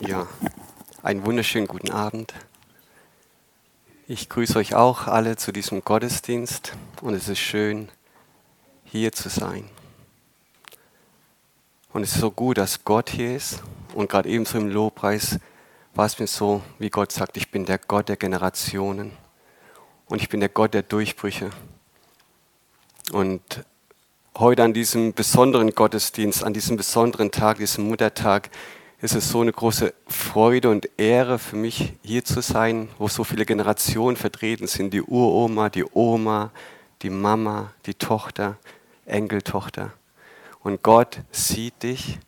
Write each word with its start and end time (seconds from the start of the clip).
Ja, 0.00 0.26
einen 1.02 1.24
wunderschönen 1.24 1.66
guten 1.66 1.90
Abend. 1.90 2.34
Ich 4.06 4.28
grüße 4.28 4.58
euch 4.58 4.74
auch 4.74 5.06
alle 5.06 5.36
zu 5.36 5.52
diesem 5.52 5.82
Gottesdienst 5.82 6.74
und 7.00 7.14
es 7.14 7.28
ist 7.28 7.38
schön, 7.38 7.88
hier 8.84 9.12
zu 9.12 9.30
sein. 9.30 9.64
Und 11.94 12.02
es 12.02 12.12
ist 12.12 12.20
so 12.20 12.30
gut, 12.30 12.58
dass 12.58 12.84
Gott 12.84 13.08
hier 13.08 13.34
ist 13.34 13.62
und 13.94 14.10
gerade 14.10 14.28
ebenso 14.28 14.58
im 14.58 14.68
Lobpreis 14.68 15.38
war 15.94 16.04
es 16.04 16.18
mir 16.18 16.26
so, 16.26 16.62
wie 16.78 16.90
Gott 16.90 17.10
sagt, 17.10 17.38
ich 17.38 17.50
bin 17.50 17.64
der 17.64 17.78
Gott 17.78 18.10
der 18.10 18.18
Generationen 18.18 19.12
und 20.08 20.20
ich 20.20 20.28
bin 20.28 20.40
der 20.40 20.50
Gott 20.50 20.74
der 20.74 20.82
Durchbrüche. 20.82 21.48
Und 23.12 23.64
heute 24.36 24.62
an 24.62 24.74
diesem 24.74 25.14
besonderen 25.14 25.74
Gottesdienst, 25.74 26.44
an 26.44 26.52
diesem 26.52 26.76
besonderen 26.76 27.30
Tag, 27.30 27.56
diesem 27.56 27.88
Muttertag, 27.88 28.50
ist 29.00 29.14
es 29.14 29.28
so 29.28 29.40
eine 29.42 29.52
große 29.52 29.92
Freude 30.06 30.70
und 30.70 30.88
Ehre 30.96 31.38
für 31.38 31.56
mich, 31.56 31.92
hier 32.02 32.24
zu 32.24 32.40
sein, 32.40 32.88
wo 32.98 33.08
so 33.08 33.24
viele 33.24 33.44
Generationen 33.44 34.16
vertreten 34.16 34.66
sind. 34.66 34.94
Die 34.94 35.02
Uroma, 35.02 35.68
die 35.68 35.84
Oma, 35.92 36.50
die 37.02 37.10
Mama, 37.10 37.72
die 37.84 37.94
Tochter, 37.94 38.56
Enkeltochter. 39.04 39.92
Und 40.62 40.82
Gott 40.82 41.20
sieht 41.30 41.82
dich, 41.82 42.18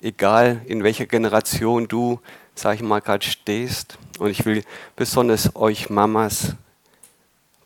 egal 0.00 0.62
in 0.66 0.82
welcher 0.82 1.06
Generation 1.06 1.86
du, 1.86 2.20
sag 2.54 2.76
ich 2.76 2.82
mal, 2.82 3.00
gerade 3.00 3.24
stehst. 3.24 3.98
Und 4.18 4.30
ich 4.30 4.46
will 4.46 4.64
besonders 4.96 5.54
euch 5.54 5.90
Mamas 5.90 6.54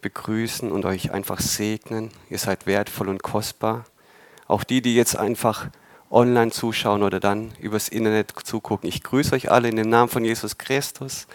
begrüßen 0.01 0.70
und 0.73 0.84
euch 0.84 1.12
einfach 1.12 1.41
segnen. 1.41 2.11
Ihr 2.28 2.39
seid 2.39 2.66
wertvoll 2.66 3.09
und 3.09 3.23
kostbar. 3.23 3.84
Auch 4.47 4.64
die, 4.64 4.83
die 4.83 4.95
jetzt 4.95 5.16
einfach 5.16 5.69
online 6.11 6.51
zuschauen 6.51 7.03
oder 7.03 7.21
dann 7.21 7.53
übers 7.61 7.89
Internet 7.89 8.33
zugucken. 8.45 8.89
Ich 8.89 9.03
grüße 9.03 9.35
euch 9.35 9.51
alle 9.51 9.69
in 9.69 9.77
dem 9.77 9.89
Namen 9.89 10.09
von 10.09 10.25
Jesus 10.25 10.59
Christus 10.59 11.27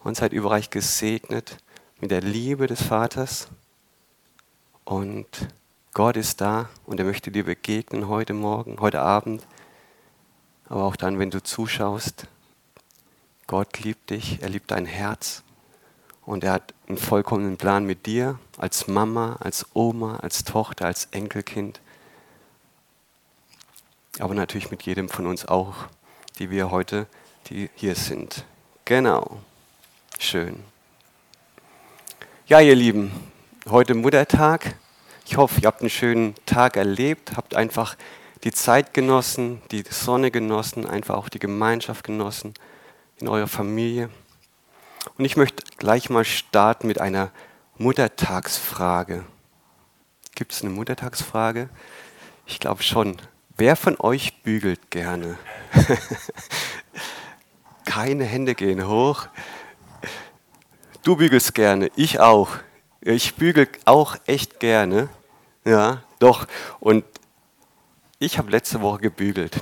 und 0.00 0.16
seid 0.16 0.32
überreich 0.32 0.70
gesegnet 0.70 1.58
mit 2.00 2.10
der 2.10 2.20
Liebe 2.20 2.66
des 2.66 2.82
Vaters. 2.82 3.48
Und 4.84 5.26
Gott 5.94 6.16
ist 6.16 6.40
da 6.40 6.68
und 6.86 7.00
er 7.00 7.06
möchte 7.06 7.30
dir 7.30 7.44
begegnen 7.44 8.08
heute 8.08 8.34
Morgen, 8.34 8.80
heute 8.80 9.00
Abend, 9.00 9.46
aber 10.68 10.84
auch 10.84 10.96
dann, 10.96 11.18
wenn 11.18 11.30
du 11.30 11.42
zuschaust. 11.42 12.26
Gott 13.46 13.80
liebt 13.80 14.10
dich, 14.10 14.42
er 14.42 14.50
liebt 14.50 14.70
dein 14.70 14.86
Herz 14.86 15.42
und 16.24 16.44
er 16.44 16.52
hat 16.52 16.74
einen 16.86 16.98
vollkommenen 16.98 17.56
Plan 17.56 17.84
mit 17.84 18.04
dir 18.04 18.38
als 18.58 18.86
Mama, 18.86 19.36
als 19.40 19.66
Oma, 19.72 20.16
als 20.16 20.44
Tochter, 20.44 20.84
als 20.84 21.06
Enkelkind 21.10 21.80
aber 24.20 24.34
natürlich 24.34 24.70
mit 24.70 24.82
jedem 24.82 25.08
von 25.08 25.26
uns 25.26 25.46
auch, 25.46 25.74
die 26.38 26.50
wir 26.50 26.70
heute, 26.70 27.06
die 27.50 27.70
hier 27.74 27.94
sind. 27.94 28.44
Genau. 28.84 29.38
Schön. 30.18 30.62
Ja, 32.46 32.60
ihr 32.60 32.74
Lieben, 32.74 33.12
heute 33.68 33.94
Muttertag. 33.94 34.74
Ich 35.26 35.36
hoffe, 35.36 35.60
ihr 35.60 35.66
habt 35.66 35.80
einen 35.80 35.90
schönen 35.90 36.34
Tag 36.46 36.76
erlebt, 36.76 37.36
habt 37.36 37.54
einfach 37.54 37.96
die 38.44 38.52
Zeit 38.52 38.94
genossen, 38.94 39.60
die 39.70 39.84
Sonne 39.88 40.30
genossen, 40.30 40.86
einfach 40.86 41.16
auch 41.16 41.28
die 41.28 41.38
Gemeinschaft 41.38 42.04
genossen 42.04 42.54
in 43.18 43.28
eurer 43.28 43.48
Familie. 43.48 44.10
Und 45.16 45.24
ich 45.24 45.36
möchte 45.36 45.64
gleich 45.76 46.08
mal 46.08 46.24
starten 46.24 46.86
mit 46.86 47.00
einer 47.00 47.30
Muttertagsfrage. 47.76 49.24
Gibt 50.34 50.52
es 50.52 50.62
eine 50.62 50.70
Muttertagsfrage? 50.70 51.68
Ich 52.46 52.60
glaube 52.60 52.82
schon. 52.82 53.16
Wer 53.60 53.74
von 53.74 53.96
euch 53.98 54.40
bügelt 54.44 54.88
gerne? 54.88 55.36
Keine 57.84 58.22
Hände 58.22 58.54
gehen 58.54 58.86
hoch. 58.86 59.26
Du 61.02 61.16
bügelst 61.16 61.56
gerne, 61.56 61.90
ich 61.96 62.20
auch. 62.20 62.50
Ich 63.00 63.34
bügel 63.34 63.66
auch 63.84 64.14
echt 64.26 64.60
gerne. 64.60 65.08
Ja, 65.64 66.04
doch. 66.20 66.46
Und 66.78 67.04
ich 68.20 68.38
habe 68.38 68.48
letzte 68.48 68.80
Woche 68.80 69.00
gebügelt. 69.00 69.60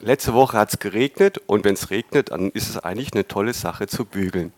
Letzte 0.00 0.32
Woche 0.32 0.56
hat 0.56 0.70
es 0.70 0.78
geregnet 0.78 1.36
und 1.46 1.64
wenn 1.64 1.74
es 1.74 1.90
regnet, 1.90 2.30
dann 2.30 2.50
ist 2.50 2.70
es 2.70 2.78
eigentlich 2.78 3.12
eine 3.12 3.28
tolle 3.28 3.52
Sache 3.52 3.86
zu 3.88 4.06
bügeln. 4.06 4.54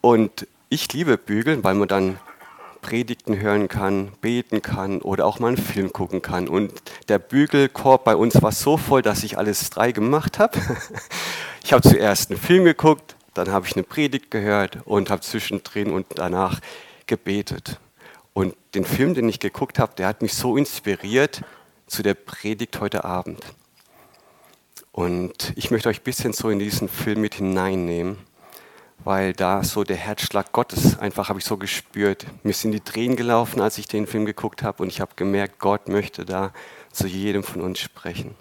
Und 0.00 0.46
ich 0.68 0.92
liebe 0.92 1.18
Bügeln, 1.18 1.64
weil 1.64 1.74
man 1.74 1.88
dann 1.88 2.20
Predigten 2.88 3.38
hören 3.38 3.68
kann, 3.68 4.12
beten 4.22 4.62
kann 4.62 5.02
oder 5.02 5.26
auch 5.26 5.40
mal 5.40 5.48
einen 5.48 5.58
Film 5.58 5.92
gucken 5.92 6.22
kann. 6.22 6.48
Und 6.48 6.72
der 7.08 7.18
Bügelkorb 7.18 8.04
bei 8.04 8.16
uns 8.16 8.40
war 8.40 8.50
so 8.50 8.78
voll, 8.78 9.02
dass 9.02 9.24
ich 9.24 9.36
alles 9.36 9.68
drei 9.68 9.92
gemacht 9.92 10.38
habe. 10.38 10.58
Ich 11.64 11.74
habe 11.74 11.86
zuerst 11.86 12.30
einen 12.30 12.40
Film 12.40 12.64
geguckt, 12.64 13.14
dann 13.34 13.50
habe 13.50 13.66
ich 13.66 13.76
eine 13.76 13.82
Predigt 13.82 14.30
gehört 14.30 14.78
und 14.86 15.10
habe 15.10 15.20
zwischendrin 15.20 15.90
und 15.90 16.06
danach 16.14 16.60
gebetet. 17.06 17.78
Und 18.32 18.54
den 18.74 18.86
Film, 18.86 19.12
den 19.12 19.28
ich 19.28 19.38
geguckt 19.38 19.78
habe, 19.78 19.92
der 19.98 20.06
hat 20.06 20.22
mich 20.22 20.32
so 20.32 20.56
inspiriert 20.56 21.42
zu 21.86 22.02
der 22.02 22.14
Predigt 22.14 22.80
heute 22.80 23.04
Abend. 23.04 23.44
Und 24.92 25.52
ich 25.56 25.70
möchte 25.70 25.90
euch 25.90 26.00
ein 26.00 26.04
bisschen 26.04 26.32
so 26.32 26.48
in 26.48 26.58
diesen 26.58 26.88
Film 26.88 27.20
mit 27.20 27.34
hineinnehmen 27.34 28.16
weil 29.08 29.32
da 29.32 29.64
so 29.64 29.84
der 29.84 29.96
Herzschlag 29.96 30.52
Gottes 30.52 30.98
einfach 30.98 31.30
habe 31.30 31.38
ich 31.38 31.46
so 31.46 31.56
gespürt. 31.56 32.26
Mir 32.42 32.52
sind 32.52 32.72
die 32.72 32.80
Tränen 32.80 33.16
gelaufen, 33.16 33.62
als 33.62 33.78
ich 33.78 33.88
den 33.88 34.06
Film 34.06 34.26
geguckt 34.26 34.62
habe 34.62 34.82
und 34.82 34.90
ich 34.90 35.00
habe 35.00 35.12
gemerkt, 35.16 35.58
Gott 35.60 35.88
möchte 35.88 36.26
da 36.26 36.52
zu 36.92 37.06
jedem 37.06 37.42
von 37.42 37.62
uns 37.62 37.78
sprechen. 37.78 38.34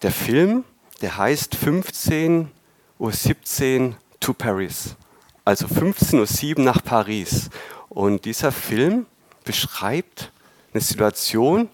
Der 0.00 0.10
Film, 0.10 0.64
der 1.02 1.18
heißt 1.18 1.56
15.17 1.56 3.88
Uhr 3.88 3.96
to 4.20 4.32
Paris, 4.32 4.96
also 5.44 5.66
15.07 5.66 6.56
Uhr 6.56 6.64
nach 6.64 6.82
Paris. 6.82 7.50
Und 7.90 8.24
dieser 8.24 8.52
Film 8.52 9.04
beschreibt 9.44 10.32
eine 10.72 10.80
Situation, 10.80 11.68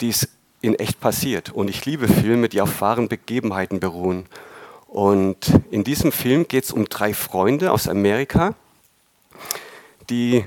die 0.00 0.10
ist 0.10 0.28
in 0.60 0.76
echt 0.76 1.00
passiert. 1.00 1.50
Und 1.50 1.68
ich 1.68 1.84
liebe 1.84 2.06
Filme, 2.06 2.48
die 2.48 2.60
auf 2.60 2.80
wahren 2.80 3.08
Begebenheiten 3.08 3.80
beruhen. 3.80 4.28
Und 4.96 5.60
in 5.70 5.84
diesem 5.84 6.10
Film 6.10 6.48
geht 6.48 6.64
es 6.64 6.72
um 6.72 6.86
drei 6.86 7.12
Freunde 7.12 7.70
aus 7.70 7.86
Amerika, 7.86 8.54
die 10.08 10.46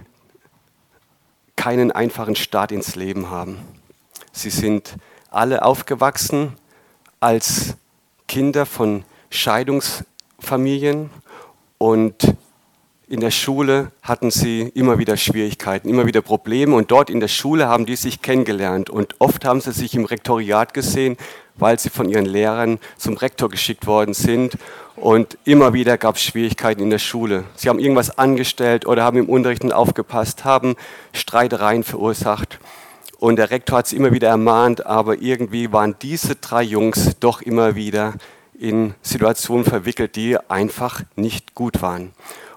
keinen 1.56 1.92
einfachen 1.92 2.36
Start 2.36 2.72
ins 2.72 2.96
Leben 2.96 3.30
haben. 3.30 3.60
Sie 4.32 4.50
sind 4.50 4.96
alle 5.30 5.62
aufgewachsen 5.62 6.58
als 7.20 7.76
Kinder 8.28 8.66
von 8.66 9.04
Scheidungsfamilien 9.30 11.12
und 11.78 12.36
in 13.10 13.22
der 13.22 13.32
Schule 13.32 13.92
hatten 14.04 14.30
sie 14.30 14.62
immer 14.76 15.00
wieder 15.00 15.18
Schwierigkeiten, 15.18 15.90
immer 15.90 16.06
wieder 16.06 16.22
Probleme 16.22 16.76
und 16.76 16.92
dort 16.92 17.10
in 17.10 17.20
der 17.20 17.28
Schule 17.28 17.68
haben 17.68 17.88
die 17.88 17.96
sich 17.96 18.22
kennengelernt 18.22 18.92
und 18.92 19.16
oft 19.18 19.46
haben 19.46 19.62
sie 19.62 19.72
sich 19.72 19.96
im 19.96 20.06
Rektoriat 20.06 20.76
gesehen, 20.76 21.18
weil 21.56 21.80
sie 21.80 21.90
von 21.90 22.08
ihren 22.08 22.28
Lehrern 22.28 22.78
zum 22.98 23.18
Rektor 23.18 23.50
geschickt 23.50 23.88
worden 23.88 24.14
sind 24.14 24.60
und 24.96 25.40
immer 25.44 25.74
wieder 25.74 25.98
gab 25.98 26.18
es 26.18 26.22
Schwierigkeiten 26.22 26.84
in 26.84 26.92
der 26.92 27.00
Schule. 27.00 27.46
Sie 27.56 27.68
haben 27.68 27.80
irgendwas 27.80 28.16
angestellt 28.20 28.86
oder 28.86 29.04
haben 29.04 29.18
im 29.18 29.28
Unterricht 29.28 29.74
aufgepasst, 29.74 30.46
haben 30.46 30.76
Streitereien 31.12 31.84
verursacht 31.84 32.60
und 33.18 33.38
der 33.38 33.50
Rektor 33.50 33.80
hat 33.80 33.88
sie 33.88 33.96
immer 33.96 34.12
wieder 34.12 34.28
ermahnt, 34.28 34.86
aber 34.86 35.20
irgendwie 35.20 35.72
waren 35.72 35.96
diese 36.00 36.36
drei 36.36 36.62
Jungs 36.62 37.18
doch 37.20 37.42
immer 37.42 37.74
wieder 37.74 38.14
in 38.60 38.94
Situationen 39.02 39.66
verwickelt, 39.66 40.16
die 40.16 40.38
einfach 40.48 41.02
nicht 41.16 41.56
gut 41.56 41.82
waren. 41.82 42.12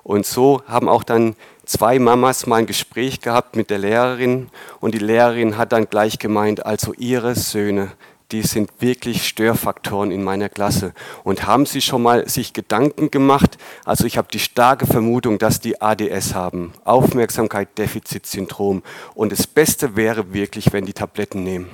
Und 0.05 0.27
so 0.27 0.63
haben 0.67 0.89
auch 0.89 1.05
dann 1.05 1.37
zwei 1.65 1.99
Mamas 1.99 2.47
mal 2.47 2.57
ein 2.57 2.67
Gespräch 2.67 3.21
gehabt 3.21 3.57
mit 3.57 3.71
der 3.71 3.79
Lehrerin 3.79 4.49
und 4.81 4.95
die 4.95 4.99
Lehrerin 4.99 5.57
hat 5.57 5.73
dann 5.73 5.89
gleich 5.89 6.19
gemeint, 6.19 6.67
also 6.67 6.93
ihre 6.95 7.35
Söhne, 7.35 7.93
die 8.33 8.43
sind 8.43 8.71
wirklich 8.81 9.29
Störfaktoren 9.29 10.11
in 10.11 10.25
meiner 10.25 10.49
Klasse. 10.49 10.95
Und 11.23 11.47
haben 11.47 11.67
Sie 11.67 11.83
schon 11.83 12.03
mal 12.03 12.29
sich 12.29 12.53
Gedanken 12.55 13.11
gemacht? 13.11 13.59
Also 13.85 14.07
ich 14.07 14.17
habe 14.17 14.29
die 14.33 14.39
starke 14.39 14.87
Vermutung, 14.87 15.39
dass 15.39 15.61
die 15.61 15.81
ADS 15.81 16.35
haben, 16.35 16.73
Aufmerksamkeit-Defizitsyndrom. 16.85 18.83
Und 19.15 19.33
das 19.33 19.47
Beste 19.47 19.97
wäre 19.97 20.33
wirklich, 20.33 20.73
wenn 20.73 20.87
die 20.87 20.95
Tabletten 20.95 21.45
nehmen. 21.45 21.69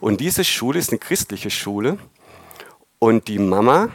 Und 0.00 0.20
diese 0.20 0.44
Schule 0.44 0.78
ist 0.78 0.90
eine 0.90 0.98
christliche 0.98 1.50
Schule. 1.50 1.98
Und 2.98 3.28
die 3.28 3.38
Mama, 3.38 3.90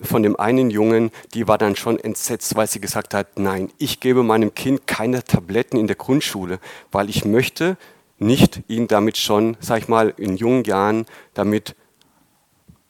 von 0.00 0.22
dem 0.22 0.36
einen 0.36 0.70
Jungen, 0.70 1.10
die 1.34 1.46
war 1.46 1.58
dann 1.58 1.76
schon 1.76 1.98
entsetzt, 1.98 2.56
weil 2.56 2.66
sie 2.66 2.80
gesagt 2.80 3.14
hat, 3.14 3.38
nein, 3.38 3.70
ich 3.78 4.00
gebe 4.00 4.22
meinem 4.22 4.54
Kind 4.54 4.86
keine 4.86 5.22
Tabletten 5.22 5.76
in 5.76 5.86
der 5.86 5.96
Grundschule, 5.96 6.58
weil 6.90 7.10
ich 7.10 7.24
möchte 7.24 7.76
nicht 8.18 8.62
ihn 8.68 8.86
damit 8.86 9.16
schon, 9.16 9.56
sag 9.60 9.78
ich 9.78 9.88
mal, 9.88 10.14
in 10.16 10.36
jungen 10.36 10.64
Jahren 10.64 11.06
damit 11.34 11.74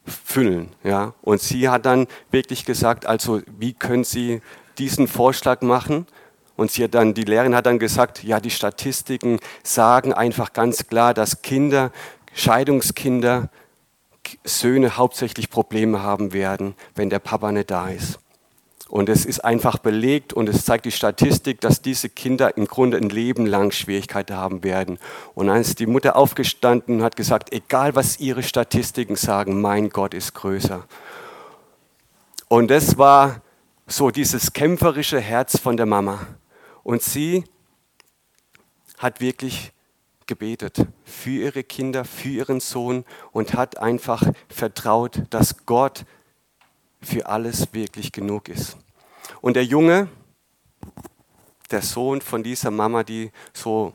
füllen. 0.05 0.69
Ja? 0.83 1.13
Und 1.21 1.41
sie 1.41 1.69
hat 1.69 1.85
dann 1.85 2.07
wirklich 2.31 2.65
gesagt, 2.65 3.05
also 3.05 3.41
wie 3.57 3.73
können 3.73 4.03
Sie 4.03 4.41
diesen 4.77 5.07
Vorschlag 5.07 5.61
machen? 5.61 6.05
Und 6.57 6.71
sie 6.71 6.83
hat 6.83 6.93
dann, 6.93 7.13
die 7.13 7.23
Lehrerin 7.23 7.55
hat 7.55 7.65
dann 7.65 7.79
gesagt, 7.79 8.23
ja, 8.23 8.39
die 8.39 8.51
Statistiken 8.51 9.39
sagen 9.63 10.13
einfach 10.13 10.53
ganz 10.53 10.87
klar, 10.87 11.13
dass 11.13 11.41
Kinder, 11.41 11.91
Scheidungskinder, 12.33 13.49
Söhne 14.43 14.97
hauptsächlich 14.97 15.49
Probleme 15.49 16.01
haben 16.01 16.33
werden, 16.33 16.75
wenn 16.95 17.09
der 17.09 17.19
Papa 17.19 17.51
nicht 17.51 17.71
da 17.71 17.89
ist. 17.89 18.19
Und 18.91 19.07
es 19.07 19.25
ist 19.25 19.45
einfach 19.45 19.77
belegt 19.77 20.33
und 20.33 20.49
es 20.49 20.65
zeigt 20.65 20.83
die 20.83 20.91
Statistik, 20.91 21.61
dass 21.61 21.81
diese 21.81 22.09
Kinder 22.09 22.57
im 22.57 22.67
Grunde 22.67 22.97
ein 22.97 23.07
Leben 23.07 23.45
lang 23.45 23.71
Schwierigkeiten 23.71 24.35
haben 24.35 24.65
werden. 24.65 24.99
Und 25.33 25.47
dann 25.47 25.61
ist 25.61 25.79
die 25.79 25.85
Mutter 25.85 26.17
aufgestanden 26.17 26.97
und 26.97 27.03
hat 27.03 27.15
gesagt, 27.15 27.53
egal 27.53 27.95
was 27.95 28.19
ihre 28.19 28.43
Statistiken 28.43 29.15
sagen, 29.15 29.61
mein 29.61 29.91
Gott 29.91 30.13
ist 30.13 30.33
größer. 30.33 30.85
Und 32.49 32.69
das 32.69 32.97
war 32.97 33.41
so 33.87 34.11
dieses 34.11 34.51
kämpferische 34.51 35.21
Herz 35.21 35.57
von 35.57 35.77
der 35.77 35.85
Mama. 35.85 36.27
Und 36.83 37.01
sie 37.01 37.45
hat 38.97 39.21
wirklich 39.21 39.71
gebetet 40.31 40.87
für 41.03 41.29
ihre 41.29 41.61
Kinder, 41.61 42.05
für 42.05 42.29
ihren 42.29 42.61
Sohn 42.61 43.03
und 43.33 43.53
hat 43.53 43.79
einfach 43.79 44.23
vertraut, 44.47 45.23
dass 45.29 45.65
Gott 45.65 46.05
für 47.01 47.25
alles 47.25 47.73
wirklich 47.73 48.13
genug 48.13 48.47
ist. 48.47 48.77
Und 49.41 49.57
der 49.57 49.65
Junge, 49.65 50.07
der 51.69 51.81
Sohn 51.81 52.21
von 52.21 52.43
dieser 52.43 52.71
Mama, 52.71 53.03
die 53.03 53.29
so 53.51 53.91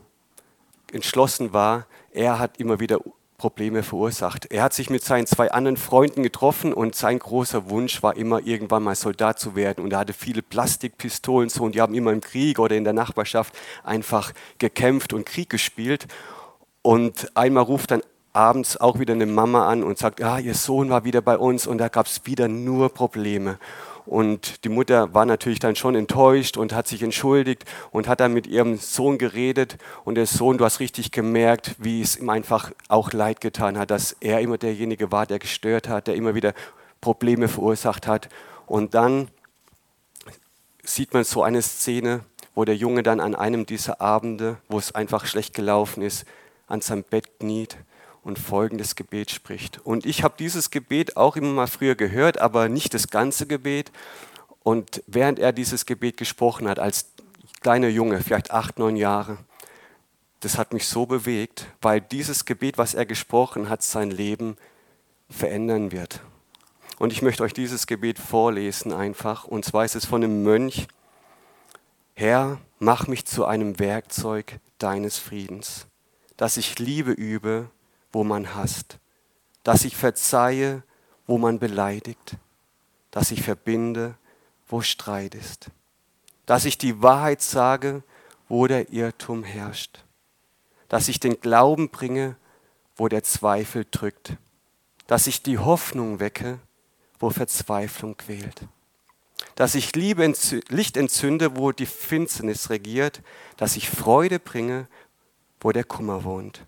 entschlossen 0.93 1.55
war, 1.55 1.87
er 2.11 2.39
hat 2.39 2.59
immer 2.59 2.81
wieder 2.81 2.99
Probleme 3.37 3.83
verursacht. 3.83 4.47
Er 4.51 4.63
hat 4.63 4.73
sich 4.73 4.91
mit 4.91 5.05
seinen 5.05 5.27
zwei 5.27 5.51
anderen 5.51 5.77
Freunden 5.77 6.23
getroffen 6.23 6.73
und 6.73 6.95
sein 6.95 7.19
großer 7.19 7.69
Wunsch 7.69 8.03
war 8.03 8.17
immer, 8.17 8.47
irgendwann 8.47 8.83
mal 8.83 8.95
Soldat 8.95 9.39
zu 9.39 9.55
werden. 9.55 9.85
Und 9.85 9.93
er 9.93 10.01
hatte 10.01 10.13
viele 10.13 10.43
Plastikpistolen 10.43 11.49
so 11.49 11.65
und 11.65 11.75
die 11.75 11.81
haben 11.81 11.95
immer 11.95 12.13
im 12.13 12.21
Krieg 12.21 12.59
oder 12.59 12.77
in 12.77 12.85
der 12.85 12.93
Nachbarschaft 12.93 13.55
einfach 13.85 14.33
gekämpft 14.59 15.13
und 15.13 15.27
Krieg 15.27 15.51
gespielt. 15.51 16.07
Und 16.83 17.37
einmal 17.37 17.65
ruft 17.65 17.91
dann 17.91 18.03
abends 18.37 18.77
auch 18.77 18.99
wieder 18.99 19.15
eine 19.15 19.27
Mama 19.27 19.67
an 19.67 19.83
und 19.83 19.99
sagt, 19.99 20.21
ja, 20.21 20.39
ihr 20.39 20.55
Sohn 20.55 20.91
war 20.91 21.05
wieder 21.05 21.23
bei 21.23 21.39
uns 21.39 21.67
und 21.67 21.79
da 21.79 21.89
gab 21.89 22.07
es 22.07 22.21
wieder 22.27 22.49
nur 22.49 22.91
Probleme. 22.91 23.59
Und 24.05 24.63
die 24.65 24.69
Mutter 24.69 25.13
war 25.15 25.27
natürlich 25.27 25.59
dann 25.59 25.75
schon 25.75 25.97
enttäuscht 25.97 26.57
und 26.57 26.73
hat 26.73 26.87
sich 26.87 27.03
entschuldigt 27.03 27.65
und 27.91 28.07
hat 28.07 28.21
dann 28.21 28.33
mit 28.33 28.47
ihrem 28.47 28.77
Sohn 28.77 29.19
geredet. 29.19 29.79
Und 30.05 30.15
der 30.15 30.27
Sohn, 30.27 30.59
du 30.59 30.65
hast 30.65 30.79
richtig 30.79 31.11
gemerkt, 31.11 31.75
wie 31.79 32.03
es 32.03 32.17
ihm 32.17 32.31
einfach 32.31 32.71
auch 32.89 33.13
leid 33.13 33.41
getan 33.41 33.77
hat, 33.77 33.91
dass 33.91 34.17
er 34.21 34.41
immer 34.41 34.59
derjenige 34.59 35.11
war, 35.11 35.27
der 35.27 35.41
gestört 35.41 35.89
hat, 35.89 36.07
der 36.07 36.15
immer 36.15 36.37
wieder 36.37 36.53
Probleme 37.01 37.49
verursacht 37.49 38.07
hat. 38.07 38.29
Und 38.67 38.95
dann 38.95 39.29
sieht 40.85 41.13
man 41.13 41.25
so 41.25 41.43
eine 41.43 41.63
Szene, 41.63 42.21
wo 42.55 42.65
der 42.65 42.77
Junge 42.77 43.03
dann 43.03 43.19
an 43.19 43.35
einem 43.35 43.67
dieser 43.67 44.01
Abende, 44.01 44.59
wo 44.69 44.79
es 44.79 44.95
einfach 44.95 45.27
schlecht 45.27 45.53
gelaufen 45.53 46.03
ist, 46.03 46.27
an 46.69 46.81
seinem 46.81 47.03
Bett 47.03 47.41
kniet 47.41 47.77
und 48.27 48.41
folgendes 48.41 48.97
Gebet 48.97 49.31
spricht. 49.31 49.79
Und 49.87 50.05
ich 50.05 50.25
habe 50.25 50.35
dieses 50.37 50.73
Gebet 50.73 51.17
auch 51.17 51.37
immer 51.37 51.53
mal 51.53 51.69
früher 51.69 51.95
gehört, 51.95 52.41
aber 52.41 52.69
nicht 52.69 52.93
das 52.93 53.07
ganze 53.07 53.47
Gebet. 53.47 53.93
Und 54.65 55.05
während 55.07 55.39
er 55.39 55.53
dieses 55.53 55.87
Gebet 55.87 56.17
gesprochen 56.17 56.69
hat, 56.69 56.81
als 56.81 57.13
kleiner 57.61 57.87
Junge, 57.87 58.21
vielleicht 58.21 58.51
acht, 58.51 58.81
neun 58.81 58.97
Jahre, 58.97 59.39
das 60.41 60.59
hat 60.59 60.73
mich 60.73 60.89
so 60.89 61.07
bewegt, 61.07 61.67
weil 61.81 62.01
dieses 62.01 62.45
Gebet, 62.45 62.79
was 62.79 62.95
er 62.95 63.07
gesprochen 63.07 63.69
hat, 63.69 63.85
sein 63.85 64.11
Leben 64.11 64.57
verändern 65.31 65.93
wird. 65.93 66.21
Und 66.99 67.13
ich 67.13 67.23
möchte 67.23 67.45
euch 67.45 67.53
dieses 67.53 67.87
Gebet 67.87 68.19
vorlesen 68.19 68.93
einfach. 68.93 69.45
Und 69.45 69.65
zwar 69.65 69.85
ist 69.85 69.95
es 69.95 70.05
von 70.05 70.25
einem 70.25 70.43
Mönch. 70.43 70.89
Herr, 72.15 72.59
mach 72.81 73.07
mich 73.07 73.25
zu 73.25 73.45
einem 73.45 73.79
Werkzeug 73.79 74.59
deines 74.79 75.17
Friedens, 75.17 75.87
dass 76.37 76.57
ich 76.57 76.81
Liebe 76.81 77.13
übe 77.13 77.71
wo 78.13 78.25
man 78.25 78.55
hasst, 78.55 78.99
dass 79.63 79.85
ich 79.85 79.97
verzeihe, 79.97 80.83
wo 81.27 81.39
man 81.39 81.59
beleidigt, 81.59 82.37
dass 83.11 83.31
ich 83.31 83.43
verbinde, 83.43 84.15
wo 84.69 84.81
Streit 84.81 85.35
ist, 85.35 85.71
dass 86.47 86.65
ich 86.65 86.79
die 86.79 87.03
Wahrheit 87.03 87.43
sage, 87.43 88.03
wo 88.49 88.67
der 88.67 88.93
Irrtum 88.93 89.43
herrscht, 89.43 90.05
dass 90.89 91.09
ich 91.09 91.19
den 91.19 91.41
Glauben 91.41 91.91
bringe, 91.91 92.37
wo 92.97 93.09
der 93.09 93.23
Zweifel 93.23 93.85
drückt, 93.91 94.37
dass 95.07 95.27
ich 95.27 95.43
die 95.43 95.59
Hoffnung 95.59 96.21
wecke, 96.21 96.59
wo 97.19 97.31
Verzweiflung 97.31 98.17
quält, 98.17 98.67
dass 99.55 99.75
ich 99.75 99.95
Liebe 99.95 100.33
Licht 100.69 100.97
entzünde, 100.97 101.57
wo 101.57 101.73
die 101.73 101.87
Finsternis 101.87 102.71
regiert, 102.71 103.23
dass 103.57 103.77
ich 103.77 103.91
Freude 103.91 104.39
bringe, 104.39 104.87
wo 105.61 105.73
der 105.73 105.85
Kummer 105.85 106.25
wohnt. 106.25 106.65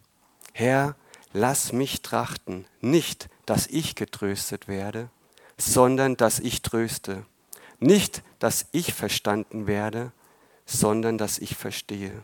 Herr, 0.53 0.97
lass 1.33 1.73
mich 1.73 2.03
trachten, 2.03 2.67
nicht, 2.81 3.29
dass 3.47 3.67
ich 3.67 3.95
getröstet 3.95 4.69
werde, 4.69 5.11
sondern 5.57 6.17
dass 6.17 6.39
ich 6.39 6.63
tröste. 6.63 7.25
Nicht, 7.81 8.23
dass 8.39 8.67
ich 8.73 8.95
verstanden 8.95 9.67
werde, 9.67 10.13
sondern 10.67 11.19
dass 11.19 11.39
ich 11.39 11.57
verstehe. 11.57 12.23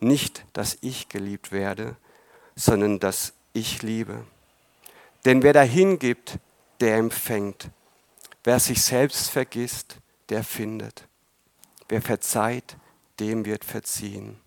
Nicht, 0.00 0.44
dass 0.52 0.78
ich 0.80 1.08
geliebt 1.08 1.52
werde, 1.52 1.96
sondern 2.54 2.98
dass 2.98 3.32
ich 3.52 3.82
liebe. 3.82 4.24
Denn 5.24 5.42
wer 5.42 5.52
dahin 5.52 5.98
gibt, 5.98 6.38
der 6.80 6.96
empfängt. 6.96 7.70
Wer 8.42 8.58
sich 8.58 8.82
selbst 8.82 9.30
vergisst, 9.30 9.96
der 10.30 10.44
findet. 10.44 11.06
Wer 11.88 12.00
verzeiht, 12.00 12.76
dem 13.18 13.44
wird 13.44 13.64
verziehen. 13.64 14.40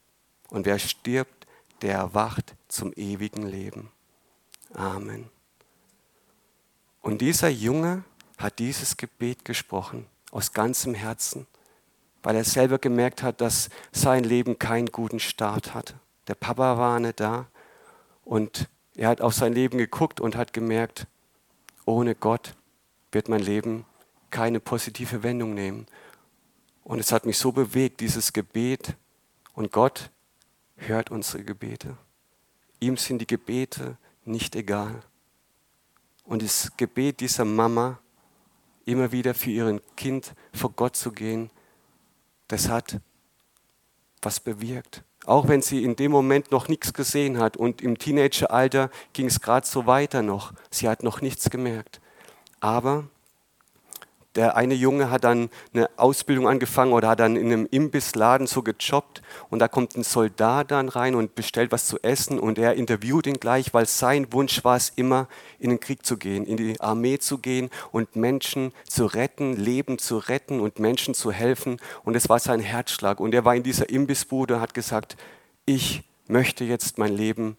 Und 0.50 0.66
wer 0.66 0.80
stirbt, 0.80 1.46
der 1.81 1.96
erwacht 1.96 2.56
zum 2.74 2.92
ewigen 2.96 3.44
Leben. 3.44 3.92
Amen. 4.74 5.30
Und 7.02 7.22
dieser 7.22 7.50
Junge 7.50 8.04
hat 8.38 8.60
dieses 8.60 8.98
Gebet 8.98 9.46
gesprochen 9.46 10.08
aus 10.31 10.54
ganzem 10.54 10.96
Herzen, 10.96 11.46
weil 12.24 12.36
er 12.36 12.44
selber 12.44 12.80
gemerkt 12.80 13.22
hat, 13.22 13.42
dass 13.42 13.70
sein 13.92 14.24
Leben 14.24 14.58
keinen 14.58 14.88
guten 14.88 15.20
Start 15.20 15.74
hatte. 15.74 15.94
Der 16.28 16.36
Papa 16.36 16.78
war 16.78 17.00
nicht 17.00 17.20
da 17.20 17.46
und 18.25 18.68
er 18.96 19.10
hat 19.10 19.22
auf 19.22 19.34
sein 19.34 19.54
Leben 19.54 19.78
geguckt 19.78 20.20
und 20.20 20.36
hat 20.36 20.54
gemerkt, 20.54 21.08
ohne 21.86 22.16
Gott 22.16 22.56
wird 23.12 23.30
mein 23.30 23.42
Leben 23.42 23.86
keine 24.31 24.60
positive 24.60 25.22
Wendung 25.22 25.54
nehmen. 25.54 25.86
Und 26.84 27.00
es 27.00 27.12
hat 27.12 27.25
mich 27.25 27.38
so 27.38 27.52
bewegt, 27.52 28.00
dieses 28.00 28.34
Gebet. 28.34 28.96
Und 29.54 29.72
Gott 29.72 30.10
hört 30.75 31.12
unsere 31.12 31.44
Gebete. 31.44 31.98
Ihm 32.84 32.98
sind 32.98 33.20
die 33.20 33.28
Gebete 33.28 33.98
nicht 34.26 34.58
egal. 34.58 35.02
Und 36.26 36.42
das 36.42 36.76
Gebet 36.76 37.22
dieser 37.22 37.46
Mama, 37.46 37.98
immer 38.84 39.13
wieder 39.13 39.34
für 39.34 39.52
ihren 39.52 39.80
Kind 39.96 40.34
vor 40.54 40.72
Gott 40.72 40.98
zu 40.98 41.13
gehen, 41.13 41.50
das 42.50 42.68
hat 42.68 43.00
was 44.22 44.42
bewirkt. 44.42 45.02
Auch 45.25 45.48
wenn 45.48 45.62
sie 45.62 45.86
in 45.86 45.96
dem 45.96 46.12
Moment 46.12 46.52
noch 46.52 46.68
nichts 46.68 46.94
gesehen 46.94 47.38
hat 47.38 47.56
und 47.56 47.82
im 47.82 47.98
Teenageralter 47.98 48.90
ging 49.13 49.28
es 49.28 49.40
gerade 49.40 49.66
so 49.66 49.86
weiter 49.86 50.22
noch. 50.22 50.52
Sie 50.70 50.90
hat 50.90 51.04
noch 51.04 51.22
nichts 51.22 51.50
gemerkt. 51.50 52.02
Aber 52.60 53.08
der 54.36 54.56
eine 54.56 54.74
Junge 54.74 55.12
hat 55.12 55.24
dann 55.24 55.50
eine 55.74 55.90
Ausbildung 55.98 56.48
angefangen 56.48 56.94
oder 56.94 57.10
hat 57.10 57.20
dann 57.20 57.36
in 57.36 57.48
einem 57.48 57.68
Imbissladen 57.70 58.48
so 58.48 58.63
gejobbt 58.63 59.22
und 59.50 59.60
da 59.60 59.68
kommt 59.68 59.96
ein 59.96 60.04
Soldat 60.04 60.72
dann 60.72 60.90
rein 60.90 61.16
und 61.16 61.36
bestellt 61.36 61.72
was 61.72 61.88
zu 61.88 62.00
essen 62.02 62.40
und 62.40 62.58
er 62.58 62.74
interviewt 62.74 63.28
ihn 63.28 63.40
gleich, 63.40 63.74
weil 63.74 63.86
sein 63.86 64.32
Wunsch 64.34 64.63
war 64.63 64.75
es 64.75 64.92
immer, 64.96 65.28
in 65.60 65.70
den 65.70 65.80
Krieg 65.80 66.06
zu 66.06 66.18
gehen, 66.18 66.46
in 66.46 66.58
die 66.58 66.80
Armee 66.82 67.20
zu 67.20 67.38
gehen 67.38 67.70
und 67.92 68.16
Menschen 68.16 68.74
zu 68.88 69.06
retten, 69.06 69.56
Leben 69.56 69.98
zu 69.98 70.18
retten 70.18 70.60
und 70.60 70.80
Menschen 70.80 71.13
zu 71.13 71.32
helfen. 71.32 71.78
Und 72.04 72.16
es 72.16 72.30
war 72.30 72.40
sein 72.40 72.60
Herzschlag. 72.60 73.20
Und 73.20 73.34
er 73.34 73.46
war 73.46 73.56
in 73.56 73.63
dieser 73.63 73.90
Imbissbude 73.90 74.56
und 74.56 74.62
hat 74.62 74.74
gesagt, 74.74 75.16
ich 75.66 76.04
möchte 76.28 76.63
jetzt 76.63 76.98
mein 76.98 77.16
Leben 77.16 77.58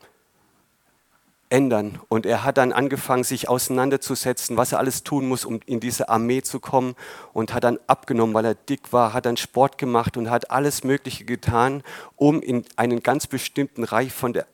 ändern. 1.55 2.01
Und 2.09 2.27
er 2.27 2.43
hat 2.43 2.59
dann 2.59 2.73
angefangen, 2.73 3.23
sich 3.23 3.49
auseinanderzusetzen, 3.49 4.57
was 4.57 4.73
er 4.73 4.81
alles 4.81 5.05
tun 5.05 5.29
muss, 5.29 5.45
um 5.45 5.61
in 5.67 5.79
diese 5.79 6.09
Armee 6.09 6.43
zu 6.43 6.59
kommen. 6.59 6.97
Und 7.33 7.55
hat 7.55 7.63
dann 7.63 7.79
abgenommen, 7.87 8.35
weil 8.35 8.45
er 8.45 8.57
dick 8.57 8.93
war, 8.93 9.13
hat 9.13 9.25
dann 9.25 9.37
Sport 9.37 9.79
gemacht 9.79 10.17
und 10.17 10.31
hat 10.31 10.51
alles 10.51 10.83
Mögliche 10.83 11.25
getan, 11.25 11.85
um 12.17 12.43
in 12.43 12.65
einen 12.75 13.05
ganz 13.05 13.29
bestimmten 13.29 13.83
Bereich 13.83 14.13
von 14.13 14.33
der, 14.33 14.47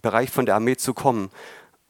Bereich 0.00 0.30
von 0.30 0.46
der 0.46 0.54
Armee 0.54 0.76
zu 0.76 0.94
kommen. 0.94 1.30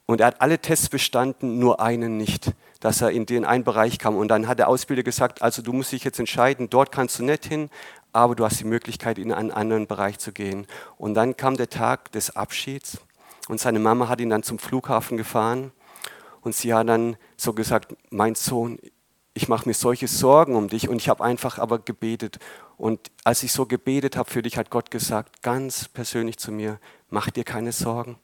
Und 0.05 0.19
er 0.19 0.27
hat 0.27 0.41
alle 0.41 0.59
Tests 0.59 0.89
bestanden, 0.89 1.59
nur 1.59 1.79
einen 1.79 2.17
nicht, 2.17 2.51
dass 2.81 3.01
er 3.01 3.11
in 3.11 3.25
den 3.25 3.45
einen 3.45 3.63
Bereich 3.63 3.99
kam. 3.99 4.17
Und 4.17 4.27
dann 4.27 4.49
hat 4.49 4.59
der 4.59 4.67
Ausbilder 4.67 5.03
gesagt, 5.03 5.41
also 5.41 5.61
du 5.61 5.71
musst 5.71 5.93
dich 5.93 6.03
jetzt 6.03 6.19
entscheiden, 6.19 6.69
dort 6.69 6.91
kannst 6.91 7.19
du 7.19 7.23
nicht 7.23 7.45
hin, 7.45 7.69
aber 8.11 8.35
du 8.35 8.43
hast 8.43 8.59
die 8.59 8.65
Möglichkeit, 8.65 9.17
in 9.17 9.31
einen 9.31 9.51
anderen 9.51 9.87
Bereich 9.87 10.19
zu 10.19 10.33
gehen. 10.33 10.67
Und 10.97 11.13
dann 11.13 11.37
kam 11.37 11.55
der 11.55 11.69
Tag 11.69 12.11
des 12.11 12.35
Abschieds. 12.35 12.99
Und 13.47 13.59
seine 13.59 13.79
Mama 13.79 14.09
hat 14.09 14.19
ihn 14.19 14.29
dann 14.29 14.43
zum 14.43 14.59
Flughafen 14.59 15.17
gefahren 15.17 15.71
und 16.41 16.55
sie 16.55 16.73
hat 16.73 16.89
dann 16.89 17.17
so 17.37 17.53
gesagt, 17.53 17.95
mein 18.09 18.35
Sohn, 18.35 18.79
ich 19.33 19.47
mache 19.47 19.67
mir 19.69 19.73
solche 19.73 20.07
Sorgen 20.07 20.55
um 20.55 20.67
dich 20.67 20.89
und 20.89 20.97
ich 20.97 21.09
habe 21.09 21.23
einfach 21.23 21.59
aber 21.59 21.79
gebetet. 21.79 22.39
Und 22.77 23.11
als 23.23 23.43
ich 23.43 23.51
so 23.51 23.65
gebetet 23.65 24.17
habe 24.17 24.29
für 24.29 24.41
dich, 24.41 24.57
hat 24.57 24.69
Gott 24.69 24.91
gesagt, 24.91 25.43
ganz 25.43 25.87
persönlich 25.87 26.37
zu 26.37 26.51
mir, 26.51 26.79
mach 27.09 27.29
dir 27.29 27.43
keine 27.43 27.71
Sorgen. 27.71 28.17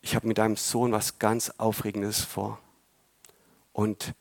ich 0.00 0.14
habe 0.14 0.26
mit 0.26 0.38
deinem 0.38 0.56
Sohn 0.56 0.92
was 0.92 1.18
ganz 1.18 1.52
Aufregendes 1.58 2.20
vor. 2.20 2.58
Und 3.72 4.14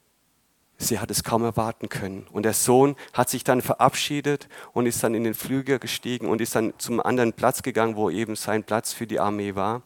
sie 0.78 1.00
hat 1.00 1.12
es 1.12 1.24
kaum 1.24 1.44
erwarten 1.44 1.90
können. 1.90 2.28
Und 2.32 2.44
der 2.44 2.54
Sohn 2.54 2.96
hat 3.14 3.30
sich 3.30 3.44
dann 3.44 3.62
verabschiedet 3.62 4.48
und 4.74 4.86
ist 4.86 5.04
dann 5.04 5.16
in 5.16 5.24
den 5.24 5.34
Flügel 5.34 5.80
gestiegen 5.80 6.28
und 6.28 6.42
ist 6.42 6.56
dann 6.56 6.74
zum 6.78 7.00
anderen 7.00 7.34
Platz 7.34 7.64
gegangen, 7.64 7.96
wo 7.96 8.10
eben 8.10 8.36
sein 8.36 8.64
Platz 8.64 8.94
für 8.94 9.08
die 9.08 9.20
Armee 9.20 9.56
war. 9.56 9.82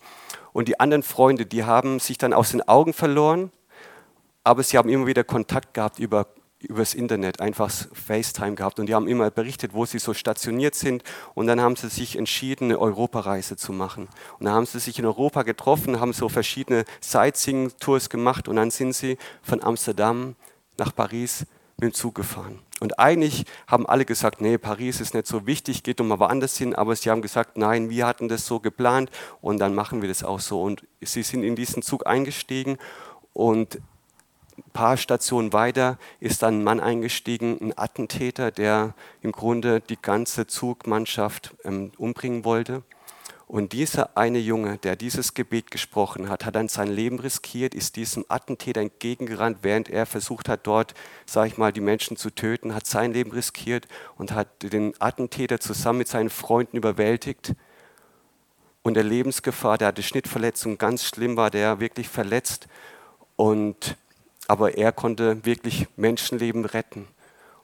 Und 0.53 0.67
die 0.67 0.79
anderen 0.79 1.03
Freunde, 1.03 1.45
die 1.45 1.63
haben 1.63 1.99
sich 1.99 2.17
dann 2.17 2.33
aus 2.33 2.51
den 2.51 2.67
Augen 2.67 2.93
verloren, 2.93 3.51
aber 4.43 4.63
sie 4.63 4.77
haben 4.77 4.89
immer 4.89 5.07
wieder 5.07 5.23
Kontakt 5.23 5.73
gehabt 5.73 5.99
über 5.99 6.27
übers 6.63 6.93
Internet 6.93 7.41
einfach 7.41 7.71
FaceTime 7.71 8.55
gehabt 8.55 8.79
und 8.79 8.85
die 8.85 8.93
haben 8.93 9.07
immer 9.07 9.31
berichtet, 9.31 9.73
wo 9.73 9.85
sie 9.85 9.99
so 9.99 10.13
stationiert 10.13 10.75
sind 10.75 11.03
und 11.33 11.47
dann 11.47 11.59
haben 11.59 11.75
sie 11.75 11.89
sich 11.89 12.17
entschieden, 12.17 12.65
eine 12.65 12.79
Europareise 12.79 13.57
zu 13.57 13.73
machen. 13.73 14.07
Und 14.39 14.45
dann 14.45 14.53
haben 14.53 14.65
sie 14.65 14.79
sich 14.79 14.99
in 14.99 15.05
Europa 15.05 15.43
getroffen, 15.43 15.99
haben 15.99 16.13
so 16.13 16.29
verschiedene 16.29 16.85
Sightseeing-Tours 17.01 18.09
gemacht 18.09 18.47
und 18.47 18.57
dann 18.57 18.71
sind 18.71 18.93
sie 18.93 19.17
von 19.41 19.63
Amsterdam 19.63 20.35
nach 20.77 20.95
Paris 20.95 21.45
mit 21.77 21.91
dem 21.91 21.93
Zug 21.93 22.15
gefahren. 22.15 22.59
Und 22.79 22.99
eigentlich 22.99 23.45
haben 23.67 23.85
alle 23.85 24.05
gesagt, 24.05 24.41
nee, 24.41 24.57
Paris 24.57 25.01
ist 25.01 25.13
nicht 25.13 25.27
so 25.27 25.45
wichtig, 25.45 25.83
geht 25.83 25.99
doch 25.99 26.05
mal 26.05 26.19
woanders 26.19 26.57
hin, 26.57 26.73
aber 26.73 26.95
sie 26.95 27.09
haben 27.09 27.21
gesagt, 27.21 27.57
nein, 27.57 27.89
wir 27.89 28.07
hatten 28.07 28.27
das 28.27 28.45
so 28.45 28.59
geplant 28.59 29.11
und 29.39 29.59
dann 29.59 29.75
machen 29.75 30.01
wir 30.01 30.09
das 30.09 30.23
auch 30.23 30.39
so. 30.39 30.61
Und 30.63 30.83
sie 30.99 31.23
sind 31.23 31.43
in 31.43 31.55
diesen 31.55 31.83
Zug 31.83 32.07
eingestiegen 32.07 32.77
und 33.33 33.79
ein 34.57 34.71
paar 34.73 34.97
Stationen 34.97 35.53
weiter 35.53 35.97
ist 36.19 36.43
dann 36.43 36.59
ein 36.59 36.63
Mann 36.63 36.79
eingestiegen, 36.79 37.57
ein 37.61 37.77
Attentäter, 37.77 38.51
der 38.51 38.93
im 39.21 39.31
Grunde 39.31 39.81
die 39.81 40.01
ganze 40.01 40.47
Zugmannschaft 40.47 41.55
ähm, 41.63 41.91
umbringen 41.97 42.45
wollte. 42.45 42.83
Und 43.51 43.73
dieser 43.73 44.15
eine 44.15 44.39
Junge, 44.39 44.77
der 44.77 44.95
dieses 44.95 45.33
Gebet 45.33 45.71
gesprochen 45.71 46.29
hat, 46.29 46.45
hat 46.45 46.55
dann 46.55 46.69
sein 46.69 46.87
Leben 46.87 47.19
riskiert, 47.19 47.75
ist 47.75 47.97
diesem 47.97 48.23
Attentäter 48.29 48.79
entgegengerannt, 48.79 49.57
während 49.61 49.89
er 49.89 50.05
versucht 50.05 50.47
hat, 50.47 50.65
dort, 50.65 50.93
sage 51.25 51.49
ich 51.49 51.57
mal, 51.57 51.73
die 51.73 51.81
Menschen 51.81 52.15
zu 52.15 52.29
töten, 52.29 52.73
hat 52.73 52.87
sein 52.87 53.11
Leben 53.11 53.33
riskiert 53.33 53.89
und 54.15 54.31
hat 54.31 54.47
den 54.63 54.93
Attentäter 55.01 55.59
zusammen 55.59 55.97
mit 55.97 56.07
seinen 56.07 56.29
Freunden 56.29 56.77
überwältigt. 56.77 57.53
Und 58.83 58.93
der 58.93 59.03
Lebensgefahr, 59.03 59.77
der 59.77 59.89
hatte 59.89 60.01
Schnittverletzungen, 60.01 60.77
ganz 60.77 61.03
schlimm 61.03 61.35
war 61.35 61.49
der, 61.49 61.81
wirklich 61.81 62.07
verletzt. 62.07 62.69
Und 63.35 63.97
aber 64.47 64.77
er 64.77 64.93
konnte 64.93 65.43
wirklich 65.43 65.89
Menschenleben 65.97 66.63
retten. 66.63 67.05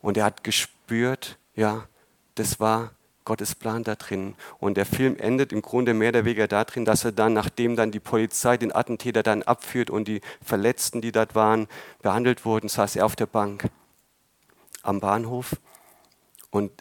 Und 0.02 0.18
er 0.18 0.26
hat 0.26 0.44
gespürt, 0.44 1.38
ja, 1.56 1.88
das 2.36 2.60
war 2.60 2.92
Gottes 3.28 3.56
Plan 3.56 3.84
da 3.84 3.96
drin. 3.96 4.36
Und 4.58 4.78
der 4.78 4.86
Film 4.86 5.18
endet 5.18 5.52
im 5.52 5.62
Grunde 5.62 5.94
mehr 5.94 6.10
oder 6.10 6.24
weniger 6.24 6.48
darin, 6.48 6.86
dass 6.86 7.04
er 7.04 7.12
dann, 7.12 7.34
nachdem 7.34 7.76
dann 7.76 7.92
die 7.92 8.00
Polizei 8.00 8.56
den 8.56 8.74
Attentäter 8.74 9.22
dann 9.22 9.44
abführt 9.44 9.90
und 9.90 10.08
die 10.08 10.22
Verletzten, 10.42 11.02
die 11.02 11.12
dort 11.12 11.36
waren, 11.36 11.68
behandelt 12.02 12.46
wurden, 12.46 12.70
saß 12.70 12.96
er 12.96 13.06
auf 13.06 13.18
der 13.18 13.26
Bank 13.26 13.70
am 14.82 15.02
Bahnhof 15.02 15.58
und 16.52 16.72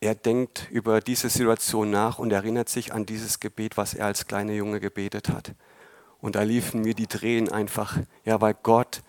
er 0.00 0.14
denkt 0.14 0.66
über 0.70 1.02
diese 1.02 1.28
Situation 1.28 1.90
nach 1.90 2.18
und 2.18 2.32
erinnert 2.32 2.70
sich 2.70 2.94
an 2.94 3.04
dieses 3.04 3.38
Gebet, 3.38 3.76
was 3.76 3.92
er 3.92 4.06
als 4.06 4.26
kleiner 4.26 4.54
Junge 4.54 4.80
gebetet 4.80 5.28
hat. 5.28 5.52
Und 6.20 6.36
da 6.36 6.42
liefen 6.42 6.80
mir 6.80 6.94
die 6.94 7.06
Tränen 7.06 7.52
einfach, 7.52 7.98
ja, 8.24 8.40
weil 8.40 8.54
Gott 8.62 9.02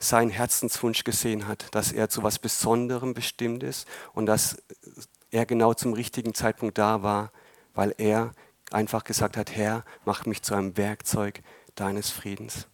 seinen 0.00 0.30
Herzenswunsch 0.30 1.04
gesehen 1.04 1.46
hat, 1.46 1.72
dass 1.76 1.92
er 1.92 2.08
zu 2.08 2.24
was 2.24 2.40
Besonderem 2.40 3.14
bestimmt 3.14 3.62
ist 3.62 3.86
und 4.14 4.26
dass 4.26 4.56
er 5.30 5.46
genau 5.46 5.74
zum 5.74 5.92
richtigen 5.92 6.34
Zeitpunkt 6.34 6.78
da 6.78 7.02
war, 7.02 7.30
weil 7.74 7.94
er 7.98 8.32
einfach 8.70 9.04
gesagt 9.04 9.36
hat, 9.36 9.54
Herr, 9.56 9.84
mach 10.04 10.26
mich 10.26 10.42
zu 10.42 10.54
einem 10.54 10.76
Werkzeug 10.76 11.42
deines 11.74 12.10
Friedens. 12.10 12.66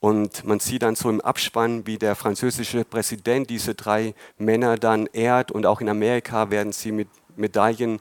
Und 0.00 0.44
man 0.44 0.60
sieht 0.60 0.82
dann 0.82 0.96
so 0.96 1.08
im 1.08 1.22
Abspann, 1.22 1.86
wie 1.86 1.96
der 1.96 2.14
französische 2.14 2.84
Präsident 2.84 3.48
diese 3.48 3.74
drei 3.74 4.14
Männer 4.36 4.76
dann 4.76 5.06
ehrt 5.06 5.50
und 5.50 5.64
auch 5.64 5.80
in 5.80 5.88
Amerika 5.88 6.50
werden 6.50 6.72
sie 6.72 6.92
mit 6.92 7.08
Medaillen 7.36 8.00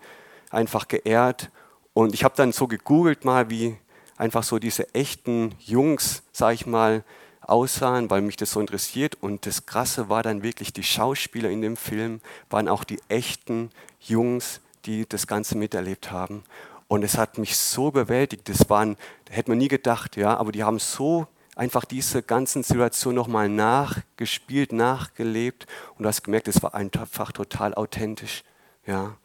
einfach 0.49 0.89
geehrt. 0.89 1.49
Und 1.93 2.13
ich 2.13 2.25
habe 2.25 2.35
dann 2.35 2.51
so 2.51 2.67
gegoogelt 2.67 3.23
mal, 3.23 3.49
wie 3.49 3.77
einfach 4.17 4.43
so 4.43 4.59
diese 4.59 4.93
echten 4.93 5.55
Jungs, 5.59 6.23
sag 6.33 6.55
ich 6.55 6.65
mal, 6.65 7.05
aussahen, 7.47 8.09
weil 8.09 8.21
mich 8.21 8.37
das 8.37 8.51
so 8.51 8.59
interessiert. 8.59 9.15
Und 9.21 9.45
das 9.45 9.65
Krasse 9.65 10.09
war 10.09 10.23
dann 10.23 10.43
wirklich, 10.43 10.73
die 10.73 10.83
Schauspieler 10.83 11.49
in 11.49 11.61
dem 11.61 11.77
Film 11.77 12.21
waren 12.49 12.67
auch 12.67 12.83
die 12.83 12.99
echten 13.07 13.69
Jungs, 13.99 14.61
die 14.85 15.07
das 15.07 15.27
Ganze 15.27 15.57
miterlebt 15.57 16.11
haben. 16.11 16.43
Und 16.87 17.03
es 17.03 17.17
hat 17.17 17.37
mich 17.37 17.57
so 17.57 17.91
bewältigt. 17.91 18.49
Das 18.49 18.69
waren, 18.69 18.97
hätte 19.29 19.51
man 19.51 19.57
nie 19.57 19.67
gedacht, 19.67 20.15
ja, 20.15 20.37
aber 20.37 20.51
die 20.51 20.63
haben 20.63 20.79
so 20.79 21.27
einfach 21.55 21.85
diese 21.85 22.23
ganzen 22.23 22.63
Situationen 22.63 23.15
nochmal 23.15 23.49
nachgespielt, 23.49 24.73
nachgelebt. 24.73 25.67
Und 25.97 26.03
du 26.03 26.09
hast 26.09 26.23
gemerkt, 26.23 26.47
es 26.47 26.61
war 26.63 26.73
einfach 26.73 27.31
total 27.31 27.73
authentisch, 27.73 28.43
ja. 28.85 29.15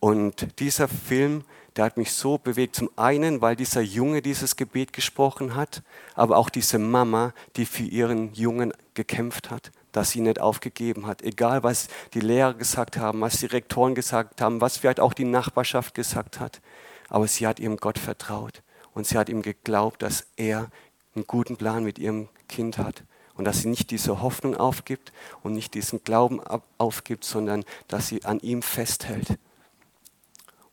Und 0.00 0.58
dieser 0.58 0.88
Film, 0.88 1.44
der 1.76 1.86
hat 1.86 1.96
mich 1.96 2.12
so 2.12 2.38
bewegt. 2.38 2.76
Zum 2.76 2.90
einen, 2.96 3.40
weil 3.40 3.56
dieser 3.56 3.80
Junge 3.80 4.22
dieses 4.22 4.56
Gebet 4.56 4.92
gesprochen 4.92 5.54
hat, 5.54 5.82
aber 6.14 6.36
auch 6.36 6.50
diese 6.50 6.78
Mama, 6.78 7.32
die 7.56 7.66
für 7.66 7.84
ihren 7.84 8.32
Jungen 8.34 8.72
gekämpft 8.94 9.50
hat, 9.50 9.72
dass 9.92 10.10
sie 10.10 10.20
nicht 10.20 10.40
aufgegeben 10.40 11.06
hat. 11.06 11.22
Egal, 11.22 11.62
was 11.62 11.88
die 12.14 12.20
Lehrer 12.20 12.54
gesagt 12.54 12.96
haben, 12.96 13.20
was 13.20 13.38
die 13.38 13.46
Rektoren 13.46 13.94
gesagt 13.94 14.40
haben, 14.40 14.60
was 14.60 14.76
vielleicht 14.76 15.00
auch 15.00 15.14
die 15.14 15.24
Nachbarschaft 15.24 15.94
gesagt 15.94 16.40
hat. 16.40 16.60
Aber 17.08 17.26
sie 17.26 17.46
hat 17.46 17.60
ihrem 17.60 17.76
Gott 17.76 17.98
vertraut 17.98 18.62
und 18.94 19.06
sie 19.06 19.18
hat 19.18 19.28
ihm 19.28 19.42
geglaubt, 19.42 20.02
dass 20.02 20.26
er 20.36 20.70
einen 21.14 21.26
guten 21.26 21.56
Plan 21.56 21.84
mit 21.84 21.98
ihrem 21.98 22.28
Kind 22.48 22.78
hat. 22.78 23.04
Und 23.34 23.46
dass 23.46 23.60
sie 23.60 23.68
nicht 23.68 23.90
diese 23.90 24.20
Hoffnung 24.20 24.56
aufgibt 24.56 25.10
und 25.42 25.54
nicht 25.54 25.72
diesen 25.72 26.04
Glauben 26.04 26.40
aufgibt, 26.76 27.24
sondern 27.24 27.64
dass 27.88 28.08
sie 28.08 28.24
an 28.26 28.40
ihm 28.40 28.60
festhält. 28.60 29.38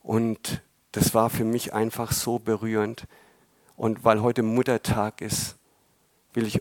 Und 0.02 0.62
das 0.92 1.14
war 1.14 1.30
für 1.30 1.44
mich 1.44 1.72
einfach 1.72 2.12
so 2.12 2.38
berührend. 2.38 3.06
Und 3.76 4.04
weil 4.04 4.22
heute 4.22 4.42
Muttertag 4.42 5.20
ist, 5.20 5.56
will 6.32 6.46
ich 6.46 6.60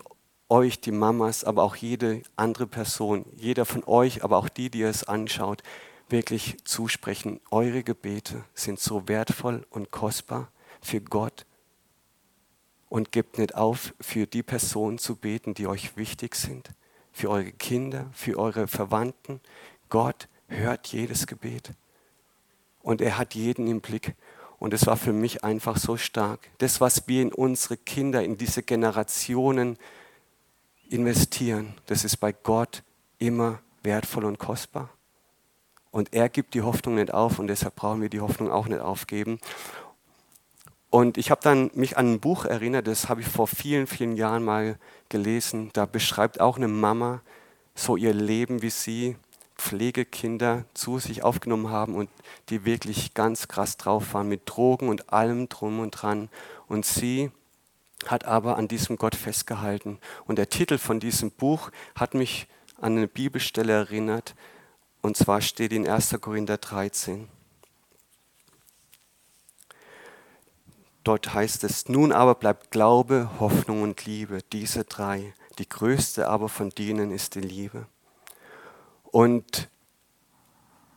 euch, 0.49 0.79
die 0.79 0.91
Mamas, 0.91 1.43
aber 1.43 1.63
auch 1.63 1.75
jede 1.75 2.23
andere 2.35 2.67
Person, 2.67 3.25
jeder 3.35 3.65
von 3.65 3.83
euch, 3.83 4.23
aber 4.23 4.37
auch 4.37 4.49
die, 4.49 4.69
die 4.69 4.81
es 4.81 5.03
anschaut, 5.03 5.61
wirklich 6.09 6.57
zusprechen. 6.63 7.39
Eure 7.51 7.83
Gebete 7.83 8.43
sind 8.53 8.79
so 8.79 9.07
wertvoll 9.07 9.65
und 9.69 9.91
kostbar 9.91 10.51
für 10.81 11.01
Gott. 11.01 11.45
Und 12.89 13.11
gebt 13.11 13.37
nicht 13.37 13.53
auf, 13.53 13.93
für 14.01 14.25
die 14.25 14.41
Personen 14.41 14.97
zu 14.97 15.15
beten, 15.15 15.53
die 15.53 15.67
euch 15.67 15.95
wichtig 15.95 16.33
sind, 16.33 16.71
für 17.11 17.29
eure 17.29 17.51
Kinder, 17.51 18.09
für 18.13 18.39
eure 18.39 18.67
Verwandten. 18.67 19.41
Gott 19.89 20.27
hört 20.47 20.87
jedes 20.87 21.27
Gebet. 21.27 21.73
Und 22.89 23.01
er 23.01 23.19
hat 23.19 23.35
jeden 23.35 23.67
im 23.67 23.81
Blick. 23.81 24.15
Und 24.57 24.73
es 24.73 24.87
war 24.87 24.97
für 24.97 25.13
mich 25.13 25.43
einfach 25.43 25.77
so 25.77 25.95
stark. 25.95 26.39
Das, 26.57 26.81
was 26.81 27.07
wir 27.07 27.21
in 27.21 27.31
unsere 27.31 27.77
Kinder, 27.77 28.23
in 28.23 28.35
diese 28.35 28.63
Generationen 28.63 29.77
investieren, 30.89 31.75
das 31.85 32.03
ist 32.03 32.17
bei 32.17 32.31
Gott 32.31 32.81
immer 33.19 33.59
wertvoll 33.83 34.25
und 34.25 34.39
kostbar. 34.39 34.89
Und 35.91 36.15
er 36.15 36.29
gibt 36.29 36.55
die 36.55 36.63
Hoffnung 36.63 36.95
nicht 36.95 37.13
auf 37.13 37.37
und 37.37 37.45
deshalb 37.45 37.75
brauchen 37.75 38.01
wir 38.01 38.09
die 38.09 38.21
Hoffnung 38.21 38.49
auch 38.49 38.67
nicht 38.67 38.81
aufgeben. 38.81 39.39
Und 40.89 41.19
ich 41.19 41.29
habe 41.29 41.41
dann 41.43 41.69
mich 41.75 41.95
an 41.95 42.13
ein 42.13 42.19
Buch 42.19 42.43
erinnert, 42.43 42.87
das 42.87 43.07
habe 43.07 43.21
ich 43.21 43.27
vor 43.27 43.45
vielen, 43.45 43.85
vielen 43.85 44.15
Jahren 44.15 44.43
mal 44.43 44.79
gelesen. 45.09 45.69
Da 45.73 45.85
beschreibt 45.85 46.39
auch 46.39 46.57
eine 46.57 46.67
Mama 46.67 47.21
so 47.75 47.97
ihr 47.97 48.15
Leben, 48.15 48.63
wie 48.63 48.71
sie 48.71 49.15
Pflegekinder 49.59 50.63
zu 50.73 50.99
sich 50.99 51.23
aufgenommen 51.23 51.69
haben 51.69 51.93
und 51.93 52.09
die 52.49 52.65
wirklich 52.65 53.13
ganz 53.13 53.47
krass 53.47 53.77
drauf 53.77 54.13
waren 54.13 54.29
mit 54.29 54.41
Drogen 54.45 54.87
und 54.87 55.11
allem 55.11 55.49
drum 55.49 55.79
und 55.79 55.91
dran. 55.91 56.29
Und 56.67 56.85
sie 56.85 57.29
hat 58.07 58.23
aber 58.25 58.57
an 58.57 58.69
diesem 58.69 58.95
Gott 58.95 59.15
festgehalten. 59.15 59.99
Und 60.25 60.37
der 60.37 60.49
Titel 60.49 60.77
von 60.77 60.99
diesem 60.99 61.31
Buch 61.31 61.71
hat 61.93 62.13
mich 62.13 62.47
an 62.77 62.97
eine 62.97 63.07
Bibelstelle 63.07 63.73
erinnert. 63.73 64.33
Und 65.01 65.17
zwar 65.17 65.41
steht 65.41 65.73
in 65.73 65.87
1. 65.87 66.15
Korinther 66.21 66.57
13. 66.57 67.27
Dort 71.03 71.33
heißt 71.33 71.63
es, 71.63 71.89
nun 71.89 72.11
aber 72.11 72.35
bleibt 72.35 72.71
Glaube, 72.71 73.29
Hoffnung 73.39 73.81
und 73.81 74.05
Liebe, 74.05 74.39
diese 74.53 74.85
drei. 74.85 75.33
Die 75.57 75.67
größte 75.67 76.29
aber 76.29 76.47
von 76.47 76.69
denen 76.69 77.11
ist 77.11 77.35
die 77.35 77.41
Liebe. 77.41 77.87
Und 79.11 79.69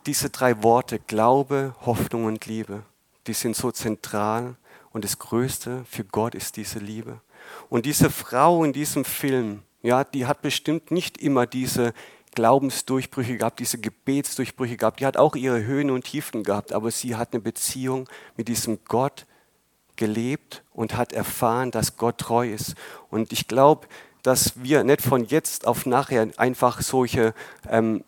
diese 0.07 0.31
drei 0.31 0.63
Worte, 0.63 0.99
Glaube, 0.99 1.75
Hoffnung 1.87 2.25
und 2.25 2.47
Liebe, 2.47 2.83
die 3.27 3.33
sind 3.33 3.57
so 3.57 3.71
zentral 3.71 4.57
und 4.93 5.05
das 5.05 5.19
Größte 5.19 5.85
für 5.89 6.05
Gott 6.05 6.35
ist 6.35 6.57
diese 6.57 6.79
Liebe. 6.79 7.21
Und 7.69 7.87
diese 7.87 8.11
Frau 8.11 8.65
in 8.65 8.73
diesem 8.73 9.05
Film, 9.05 9.63
ja, 9.83 10.05
die 10.05 10.27
hat 10.27 10.43
bestimmt 10.43 10.91
nicht 10.91 11.19
immer 11.19 11.47
diese 11.47 11.93
Glaubensdurchbrüche 12.35 13.37
gehabt, 13.37 13.61
diese 13.61 13.79
Gebetsdurchbrüche 13.79 14.77
gehabt. 14.77 15.01
Die 15.01 15.07
hat 15.07 15.17
auch 15.17 15.37
ihre 15.37 15.65
Höhen 15.65 15.91
und 15.91 16.05
Tiefen 16.05 16.45
gehabt, 16.45 16.73
aber 16.73 16.91
sie 16.91 17.17
hat 17.17 17.33
eine 17.33 17.43
Beziehung 17.43 18.09
mit 18.37 18.49
diesem 18.49 18.79
Gott, 18.85 19.27
gelebt 19.97 20.65
und 20.73 20.97
hat 20.97 21.13
erfahren, 21.13 21.71
dass 21.71 21.97
Gott 21.97 22.19
treu 22.19 22.51
ist. 22.51 22.75
Und 23.11 23.33
ich 23.33 23.47
glaube, 23.47 23.87
dass 24.23 24.63
wir 24.63 24.85
nicht 24.85 25.03
von 25.03 25.25
jetzt 25.25 25.67
auf 25.67 25.87
nachher 25.87 26.29
einfach 26.37 26.81
solche 26.81 27.35
ähm, 27.69 28.05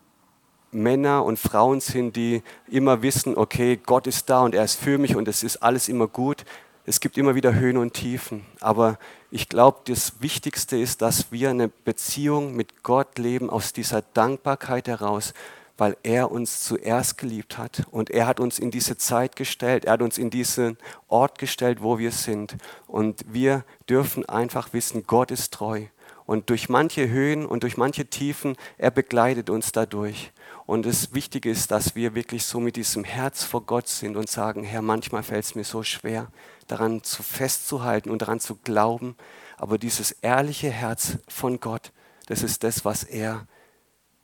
Männer 0.75 1.25
und 1.25 1.39
Frauen 1.39 1.81
sind, 1.81 2.17
die 2.17 2.43
immer 2.69 3.03
wissen, 3.03 3.37
okay, 3.37 3.79
Gott 3.85 4.07
ist 4.07 4.29
da 4.29 4.43
und 4.43 4.55
er 4.55 4.65
ist 4.65 4.79
für 4.79 4.99
mich 4.99 5.17
und 5.17 5.29
es 5.29 5.43
ist 5.43 5.59
alles 5.59 5.89
immer 5.89 6.09
gut. 6.09 6.45
Es 6.87 7.01
gibt 7.01 7.17
immer 7.17 7.35
wieder 7.35 7.55
Höhen 7.55 7.79
und 7.79 7.95
Tiefen. 7.95 8.45
Aber 8.61 8.99
ich 9.31 9.49
glaube, 9.49 9.81
das 9.87 10.21
Wichtigste 10.21 10.77
ist, 10.77 11.01
dass 11.01 11.33
wir 11.33 11.51
eine 11.51 11.69
Beziehung 11.69 12.55
mit 12.55 12.83
Gott 12.83 13.19
leben 13.19 13.49
aus 13.49 13.73
dieser 13.73 14.03
Dankbarkeit 14.03 14.89
heraus, 14.89 15.33
weil 15.79 15.97
er 16.03 16.31
uns 16.31 16.63
zuerst 16.63 17.19
geliebt 17.19 17.59
hat 17.59 17.85
und 17.91 18.11
er 18.11 18.27
hat 18.27 18.39
uns 18.39 18.59
in 18.59 18.71
diese 18.71 18.97
Zeit 18.97 19.35
gestellt, 19.35 19.87
er 19.87 19.95
hat 19.95 20.03
uns 20.03 20.19
in 20.19 20.31
diesen 20.31 20.79
Ort 21.09 21.39
gestellt, 21.39 21.83
wo 21.83 21.99
wir 21.99 22.13
sind. 22.13 22.57
Und 22.87 23.25
wir 23.33 23.65
dürfen 23.89 24.25
einfach 24.29 24.73
wissen, 24.73 25.05
Gott 25.07 25.31
ist 25.31 25.53
treu. 25.53 25.87
Und 26.27 26.49
durch 26.51 26.69
manche 26.69 27.09
Höhen 27.09 27.45
und 27.45 27.63
durch 27.63 27.77
manche 27.77 28.07
Tiefen, 28.07 28.57
er 28.79 28.91
begleitet 28.91 29.51
uns 29.51 29.73
dadurch. 29.73 30.33
Und 30.67 30.87
das 30.87 31.13
Wichtige 31.13 31.51
ist, 31.51 31.71
dass 31.71 31.95
wir 31.95 32.15
wirklich 32.15 32.45
so 32.45 32.61
mit 32.61 32.77
diesem 32.77 33.05
Herz 33.05 33.45
vor 33.45 33.63
Gott 33.63 33.89
sind 33.89 34.17
und 34.17 34.31
sagen, 34.31 34.65
Herr, 34.65 34.81
manchmal 34.81 35.23
fällt 35.23 35.45
es 35.45 35.55
mir 35.55 35.65
so 35.65 35.83
schwer, 35.83 36.29
daran 36.67 37.03
zu 37.03 37.23
festzuhalten 37.23 38.11
und 38.11 38.23
daran 38.23 38.41
zu 38.41 38.57
glauben. 38.57 39.17
Aber 39.59 39.77
dieses 39.77 40.13
ehrliche 40.13 40.71
Herz 40.71 41.19
von 41.29 41.61
Gott, 41.61 41.93
das 42.27 42.43
ist 42.43 42.65
das, 42.65 42.87
was 42.87 43.05
er 43.05 43.47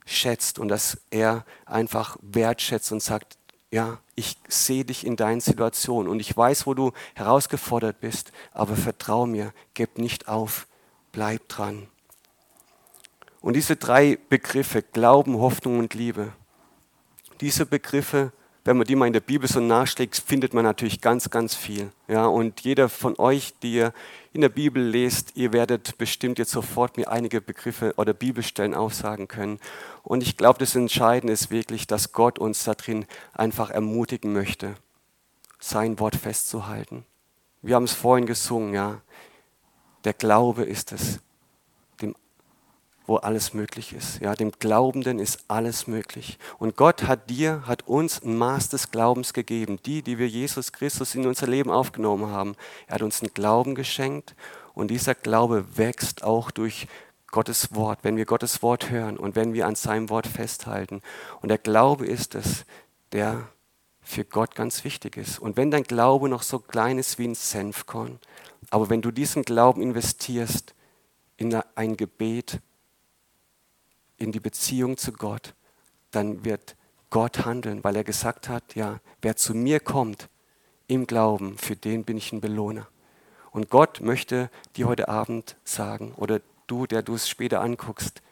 schätzt 0.06 0.58
und 0.58 0.68
dass 0.68 1.02
er 1.10 1.44
einfach 1.66 2.16
wertschätzt 2.22 2.90
und 2.92 3.02
sagt, 3.02 3.36
ja, 3.70 3.98
ich 4.16 4.36
sehe 4.48 4.84
dich 4.84 5.06
in 5.06 5.16
deinen 5.16 5.40
Situationen 5.40 6.10
und 6.10 6.20
ich 6.20 6.36
weiß, 6.36 6.66
wo 6.66 6.74
du 6.74 6.92
herausgefordert 7.14 8.00
bist, 8.00 8.32
aber 8.52 8.74
vertrau 8.74 9.26
mir, 9.26 9.52
gib 9.74 9.98
nicht 9.98 10.26
auf, 10.26 10.66
bleib 11.12 11.48
dran. 11.48 11.86
Und 13.40 13.54
diese 13.54 13.76
drei 13.76 14.18
Begriffe, 14.28 14.82
Glauben, 14.82 15.38
Hoffnung 15.38 15.78
und 15.78 15.94
Liebe, 15.94 16.32
diese 17.40 17.64
Begriffe 17.66 18.32
wenn 18.64 18.76
man 18.76 18.86
die 18.86 18.94
mal 18.94 19.06
in 19.06 19.14
der 19.14 19.20
Bibel 19.20 19.48
so 19.48 19.58
nachschlägt, 19.60 20.16
findet 20.16 20.52
man 20.52 20.64
natürlich 20.64 21.00
ganz, 21.00 21.30
ganz 21.30 21.54
viel. 21.54 21.90
Ja, 22.08 22.26
und 22.26 22.60
jeder 22.60 22.88
von 22.88 23.18
euch, 23.18 23.54
die 23.62 23.74
ihr 23.74 23.92
in 24.32 24.42
der 24.42 24.50
Bibel 24.50 24.82
lest, 24.82 25.36
ihr 25.36 25.52
werdet 25.52 25.96
bestimmt 25.96 26.38
jetzt 26.38 26.50
sofort 26.50 26.96
mir 26.96 27.10
einige 27.10 27.40
Begriffe 27.40 27.94
oder 27.96 28.12
Bibelstellen 28.12 28.74
aufsagen 28.74 29.28
können. 29.28 29.58
Und 30.02 30.22
ich 30.22 30.36
glaube, 30.36 30.58
das 30.58 30.76
Entscheidende 30.76 31.32
ist 31.32 31.50
wirklich, 31.50 31.86
dass 31.86 32.12
Gott 32.12 32.38
uns 32.38 32.64
darin 32.64 33.06
einfach 33.32 33.70
ermutigen 33.70 34.32
möchte, 34.32 34.74
sein 35.58 35.98
Wort 35.98 36.16
festzuhalten. 36.16 37.06
Wir 37.62 37.76
haben 37.76 37.84
es 37.84 37.92
vorhin 37.92 38.26
gesungen, 38.26 38.74
ja. 38.74 39.00
Der 40.04 40.12
Glaube 40.12 40.64
ist 40.64 40.92
es, 40.92 41.20
wo 43.10 43.16
alles 43.16 43.54
möglich 43.54 43.92
ist. 43.92 44.20
Ja, 44.20 44.36
dem 44.36 44.52
Glaubenden 44.52 45.18
ist 45.18 45.40
alles 45.48 45.88
möglich. 45.88 46.38
Und 46.60 46.76
Gott 46.76 47.08
hat 47.08 47.28
dir, 47.28 47.66
hat 47.66 47.88
uns 47.88 48.22
ein 48.22 48.38
Maß 48.38 48.68
des 48.68 48.92
Glaubens 48.92 49.32
gegeben. 49.32 49.80
Die, 49.84 50.02
die 50.02 50.16
wir 50.16 50.28
Jesus 50.28 50.70
Christus 50.70 51.16
in 51.16 51.26
unser 51.26 51.48
Leben 51.48 51.72
aufgenommen 51.72 52.28
haben. 52.28 52.54
Er 52.86 52.94
hat 52.94 53.02
uns 53.02 53.20
einen 53.20 53.34
Glauben 53.34 53.74
geschenkt 53.74 54.36
und 54.74 54.92
dieser 54.92 55.16
Glaube 55.16 55.76
wächst 55.76 56.22
auch 56.22 56.52
durch 56.52 56.86
Gottes 57.32 57.74
Wort, 57.74 57.98
wenn 58.02 58.16
wir 58.16 58.26
Gottes 58.26 58.62
Wort 58.62 58.90
hören 58.90 59.16
und 59.16 59.34
wenn 59.34 59.54
wir 59.54 59.66
an 59.66 59.74
seinem 59.74 60.08
Wort 60.08 60.28
festhalten. 60.28 61.02
Und 61.42 61.48
der 61.48 61.58
Glaube 61.58 62.06
ist 62.06 62.36
es, 62.36 62.64
der 63.10 63.48
für 64.02 64.24
Gott 64.24 64.54
ganz 64.54 64.84
wichtig 64.84 65.16
ist. 65.16 65.40
Und 65.40 65.56
wenn 65.56 65.72
dein 65.72 65.82
Glaube 65.82 66.28
noch 66.28 66.42
so 66.42 66.60
klein 66.60 66.96
ist 66.96 67.18
wie 67.18 67.26
ein 67.26 67.34
Senfkorn, 67.34 68.20
aber 68.70 68.88
wenn 68.88 69.02
du 69.02 69.10
diesen 69.10 69.42
Glauben 69.42 69.82
investierst 69.82 70.76
in 71.38 71.52
ein 71.74 71.96
Gebet, 71.96 72.60
in 74.20 74.32
die 74.32 74.40
Beziehung 74.40 74.96
zu 74.96 75.12
Gott, 75.12 75.54
dann 76.12 76.44
wird 76.44 76.76
Gott 77.10 77.44
handeln, 77.44 77.82
weil 77.82 77.96
er 77.96 78.04
gesagt 78.04 78.48
hat, 78.48 78.74
ja, 78.74 79.00
wer 79.22 79.36
zu 79.36 79.54
mir 79.54 79.80
kommt 79.80 80.28
im 80.86 81.06
Glauben, 81.06 81.58
für 81.58 81.74
den 81.74 82.04
bin 82.04 82.16
ich 82.16 82.32
ein 82.32 82.40
Belohner. 82.40 82.86
Und 83.50 83.70
Gott 83.70 84.00
möchte 84.00 84.50
dir 84.76 84.86
heute 84.86 85.08
Abend 85.08 85.56
sagen, 85.64 86.14
oder 86.16 86.40
du, 86.68 86.86
der 86.86 87.02
du 87.02 87.14
es 87.14 87.28
später 87.28 87.60
anguckst, 87.60 88.22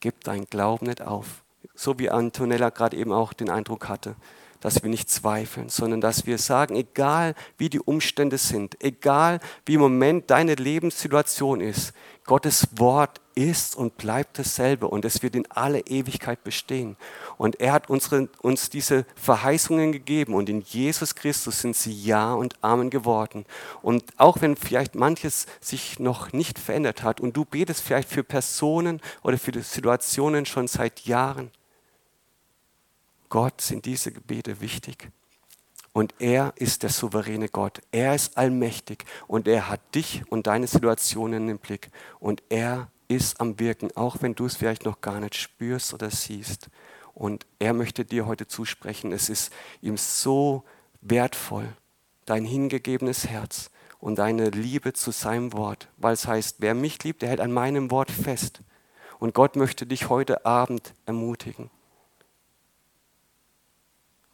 gib 0.00 0.24
dein 0.24 0.46
Glauben 0.46 0.86
nicht 0.86 1.02
auf. 1.02 1.44
So 1.74 1.98
wie 1.98 2.10
Antonella 2.10 2.70
gerade 2.70 2.96
eben 2.96 3.12
auch 3.12 3.32
den 3.32 3.50
Eindruck 3.50 3.88
hatte 3.88 4.16
dass 4.60 4.82
wir 4.82 4.90
nicht 4.90 5.10
zweifeln, 5.10 5.68
sondern 5.68 6.00
dass 6.00 6.26
wir 6.26 6.38
sagen, 6.38 6.74
egal 6.74 7.34
wie 7.58 7.68
die 7.68 7.80
Umstände 7.80 8.38
sind, 8.38 8.82
egal 8.82 9.40
wie 9.64 9.74
im 9.74 9.80
Moment 9.80 10.30
deine 10.30 10.54
Lebenssituation 10.54 11.60
ist, 11.60 11.92
Gottes 12.26 12.66
Wort 12.76 13.20
ist 13.36 13.76
und 13.76 13.96
bleibt 13.98 14.38
dasselbe 14.38 14.88
und 14.88 15.04
es 15.04 15.22
wird 15.22 15.36
in 15.36 15.48
alle 15.50 15.80
Ewigkeit 15.80 16.42
bestehen. 16.42 16.96
Und 17.38 17.60
er 17.60 17.72
hat 17.72 17.88
unsere, 17.88 18.28
uns 18.40 18.68
diese 18.68 19.06
Verheißungen 19.14 19.92
gegeben 19.92 20.34
und 20.34 20.48
in 20.48 20.62
Jesus 20.62 21.14
Christus 21.14 21.60
sind 21.60 21.76
sie 21.76 21.92
Ja 21.92 22.34
und 22.34 22.62
Amen 22.64 22.90
geworden. 22.90 23.46
Und 23.80 24.02
auch 24.16 24.40
wenn 24.40 24.56
vielleicht 24.56 24.96
manches 24.96 25.46
sich 25.60 26.00
noch 26.00 26.32
nicht 26.32 26.58
verändert 26.58 27.04
hat 27.04 27.20
und 27.20 27.36
du 27.36 27.44
betest 27.44 27.82
vielleicht 27.82 28.08
für 28.08 28.24
Personen 28.24 29.00
oder 29.22 29.38
für 29.38 29.52
Situationen 29.62 30.46
schon 30.46 30.66
seit 30.66 31.02
Jahren, 31.02 31.52
Gott 33.28 33.60
sind 33.60 33.84
diese 33.84 34.10
Gebete 34.10 34.60
wichtig. 34.60 35.10
Und 35.96 36.14
er 36.18 36.52
ist 36.56 36.82
der 36.82 36.90
souveräne 36.90 37.48
Gott. 37.48 37.80
Er 37.90 38.14
ist 38.14 38.36
allmächtig 38.36 39.06
und 39.28 39.48
er 39.48 39.70
hat 39.70 39.80
dich 39.94 40.24
und 40.28 40.46
deine 40.46 40.66
Situationen 40.66 41.48
im 41.48 41.56
Blick. 41.56 41.88
Und 42.20 42.42
er 42.50 42.90
ist 43.08 43.40
am 43.40 43.58
Wirken, 43.58 43.88
auch 43.96 44.18
wenn 44.20 44.34
du 44.34 44.44
es 44.44 44.56
vielleicht 44.56 44.84
noch 44.84 45.00
gar 45.00 45.20
nicht 45.20 45.36
spürst 45.36 45.94
oder 45.94 46.10
siehst. 46.10 46.68
Und 47.14 47.46
er 47.58 47.72
möchte 47.72 48.04
dir 48.04 48.26
heute 48.26 48.46
zusprechen, 48.46 49.10
es 49.10 49.30
ist 49.30 49.50
ihm 49.80 49.96
so 49.96 50.64
wertvoll, 51.00 51.66
dein 52.26 52.44
hingegebenes 52.44 53.28
Herz 53.28 53.70
und 53.98 54.18
deine 54.18 54.50
Liebe 54.50 54.92
zu 54.92 55.12
seinem 55.12 55.54
Wort, 55.54 55.88
weil 55.96 56.12
es 56.12 56.26
heißt, 56.26 56.56
wer 56.58 56.74
mich 56.74 57.02
liebt, 57.04 57.22
der 57.22 57.30
hält 57.30 57.40
an 57.40 57.52
meinem 57.52 57.90
Wort 57.90 58.10
fest. 58.10 58.60
Und 59.18 59.32
Gott 59.32 59.56
möchte 59.56 59.86
dich 59.86 60.10
heute 60.10 60.44
Abend 60.44 60.92
ermutigen. 61.06 61.70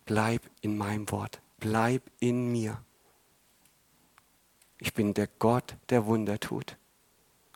Bleib 0.06 0.42
in 0.60 0.76
meinem 0.76 1.08
Wort. 1.12 1.40
Bleib 1.62 2.02
in 2.18 2.50
mir. 2.50 2.82
Ich 4.78 4.92
bin 4.94 5.14
der 5.14 5.28
Gott, 5.38 5.76
der 5.90 6.06
Wunder 6.06 6.40
tut. 6.40 6.76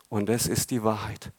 Und 0.08 0.28
das 0.28 0.46
ist 0.46 0.70
die 0.70 0.84
Wahrheit. 0.84 1.32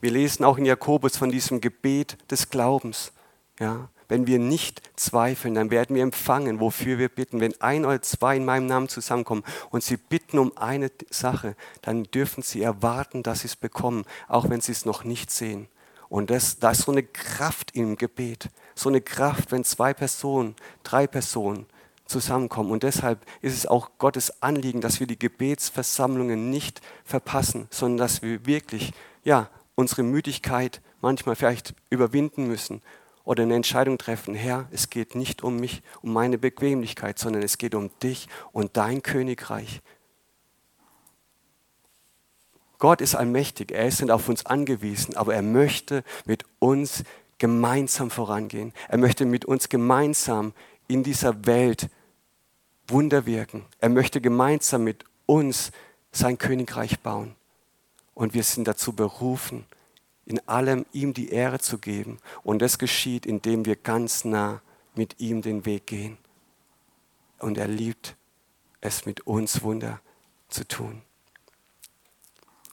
Wir 0.00 0.12
lesen 0.12 0.44
auch 0.44 0.58
in 0.58 0.64
Jakobus 0.64 1.16
von 1.16 1.32
diesem 1.32 1.60
Gebet 1.60 2.18
des 2.30 2.50
Glaubens. 2.50 3.10
Ja, 3.58 3.88
wenn 4.06 4.28
wir 4.28 4.38
nicht 4.38 4.80
zweifeln, 4.94 5.56
dann 5.56 5.72
werden 5.72 5.96
wir 5.96 6.04
empfangen, 6.04 6.60
wofür 6.60 6.98
wir 6.98 7.08
bitten. 7.08 7.40
Wenn 7.40 7.60
ein 7.60 7.84
oder 7.84 8.00
zwei 8.00 8.36
in 8.36 8.44
meinem 8.44 8.66
Namen 8.66 8.88
zusammenkommen 8.88 9.42
und 9.70 9.82
sie 9.82 9.96
bitten 9.96 10.38
um 10.38 10.56
eine 10.56 10.92
Sache, 11.10 11.56
dann 11.82 12.04
dürfen 12.04 12.44
sie 12.44 12.62
erwarten, 12.62 13.24
dass 13.24 13.40
sie 13.40 13.48
es 13.48 13.56
bekommen, 13.56 14.04
auch 14.28 14.48
wenn 14.48 14.60
sie 14.60 14.70
es 14.70 14.84
noch 14.84 15.02
nicht 15.02 15.32
sehen. 15.32 15.66
Und 16.10 16.28
das, 16.28 16.58
da 16.58 16.72
ist 16.72 16.82
so 16.82 16.92
eine 16.92 17.04
Kraft 17.04 17.74
im 17.76 17.96
Gebet, 17.96 18.50
so 18.74 18.88
eine 18.88 19.00
Kraft, 19.00 19.52
wenn 19.52 19.64
zwei 19.64 19.94
Personen, 19.94 20.56
drei 20.82 21.06
Personen 21.06 21.66
zusammenkommen. 22.04 22.72
Und 22.72 22.82
deshalb 22.82 23.24
ist 23.40 23.56
es 23.56 23.64
auch 23.64 23.92
Gottes 23.98 24.42
Anliegen, 24.42 24.80
dass 24.80 24.98
wir 24.98 25.06
die 25.06 25.18
Gebetsversammlungen 25.18 26.50
nicht 26.50 26.80
verpassen, 27.04 27.68
sondern 27.70 27.98
dass 27.98 28.22
wir 28.22 28.44
wirklich 28.44 28.92
ja, 29.22 29.48
unsere 29.76 30.02
Müdigkeit 30.02 30.82
manchmal 31.00 31.36
vielleicht 31.36 31.74
überwinden 31.90 32.48
müssen 32.48 32.82
oder 33.22 33.44
eine 33.44 33.54
Entscheidung 33.54 33.96
treffen, 33.96 34.34
Herr, 34.34 34.66
es 34.72 34.90
geht 34.90 35.14
nicht 35.14 35.44
um 35.44 35.58
mich, 35.58 35.82
um 36.02 36.12
meine 36.12 36.38
Bequemlichkeit, 36.38 37.20
sondern 37.20 37.44
es 37.44 37.56
geht 37.56 37.76
um 37.76 37.90
dich 38.02 38.28
und 38.50 38.76
dein 38.76 39.02
Königreich. 39.02 39.80
Gott 42.80 43.02
ist 43.02 43.14
allmächtig, 43.14 43.72
er 43.72 43.86
ist 43.86 44.00
nicht 44.00 44.10
auf 44.10 44.28
uns 44.28 44.46
angewiesen, 44.46 45.14
aber 45.16 45.34
er 45.34 45.42
möchte 45.42 46.02
mit 46.24 46.44
uns 46.58 47.04
gemeinsam 47.38 48.10
vorangehen. 48.10 48.72
Er 48.88 48.98
möchte 48.98 49.26
mit 49.26 49.44
uns 49.44 49.68
gemeinsam 49.68 50.54
in 50.88 51.02
dieser 51.02 51.46
Welt 51.46 51.88
Wunder 52.88 53.26
wirken. 53.26 53.66
Er 53.80 53.90
möchte 53.90 54.20
gemeinsam 54.20 54.84
mit 54.84 55.04
uns 55.26 55.72
sein 56.10 56.38
Königreich 56.38 57.00
bauen. 57.00 57.36
Und 58.14 58.34
wir 58.34 58.42
sind 58.42 58.66
dazu 58.66 58.94
berufen, 58.94 59.66
in 60.24 60.46
allem 60.48 60.86
ihm 60.92 61.12
die 61.12 61.28
Ehre 61.28 61.58
zu 61.58 61.78
geben. 61.78 62.18
Und 62.42 62.60
das 62.60 62.78
geschieht, 62.78 63.26
indem 63.26 63.66
wir 63.66 63.76
ganz 63.76 64.24
nah 64.24 64.62
mit 64.94 65.20
ihm 65.20 65.42
den 65.42 65.66
Weg 65.66 65.86
gehen. 65.86 66.16
Und 67.38 67.58
er 67.58 67.68
liebt 67.68 68.16
es 68.80 69.04
mit 69.04 69.26
uns 69.26 69.62
Wunder 69.62 70.00
zu 70.48 70.66
tun. 70.66 71.02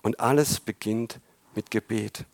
Und 0.01 0.19
alles 0.19 0.59
beginnt 0.59 1.19
mit 1.55 1.71
Gebet. 1.71 2.25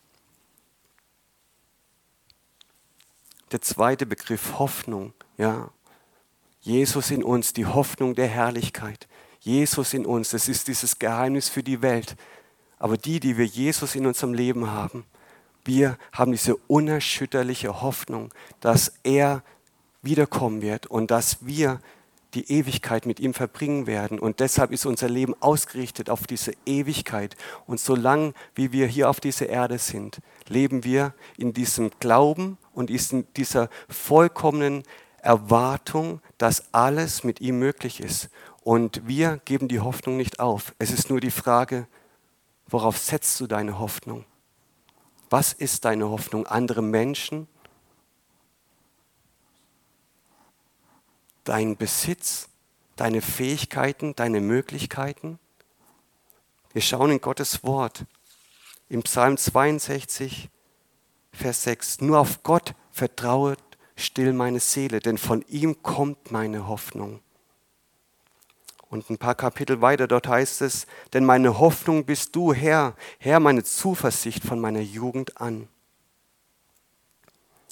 Der 3.52 3.60
zweite 3.60 4.06
Begriff 4.06 4.58
Hoffnung, 4.58 5.12
ja, 5.38 5.70
Jesus 6.60 7.10
in 7.10 7.22
uns, 7.22 7.52
die 7.52 7.66
Hoffnung 7.66 8.14
der 8.14 8.26
Herrlichkeit. 8.26 9.06
Jesus 9.40 9.92
in 9.92 10.06
uns, 10.06 10.30
das 10.30 10.48
ist 10.48 10.68
dieses 10.68 10.98
Geheimnis 10.98 11.50
für 11.50 11.62
die 11.62 11.82
Welt. 11.82 12.16
Aber 12.78 12.96
die, 12.96 13.20
die 13.20 13.36
wir 13.36 13.44
Jesus 13.44 13.94
in 13.94 14.06
unserem 14.06 14.32
Leben 14.32 14.70
haben, 14.70 15.04
wir 15.64 15.98
haben 16.12 16.32
diese 16.32 16.56
unerschütterliche 16.56 17.82
Hoffnung, 17.82 18.32
dass 18.60 18.94
er 19.02 19.42
wiederkommen 20.02 20.62
wird 20.62 20.86
und 20.86 21.10
dass 21.10 21.46
wir 21.46 21.80
die 22.34 22.50
Ewigkeit 22.50 23.06
mit 23.06 23.20
ihm 23.20 23.34
verbringen 23.34 23.86
werden. 23.86 24.18
Und 24.18 24.40
deshalb 24.40 24.72
ist 24.72 24.86
unser 24.86 25.08
Leben 25.08 25.34
ausgerichtet 25.40 26.10
auf 26.10 26.26
diese 26.26 26.52
Ewigkeit. 26.66 27.36
Und 27.66 27.80
solange 27.80 28.34
wie 28.54 28.72
wir 28.72 28.86
hier 28.86 29.08
auf 29.08 29.20
dieser 29.20 29.48
Erde 29.48 29.78
sind, 29.78 30.20
leben 30.48 30.84
wir 30.84 31.14
in 31.36 31.52
diesem 31.52 31.90
Glauben 32.00 32.58
und 32.72 32.90
in 32.90 33.26
dieser 33.36 33.68
vollkommenen 33.88 34.82
Erwartung, 35.18 36.20
dass 36.38 36.74
alles 36.74 37.24
mit 37.24 37.40
ihm 37.40 37.58
möglich 37.58 38.00
ist. 38.00 38.28
Und 38.62 39.06
wir 39.06 39.40
geben 39.44 39.68
die 39.68 39.80
Hoffnung 39.80 40.16
nicht 40.16 40.40
auf. 40.40 40.74
Es 40.78 40.90
ist 40.90 41.10
nur 41.10 41.20
die 41.20 41.30
Frage, 41.30 41.86
worauf 42.66 42.98
setzt 42.98 43.40
du 43.40 43.46
deine 43.46 43.78
Hoffnung? 43.78 44.24
Was 45.30 45.52
ist 45.52 45.84
deine 45.84 46.08
Hoffnung? 46.10 46.46
Andere 46.46 46.82
Menschen? 46.82 47.48
Dein 51.44 51.76
Besitz? 51.76 52.48
Deine 52.96 53.20
Fähigkeiten? 53.20 54.16
Deine 54.16 54.40
Möglichkeiten? 54.40 55.38
Wir 56.72 56.82
schauen 56.82 57.10
in 57.10 57.20
Gottes 57.20 57.62
Wort. 57.64 58.04
Im 58.88 59.02
Psalm 59.02 59.36
62, 59.36 60.48
Vers 61.32 61.62
6. 61.64 62.00
Nur 62.00 62.18
auf 62.18 62.42
Gott 62.42 62.74
vertrauet 62.90 63.58
still 63.96 64.32
meine 64.32 64.60
Seele, 64.60 65.00
denn 65.00 65.18
von 65.18 65.44
ihm 65.48 65.82
kommt 65.82 66.30
meine 66.32 66.66
Hoffnung. 66.66 67.20
Und 68.88 69.10
ein 69.10 69.18
paar 69.18 69.34
Kapitel 69.34 69.80
weiter, 69.80 70.06
dort 70.06 70.28
heißt 70.28 70.62
es, 70.62 70.86
denn 71.12 71.24
meine 71.24 71.58
Hoffnung 71.58 72.04
bist 72.04 72.36
du, 72.36 72.52
Herr, 72.54 72.94
Herr, 73.18 73.40
meine 73.40 73.64
Zuversicht 73.64 74.44
von 74.44 74.60
meiner 74.60 74.80
Jugend 74.80 75.40
an. 75.40 75.68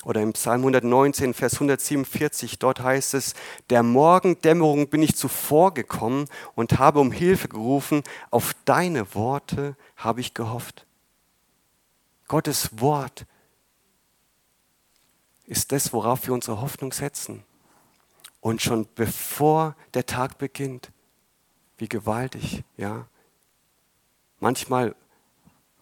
Oder 0.04 0.20
im 0.20 0.32
Psalm 0.32 0.62
119, 0.62 1.32
Vers 1.32 1.54
147, 1.54 2.58
dort 2.58 2.80
heißt 2.80 3.14
es, 3.14 3.34
der 3.70 3.84
Morgendämmerung 3.84 4.88
bin 4.88 5.02
ich 5.02 5.14
zuvor 5.14 5.74
gekommen 5.74 6.26
und 6.54 6.78
habe 6.78 6.98
um 6.98 7.12
Hilfe 7.12 7.48
gerufen, 7.48 8.02
auf 8.30 8.54
deine 8.64 9.14
Worte 9.14 9.76
habe 9.96 10.20
ich 10.20 10.34
gehofft. 10.34 10.86
Gottes 12.26 12.80
Wort 12.80 13.26
ist 15.46 15.70
das, 15.70 15.92
worauf 15.92 16.26
wir 16.26 16.34
unsere 16.34 16.60
Hoffnung 16.60 16.92
setzen. 16.92 17.44
Und 18.40 18.60
schon 18.60 18.88
bevor 18.96 19.76
der 19.94 20.06
Tag 20.06 20.38
beginnt, 20.38 20.90
wie 21.78 21.88
gewaltig, 21.88 22.64
ja. 22.76 23.06
Manchmal 24.40 24.96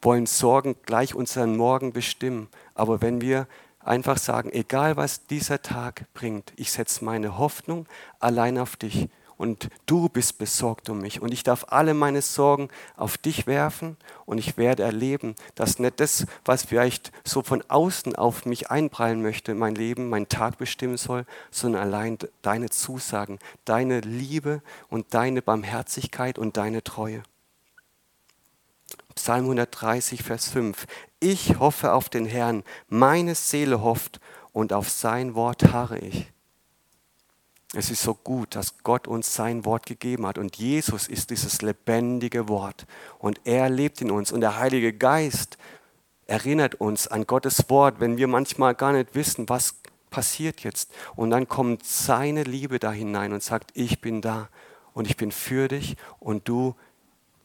wollen 0.02 0.26
Sorgen 0.26 0.76
gleich 0.84 1.14
unseren 1.14 1.56
Morgen 1.56 1.92
bestimmen, 1.92 2.48
aber 2.74 3.00
wenn 3.00 3.20
wir 3.20 3.46
einfach 3.80 4.18
sagen, 4.18 4.50
egal 4.52 4.96
was 4.96 5.26
dieser 5.26 5.62
Tag 5.62 6.04
bringt, 6.14 6.52
ich 6.56 6.70
setze 6.70 7.04
meine 7.04 7.38
Hoffnung 7.38 7.86
allein 8.18 8.58
auf 8.58 8.76
dich, 8.76 9.08
und 9.40 9.70
du 9.86 10.10
bist 10.10 10.36
besorgt 10.36 10.90
um 10.90 11.00
mich 11.00 11.22
und 11.22 11.32
ich 11.32 11.42
darf 11.42 11.64
alle 11.68 11.94
meine 11.94 12.20
Sorgen 12.20 12.68
auf 12.98 13.16
dich 13.16 13.46
werfen 13.46 13.96
und 14.26 14.36
ich 14.36 14.58
werde 14.58 14.82
erleben, 14.82 15.34
dass 15.54 15.78
nicht 15.78 15.98
das, 15.98 16.26
was 16.44 16.64
vielleicht 16.64 17.10
so 17.24 17.40
von 17.40 17.64
außen 17.66 18.14
auf 18.16 18.44
mich 18.44 18.70
einprallen 18.70 19.22
möchte, 19.22 19.54
mein 19.54 19.74
Leben, 19.74 20.10
mein 20.10 20.28
Tag 20.28 20.58
bestimmen 20.58 20.98
soll, 20.98 21.24
sondern 21.50 21.80
allein 21.80 22.18
deine 22.42 22.68
Zusagen, 22.68 23.38
deine 23.64 24.00
Liebe 24.00 24.60
und 24.90 25.14
deine 25.14 25.40
Barmherzigkeit 25.40 26.38
und 26.38 26.58
deine 26.58 26.84
Treue. 26.84 27.22
Psalm 29.14 29.44
130, 29.44 30.22
Vers 30.22 30.50
5. 30.50 30.86
Ich 31.20 31.58
hoffe 31.58 31.92
auf 31.92 32.08
den 32.08 32.24
Herrn, 32.24 32.64
meine 32.88 33.34
Seele 33.34 33.82
hofft 33.82 34.20
und 34.52 34.72
auf 34.72 34.88
sein 34.88 35.34
Wort 35.34 35.72
harre 35.72 35.98
ich. 35.98 36.32
Es 37.72 37.90
ist 37.90 38.02
so 38.02 38.14
gut, 38.14 38.56
dass 38.56 38.82
Gott 38.82 39.06
uns 39.06 39.34
sein 39.34 39.64
Wort 39.64 39.86
gegeben 39.86 40.26
hat 40.26 40.38
und 40.38 40.56
Jesus 40.56 41.06
ist 41.06 41.30
dieses 41.30 41.62
lebendige 41.62 42.48
Wort 42.48 42.86
und 43.18 43.40
er 43.44 43.68
lebt 43.68 44.00
in 44.00 44.10
uns 44.10 44.32
und 44.32 44.40
der 44.40 44.58
Heilige 44.58 44.92
Geist 44.92 45.56
erinnert 46.26 46.76
uns 46.76 47.06
an 47.06 47.26
Gottes 47.26 47.68
Wort, 47.68 48.00
wenn 48.00 48.16
wir 48.16 48.26
manchmal 48.26 48.74
gar 48.74 48.92
nicht 48.92 49.14
wissen, 49.14 49.48
was 49.48 49.74
passiert 50.10 50.62
jetzt. 50.62 50.90
Und 51.16 51.30
dann 51.30 51.48
kommt 51.48 51.84
seine 51.84 52.44
Liebe 52.44 52.78
da 52.78 52.92
hinein 52.92 53.32
und 53.32 53.42
sagt, 53.42 53.70
ich 53.74 54.00
bin 54.00 54.20
da 54.20 54.48
und 54.92 55.06
ich 55.06 55.16
bin 55.16 55.32
für 55.32 55.68
dich 55.68 55.96
und 56.18 56.48
du 56.48 56.74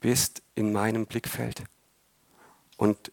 bist 0.01 0.41
in 0.55 0.71
meinem 0.71 1.05
Blickfeld. 1.05 1.63
Und 2.77 3.11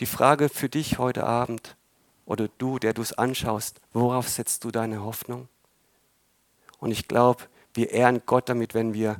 die 0.00 0.06
Frage 0.06 0.48
für 0.48 0.68
dich 0.68 0.98
heute 0.98 1.24
Abend 1.24 1.76
oder 2.24 2.48
du, 2.58 2.78
der 2.78 2.92
du 2.92 3.02
es 3.02 3.12
anschaust, 3.12 3.80
worauf 3.92 4.28
setzt 4.28 4.64
du 4.64 4.70
deine 4.70 5.02
Hoffnung? 5.02 5.48
Und 6.78 6.90
ich 6.90 7.08
glaube, 7.08 7.44
wir 7.74 7.90
ehren 7.90 8.22
Gott 8.26 8.48
damit, 8.48 8.74
wenn 8.74 8.94
wir 8.94 9.18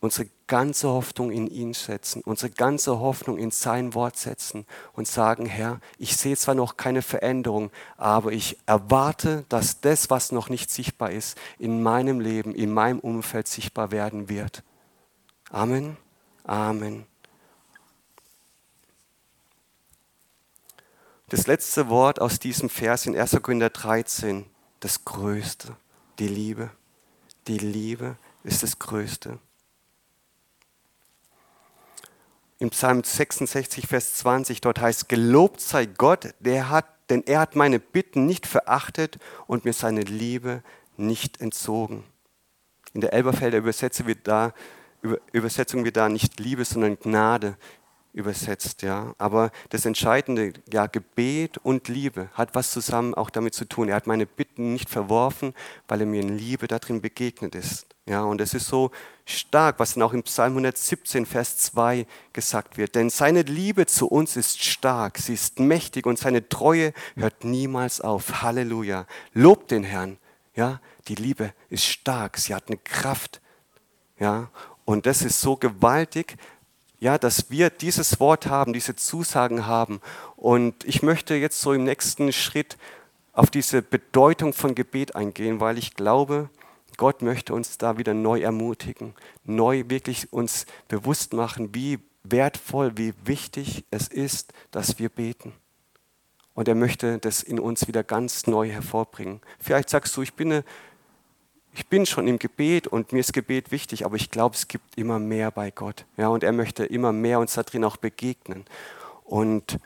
unsere 0.00 0.28
ganze 0.46 0.88
Hoffnung 0.88 1.30
in 1.30 1.48
ihn 1.48 1.74
setzen, 1.74 2.22
unsere 2.24 2.50
ganze 2.50 3.00
Hoffnung 3.00 3.38
in 3.38 3.50
sein 3.50 3.94
Wort 3.94 4.16
setzen 4.16 4.64
und 4.92 5.08
sagen, 5.08 5.46
Herr, 5.46 5.80
ich 5.98 6.16
sehe 6.16 6.36
zwar 6.36 6.54
noch 6.54 6.76
keine 6.76 7.02
Veränderung, 7.02 7.70
aber 7.96 8.32
ich 8.32 8.58
erwarte, 8.66 9.44
dass 9.48 9.80
das, 9.80 10.08
was 10.10 10.32
noch 10.32 10.48
nicht 10.48 10.70
sichtbar 10.70 11.10
ist, 11.10 11.36
in 11.58 11.82
meinem 11.82 12.20
Leben, 12.20 12.54
in 12.54 12.72
meinem 12.72 13.00
Umfeld 13.00 13.48
sichtbar 13.48 13.90
werden 13.90 14.28
wird. 14.28 14.62
Amen. 15.50 15.96
Amen. 16.44 17.06
Das 21.28 21.48
letzte 21.48 21.88
Wort 21.88 22.20
aus 22.20 22.38
diesem 22.38 22.70
Vers 22.70 23.04
in 23.06 23.18
1. 23.18 23.42
Korinther 23.42 23.70
13, 23.70 24.46
das 24.78 25.04
Größte, 25.04 25.74
die 26.20 26.28
Liebe. 26.28 26.70
Die 27.48 27.58
Liebe 27.58 28.16
ist 28.44 28.62
das 28.62 28.78
Größte. 28.78 29.40
Im 32.60 32.70
Psalm 32.70 33.02
66, 33.02 33.88
Vers 33.88 34.14
20, 34.14 34.60
dort 34.60 34.80
heißt, 34.80 35.08
gelobt 35.08 35.60
sei 35.60 35.86
Gott, 35.86 36.32
der 36.38 36.70
hat, 36.70 36.86
denn 37.10 37.24
er 37.26 37.40
hat 37.40 37.56
meine 37.56 37.80
Bitten 37.80 38.26
nicht 38.26 38.46
verachtet 38.46 39.18
und 39.48 39.64
mir 39.64 39.72
seine 39.72 40.02
Liebe 40.02 40.62
nicht 40.96 41.40
entzogen. 41.40 42.04
In 42.92 43.00
der 43.00 43.12
Elberfelder 43.12 43.58
Übersetzung 43.58 44.06
wird 44.06 44.28
da, 44.28 44.54
Übersetzung 45.32 45.84
wird 45.84 45.96
da 45.96 46.08
nicht 46.08 46.38
Liebe, 46.38 46.64
sondern 46.64 47.00
Gnade 47.00 47.56
übersetzt, 48.16 48.82
ja. 48.82 49.14
Aber 49.18 49.50
das 49.68 49.84
Entscheidende, 49.84 50.54
ja, 50.72 50.86
Gebet 50.86 51.58
und 51.58 51.88
Liebe 51.88 52.30
hat 52.32 52.54
was 52.54 52.72
zusammen 52.72 53.14
auch 53.14 53.30
damit 53.30 53.54
zu 53.54 53.66
tun. 53.66 53.88
Er 53.88 53.96
hat 53.96 54.06
meine 54.06 54.26
Bitten 54.26 54.72
nicht 54.72 54.88
verworfen, 54.88 55.54
weil 55.86 56.00
er 56.00 56.06
mir 56.06 56.22
in 56.22 56.36
Liebe 56.36 56.66
darin 56.66 57.00
begegnet 57.02 57.54
ist. 57.54 57.86
Ja, 58.06 58.22
und 58.22 58.40
es 58.40 58.54
ist 58.54 58.68
so 58.68 58.90
stark, 59.24 59.78
was 59.78 59.94
dann 59.94 60.02
auch 60.02 60.12
im 60.12 60.22
Psalm 60.22 60.52
117, 60.52 61.26
Vers 61.26 61.58
2 61.58 62.06
gesagt 62.32 62.78
wird. 62.78 62.94
Denn 62.94 63.10
seine 63.10 63.42
Liebe 63.42 63.86
zu 63.86 64.06
uns 64.06 64.36
ist 64.36 64.62
stark, 64.64 65.18
sie 65.18 65.34
ist 65.34 65.60
mächtig 65.60 66.06
und 66.06 66.18
seine 66.18 66.48
Treue 66.48 66.92
hört 67.16 67.44
niemals 67.44 68.00
auf. 68.00 68.42
Halleluja. 68.42 69.06
Lobt 69.34 69.72
den 69.72 69.84
Herrn. 69.84 70.18
Ja, 70.54 70.80
die 71.08 71.16
Liebe 71.16 71.52
ist 71.68 71.84
stark, 71.84 72.38
sie 72.38 72.54
hat 72.54 72.68
eine 72.68 72.78
Kraft. 72.78 73.42
Ja, 74.18 74.48
und 74.86 75.04
das 75.04 75.20
ist 75.20 75.40
so 75.40 75.56
gewaltig, 75.56 76.36
ja, 76.98 77.18
dass 77.18 77.50
wir 77.50 77.70
dieses 77.70 78.20
Wort 78.20 78.46
haben, 78.46 78.72
diese 78.72 78.96
Zusagen 78.96 79.66
haben. 79.66 80.00
Und 80.36 80.84
ich 80.84 81.02
möchte 81.02 81.34
jetzt 81.34 81.60
so 81.60 81.72
im 81.72 81.84
nächsten 81.84 82.32
Schritt 82.32 82.76
auf 83.32 83.50
diese 83.50 83.82
Bedeutung 83.82 84.52
von 84.52 84.74
Gebet 84.74 85.14
eingehen, 85.14 85.60
weil 85.60 85.76
ich 85.78 85.94
glaube, 85.94 86.48
Gott 86.96 87.20
möchte 87.20 87.52
uns 87.52 87.76
da 87.76 87.98
wieder 87.98 88.14
neu 88.14 88.40
ermutigen, 88.40 89.14
neu 89.44 89.84
wirklich 89.88 90.32
uns 90.32 90.64
bewusst 90.88 91.34
machen, 91.34 91.74
wie 91.74 91.98
wertvoll, 92.24 92.92
wie 92.96 93.12
wichtig 93.24 93.84
es 93.90 94.08
ist, 94.08 94.52
dass 94.70 94.98
wir 94.98 95.10
beten. 95.10 95.52
Und 96.54 96.68
er 96.68 96.74
möchte 96.74 97.18
das 97.18 97.42
in 97.42 97.60
uns 97.60 97.86
wieder 97.86 98.02
ganz 98.02 98.46
neu 98.46 98.70
hervorbringen. 98.70 99.42
Vielleicht 99.60 99.90
sagst 99.90 100.16
du, 100.16 100.22
ich 100.22 100.32
bin 100.32 100.50
eine 100.50 100.64
ich 101.76 101.86
bin 101.88 102.06
schon 102.06 102.26
im 102.26 102.38
Gebet 102.38 102.86
und 102.86 103.12
mir 103.12 103.20
ist 103.20 103.34
Gebet 103.34 103.70
wichtig, 103.70 104.06
aber 104.06 104.16
ich 104.16 104.30
glaube, 104.30 104.54
es 104.54 104.66
gibt 104.66 104.96
immer 104.96 105.18
mehr 105.18 105.50
bei 105.50 105.70
Gott. 105.70 106.06
Ja, 106.16 106.28
und 106.28 106.42
er 106.42 106.52
möchte 106.52 106.86
immer 106.86 107.12
mehr 107.12 107.38
uns 107.38 107.52
darin 107.52 107.84
auch 107.84 107.98
begegnen. 107.98 108.64
Und 109.24 109.78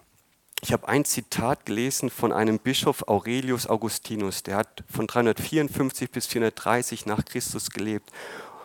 ich 0.62 0.72
habe 0.72 0.87
ein 0.87 1.05
Zitat 1.05 1.66
gelesen 1.66 2.09
von 2.09 2.33
einem 2.33 2.61
Bischof 2.61 3.09
Aurelius 3.09 3.66
Augustinus, 3.66 4.44
der 4.44 4.57
hat 4.57 4.85
von 4.88 5.09
354 5.09 6.12
bis 6.12 6.26
430 6.26 7.07
nach 7.07 7.24
Christus 7.24 7.70
gelebt. 7.70 8.11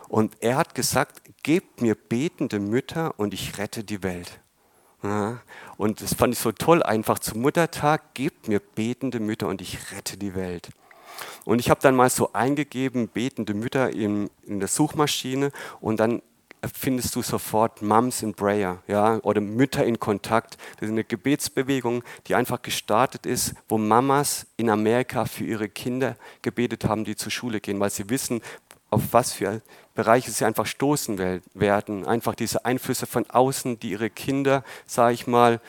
Und 0.08 0.36
er 0.40 0.56
hat 0.56 0.76
gesagt, 0.76 1.20
gebt 1.42 1.82
mir 1.82 1.96
betende 1.96 2.60
Mütter 2.60 3.18
und 3.18 3.34
ich 3.34 3.58
rette 3.58 3.82
die 3.82 4.04
Welt. 4.04 4.38
Ja, 5.02 5.40
und 5.76 6.00
das 6.00 6.14
fand 6.14 6.32
ich 6.32 6.38
so 6.38 6.52
toll, 6.52 6.82
einfach 6.82 7.18
zum 7.18 7.42
Muttertag, 7.42 8.14
gebt 8.14 8.46
mir 8.46 8.60
betende 8.60 9.18
Mütter 9.18 9.48
und 9.48 9.60
ich 9.60 9.92
rette 9.92 10.16
die 10.16 10.36
Welt. 10.36 10.70
Und 11.44 11.58
ich 11.58 11.70
habe 11.70 11.80
dann 11.80 11.96
mal 11.96 12.10
so 12.10 12.32
eingegeben, 12.32 13.08
betende 13.08 13.54
Mütter 13.54 13.90
in, 13.90 14.30
in 14.46 14.60
der 14.60 14.68
Suchmaschine 14.68 15.52
und 15.80 16.00
dann 16.00 16.22
findest 16.72 17.14
du 17.14 17.22
sofort 17.22 17.82
Moms 17.82 18.22
in 18.22 18.34
Prayer 18.34 18.82
ja, 18.88 19.18
oder 19.22 19.40
Mütter 19.40 19.84
in 19.84 19.98
Kontakt. 19.98 20.56
Das 20.76 20.88
ist 20.88 20.92
eine 20.92 21.04
Gebetsbewegung, 21.04 22.02
die 22.26 22.34
einfach 22.34 22.62
gestartet 22.62 23.26
ist, 23.26 23.54
wo 23.68 23.78
Mamas 23.78 24.46
in 24.56 24.70
Amerika 24.70 25.26
für 25.26 25.44
ihre 25.44 25.68
Kinder 25.68 26.16
gebetet 26.42 26.84
haben, 26.84 27.04
die 27.04 27.16
zur 27.16 27.30
Schule 27.30 27.60
gehen, 27.60 27.78
weil 27.80 27.90
sie 27.90 28.08
wissen, 28.10 28.40
auf 28.90 29.02
was 29.12 29.32
für 29.32 29.60
Bereiche 29.94 30.30
sie 30.30 30.44
einfach 30.44 30.66
stoßen 30.66 31.18
werden. 31.54 32.06
Einfach 32.06 32.34
diese 32.34 32.64
Einflüsse 32.64 33.06
von 33.06 33.28
außen, 33.28 33.80
die 33.80 33.90
ihre 33.90 34.10
Kinder, 34.10 34.62
sage 34.86 35.14
ich 35.14 35.26
mal, 35.26 35.60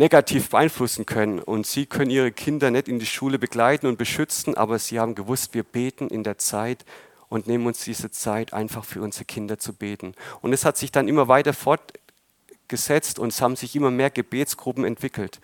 negativ 0.00 0.48
beeinflussen 0.48 1.04
können. 1.04 1.40
Und 1.40 1.66
sie 1.66 1.84
können 1.84 2.10
ihre 2.10 2.32
Kinder 2.32 2.70
nicht 2.70 2.88
in 2.88 2.98
die 2.98 3.06
Schule 3.06 3.38
begleiten 3.38 3.86
und 3.86 3.98
beschützen, 3.98 4.56
aber 4.56 4.78
sie 4.78 4.98
haben 4.98 5.14
gewusst, 5.14 5.52
wir 5.52 5.62
beten 5.62 6.08
in 6.08 6.24
der 6.24 6.38
Zeit 6.38 6.86
und 7.28 7.46
nehmen 7.46 7.66
uns 7.66 7.84
diese 7.84 8.10
Zeit 8.10 8.54
einfach 8.54 8.84
für 8.84 9.02
unsere 9.02 9.26
Kinder 9.26 9.58
zu 9.58 9.74
beten. 9.74 10.14
Und 10.40 10.54
es 10.54 10.64
hat 10.64 10.78
sich 10.78 10.90
dann 10.90 11.06
immer 11.06 11.28
weiter 11.28 11.52
fortgesetzt 11.52 13.18
und 13.18 13.28
es 13.28 13.42
haben 13.42 13.56
sich 13.56 13.76
immer 13.76 13.90
mehr 13.90 14.08
Gebetsgruppen 14.08 14.84
entwickelt. 14.84 15.38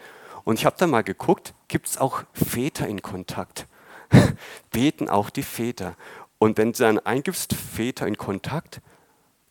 Und 0.45 0.59
ich 0.59 0.65
habe 0.65 0.77
dann 0.79 0.89
mal 0.89 1.05
geguckt, 1.05 1.53
gibt 1.69 1.89
es 1.89 1.99
auch 1.99 2.23
Väter 2.33 2.89
in 2.89 3.03
Kontakt? 3.03 3.67
Beten 4.71 5.11
auch 5.11 5.29
die 5.29 5.43
Väter. 5.43 5.97
Und 6.39 6.57
wenn 6.57 6.73
du 6.73 6.79
dann 6.79 6.99
eingibst, 6.99 7.55
Väter 7.55 8.07
in 8.07 8.17
Kontakt, 8.17 8.81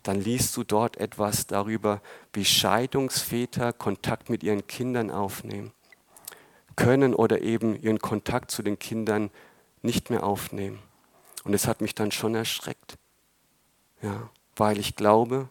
dann 0.05 0.21
liest 0.21 0.55
du 0.55 0.63
dort 0.63 0.97
etwas 0.97 1.47
darüber, 1.47 1.99
wie 2.31 2.45
Scheidungsväter 2.45 3.73
Kontakt 3.73 4.29
mit 4.29 4.43
ihren 4.43 4.67
Kindern 4.67 5.09
aufnehmen 5.09 5.71
können 6.75 7.15
oder 7.15 7.41
eben 7.41 7.81
ihren 7.81 7.99
Kontakt 7.99 8.51
zu 8.51 8.61
den 8.61 8.77
Kindern 8.77 9.31
nicht 9.81 10.11
mehr 10.11 10.23
aufnehmen. 10.23 10.79
Und 11.43 11.53
es 11.53 11.67
hat 11.67 11.81
mich 11.81 11.95
dann 11.95 12.11
schon 12.11 12.35
erschreckt, 12.35 12.97
ja, 14.01 14.29
weil 14.55 14.77
ich 14.77 14.95
glaube, 14.95 15.49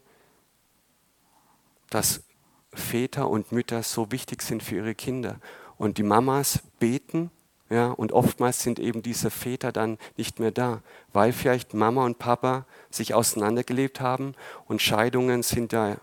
dass 1.90 2.22
Väter 2.72 3.28
und 3.28 3.50
Mütter 3.50 3.82
so 3.82 4.12
wichtig 4.12 4.42
sind 4.42 4.62
für 4.62 4.76
ihre 4.76 4.94
Kinder. 4.94 5.40
Und 5.78 5.98
die 5.98 6.02
Mamas 6.04 6.60
beten 6.78 7.30
ja, 7.74 7.90
und 7.90 8.12
oftmals 8.12 8.62
sind 8.62 8.78
eben 8.78 9.02
diese 9.02 9.30
Väter 9.30 9.72
dann 9.72 9.98
nicht 10.16 10.38
mehr 10.38 10.52
da, 10.52 10.80
weil 11.12 11.32
vielleicht 11.32 11.74
Mama 11.74 12.04
und 12.04 12.20
Papa 12.20 12.66
sich 12.88 13.14
auseinandergelebt 13.14 14.00
haben 14.00 14.36
und 14.66 14.80
Scheidungen 14.80 15.42
sind 15.42 15.72
ja 15.72 15.96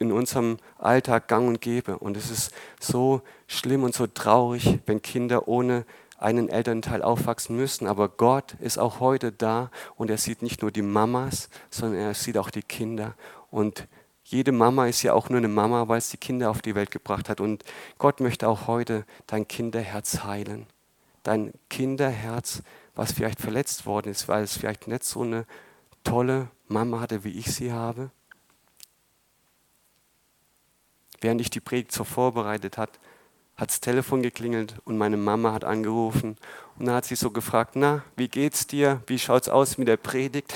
in 0.00 0.10
unserem 0.10 0.56
Alltag 0.78 1.28
gang 1.28 1.46
und 1.46 1.60
gäbe. 1.60 1.96
Und 1.98 2.16
es 2.16 2.28
ist 2.28 2.52
so 2.80 3.22
schlimm 3.46 3.84
und 3.84 3.94
so 3.94 4.08
traurig, 4.08 4.80
wenn 4.86 5.00
Kinder 5.00 5.46
ohne 5.46 5.84
einen 6.18 6.48
Elternteil 6.48 7.02
aufwachsen 7.02 7.54
müssen. 7.54 7.86
Aber 7.86 8.08
Gott 8.08 8.54
ist 8.54 8.78
auch 8.78 8.98
heute 8.98 9.30
da 9.30 9.70
und 9.94 10.10
er 10.10 10.18
sieht 10.18 10.42
nicht 10.42 10.60
nur 10.60 10.72
die 10.72 10.82
Mamas, 10.82 11.50
sondern 11.70 12.00
er 12.00 12.14
sieht 12.14 12.36
auch 12.36 12.50
die 12.50 12.62
Kinder. 12.62 13.14
Und 13.52 13.86
jede 14.24 14.50
Mama 14.50 14.88
ist 14.88 15.04
ja 15.04 15.12
auch 15.12 15.28
nur 15.28 15.38
eine 15.38 15.46
Mama, 15.46 15.86
weil 15.86 15.98
es 15.98 16.10
die 16.10 16.16
Kinder 16.16 16.50
auf 16.50 16.62
die 16.62 16.74
Welt 16.74 16.90
gebracht 16.90 17.28
hat. 17.28 17.40
Und 17.40 17.62
Gott 17.98 18.18
möchte 18.18 18.48
auch 18.48 18.66
heute 18.66 19.04
dein 19.28 19.46
Kinderherz 19.46 20.24
heilen 20.24 20.66
dein 21.22 21.52
Kinderherz, 21.70 22.62
was 22.94 23.12
vielleicht 23.12 23.40
verletzt 23.40 23.86
worden 23.86 24.10
ist, 24.10 24.28
weil 24.28 24.44
es 24.44 24.56
vielleicht 24.56 24.88
nicht 24.88 25.04
so 25.04 25.22
eine 25.22 25.46
tolle 26.04 26.48
Mama 26.68 27.00
hatte, 27.00 27.24
wie 27.24 27.38
ich 27.38 27.52
sie 27.52 27.72
habe? 27.72 28.10
Während 31.20 31.40
ich 31.40 31.50
die 31.50 31.60
Predigt 31.60 31.92
so 31.92 32.04
vorbereitet 32.04 32.76
hat, 32.76 32.98
hat 33.56 33.70
das 33.70 33.80
Telefon 33.80 34.22
geklingelt 34.22 34.76
und 34.84 34.98
meine 34.98 35.16
Mama 35.16 35.52
hat 35.52 35.64
angerufen 35.64 36.36
und 36.78 36.86
dann 36.86 36.96
hat 36.96 37.04
sie 37.04 37.14
so 37.14 37.30
gefragt, 37.30 37.76
na, 37.76 38.02
wie 38.16 38.28
geht's 38.28 38.66
dir? 38.66 39.02
Wie 39.06 39.18
schaut's 39.18 39.48
aus 39.48 39.78
mit 39.78 39.88
der 39.88 39.98
Predigt? 39.98 40.52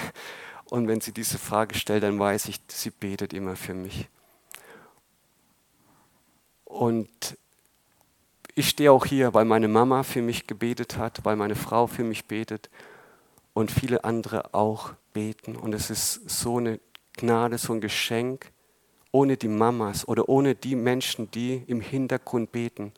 Und 0.64 0.88
wenn 0.88 1.00
sie 1.00 1.12
diese 1.12 1.38
Frage 1.38 1.76
stellt, 1.76 2.02
dann 2.02 2.18
weiß 2.18 2.46
ich, 2.46 2.60
sie 2.68 2.90
betet 2.90 3.32
immer 3.32 3.54
für 3.54 3.74
mich. 3.74 4.08
Und 6.64 7.38
ich 8.58 8.70
stehe 8.70 8.90
auch 8.90 9.04
hier, 9.04 9.34
weil 9.34 9.44
meine 9.44 9.68
Mama 9.68 10.02
für 10.02 10.22
mich 10.22 10.46
gebetet 10.46 10.96
hat, 10.96 11.24
weil 11.24 11.36
meine 11.36 11.54
Frau 11.54 11.86
für 11.86 12.04
mich 12.04 12.24
betet 12.24 12.70
und 13.52 13.70
viele 13.70 14.04
andere 14.04 14.54
auch 14.54 14.94
beten. 15.12 15.56
Und 15.56 15.74
es 15.74 15.90
ist 15.90 16.28
so 16.28 16.56
eine 16.56 16.80
Gnade, 17.18 17.58
so 17.58 17.74
ein 17.74 17.82
Geschenk. 17.82 18.50
Ohne 19.12 19.36
die 19.36 19.48
Mamas 19.48 20.08
oder 20.08 20.28
ohne 20.28 20.54
die 20.54 20.74
Menschen, 20.74 21.30
die 21.30 21.62
im 21.66 21.80
Hintergrund 21.80 22.50
beten, 22.50 22.92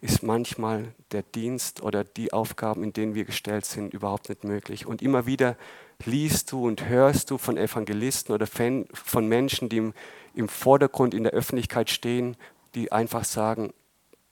ist 0.00 0.22
manchmal 0.22 0.94
der 1.12 1.22
Dienst 1.22 1.82
oder 1.82 2.02
die 2.02 2.32
Aufgaben, 2.32 2.82
in 2.82 2.94
denen 2.94 3.14
wir 3.14 3.24
gestellt 3.24 3.66
sind, 3.66 3.92
überhaupt 3.92 4.30
nicht 4.30 4.42
möglich. 4.42 4.86
Und 4.86 5.00
immer 5.00 5.26
wieder 5.26 5.56
liest 6.04 6.50
du 6.50 6.66
und 6.66 6.88
hörst 6.88 7.30
du 7.30 7.38
von 7.38 7.56
Evangelisten 7.58 8.34
oder 8.34 8.46
von 8.46 9.28
Menschen, 9.28 9.68
die 9.68 9.92
im, 10.34 10.48
Vordergrund 10.48 11.12
in 11.12 11.24
der 11.24 11.32
Öffentlichkeit 11.32 11.90
stehen, 11.90 12.36
die 12.74 12.90
einfach 12.90 13.24
sagen, 13.24 13.72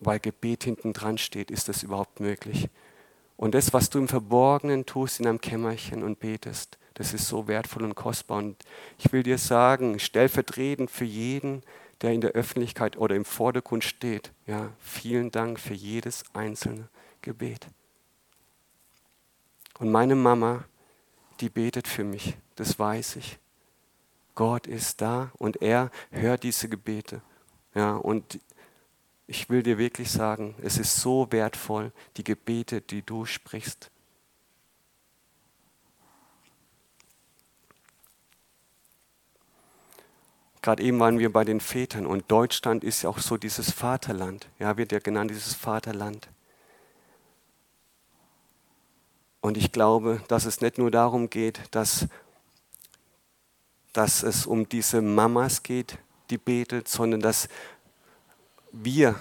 weil 0.01 0.19
Gebet 0.19 0.65
hinten 0.65 0.93
dran 0.93 1.19
steht, 1.19 1.51
ist 1.51 1.69
das 1.69 1.83
überhaupt 1.83 2.21
möglich. 2.21 2.69
Und 3.37 3.55
das, 3.55 3.73
was 3.73 3.89
du 3.89 3.99
im 3.99 4.09
Verborgenen 4.09 4.85
tust 4.85 5.21
in 5.21 5.27
einem 5.27 5.41
Kämmerchen 5.41 6.03
und 6.03 6.21
betest, 6.21 6.79
das 6.95 7.15
ist 7.15 7.29
so 7.29 7.49
wertvoll 7.49 7.85
und 7.85 7.95
kostbar. 7.95 8.39
Und 8.39 8.57
ich 8.99 9.13
will 9.13 9.23
dir 9.23 9.39
sagen, 9.39 9.99
stellvertretend 9.99 10.91
für 10.91 11.05
jeden, 11.05 11.63
der 12.03 12.13
in 12.13 12.21
der 12.21 12.33
Öffentlichkeit 12.33 12.97
oder 12.97 13.15
im 13.15 13.25
Vordergrund 13.25 13.85
steht, 13.85 14.33
ja, 14.47 14.71
vielen 14.79 15.31
Dank 15.31 15.59
für 15.59 15.75
jedes 15.75 16.25
einzelne 16.33 16.89
Gebet. 17.23 17.67
Und 19.79 19.91
meine 19.91 20.15
Mama, 20.15 20.65
die 21.41 21.49
betet 21.49 21.89
für 21.89 22.05
mich, 22.05 22.37
das 22.57 22.79
weiß 22.79 23.17
ich. 23.17 23.39
Gott 24.35 24.67
ist 24.67 25.01
da 25.01 25.31
und 25.39 25.61
er 25.63 25.91
hört 26.11 26.43
diese 26.43 26.69
Gebete. 26.69 27.23
Ja, 27.75 27.97
und 27.97 28.41
ich 29.31 29.49
will 29.49 29.63
dir 29.63 29.79
wirklich 29.79 30.11
sagen, 30.11 30.57
es 30.61 30.77
ist 30.77 30.97
so 30.97 31.29
wertvoll, 31.31 31.93
die 32.17 32.25
Gebete, 32.25 32.81
die 32.81 33.03
du 33.03 33.27
sprichst. 33.27 33.89
Gerade 40.63 40.83
eben 40.83 40.99
waren 40.99 41.21
wir 41.21 41.33
bei 41.33 41.45
den 41.45 41.61
Vätern 41.61 42.07
und 42.07 42.29
Deutschland 42.29 42.83
ist 42.83 43.03
ja 43.03 43.11
auch 43.11 43.21
so 43.21 43.37
dieses 43.37 43.71
Vaterland. 43.71 44.49
Ja, 44.59 44.77
wird 44.77 44.91
ja 44.91 44.99
genannt 44.99 45.31
dieses 45.31 45.55
Vaterland. 45.55 46.29
Und 49.41 49.57
ich 49.57 49.71
glaube, 49.71 50.21
dass 50.27 50.45
es 50.45 50.61
nicht 50.61 50.77
nur 50.77 50.91
darum 50.91 51.31
geht, 51.31 51.61
dass, 51.71 52.09
dass 53.93 54.25
es 54.25 54.45
um 54.45 54.69
diese 54.69 55.01
Mamas 55.01 55.63
geht, 55.63 55.99
die 56.31 56.39
betet, 56.39 56.89
sondern 56.89 57.21
dass 57.21 57.49
wir, 58.73 59.15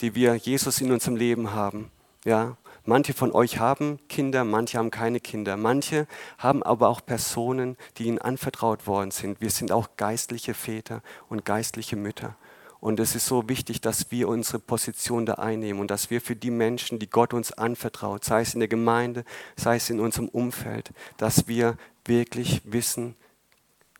die 0.00 0.14
wir 0.14 0.34
Jesus 0.36 0.80
in 0.80 0.92
unserem 0.92 1.16
Leben 1.16 1.52
haben, 1.52 1.90
ja, 2.24 2.56
Manche 2.86 3.14
von 3.14 3.32
euch 3.32 3.58
haben 3.58 3.98
Kinder, 4.08 4.44
manche 4.44 4.76
haben 4.76 4.90
keine 4.90 5.18
Kinder. 5.18 5.56
Manche 5.56 6.06
haben 6.36 6.62
aber 6.62 6.90
auch 6.90 7.00
Personen, 7.04 7.78
die 7.96 8.04
ihnen 8.04 8.18
anvertraut 8.18 8.86
worden 8.86 9.10
sind. 9.10 9.40
Wir 9.40 9.48
sind 9.48 9.72
auch 9.72 9.96
geistliche 9.96 10.52
Väter 10.52 11.00
und 11.30 11.46
geistliche 11.46 11.96
Mütter. 11.96 12.36
Und 12.80 13.00
es 13.00 13.14
ist 13.14 13.24
so 13.24 13.48
wichtig, 13.48 13.80
dass 13.80 14.10
wir 14.10 14.28
unsere 14.28 14.58
Position 14.58 15.24
da 15.24 15.34
einnehmen 15.36 15.80
und 15.80 15.90
dass 15.90 16.10
wir 16.10 16.20
für 16.20 16.36
die 16.36 16.50
Menschen, 16.50 16.98
die 16.98 17.08
Gott 17.08 17.32
uns 17.32 17.52
anvertraut, 17.52 18.22
sei 18.22 18.42
es 18.42 18.52
in 18.52 18.60
der 18.60 18.68
Gemeinde, 18.68 19.24
sei 19.56 19.76
es 19.76 19.88
in 19.88 19.98
unserem 19.98 20.28
Umfeld, 20.28 20.90
dass 21.16 21.48
wir 21.48 21.78
wirklich 22.04 22.60
wissen, 22.66 23.16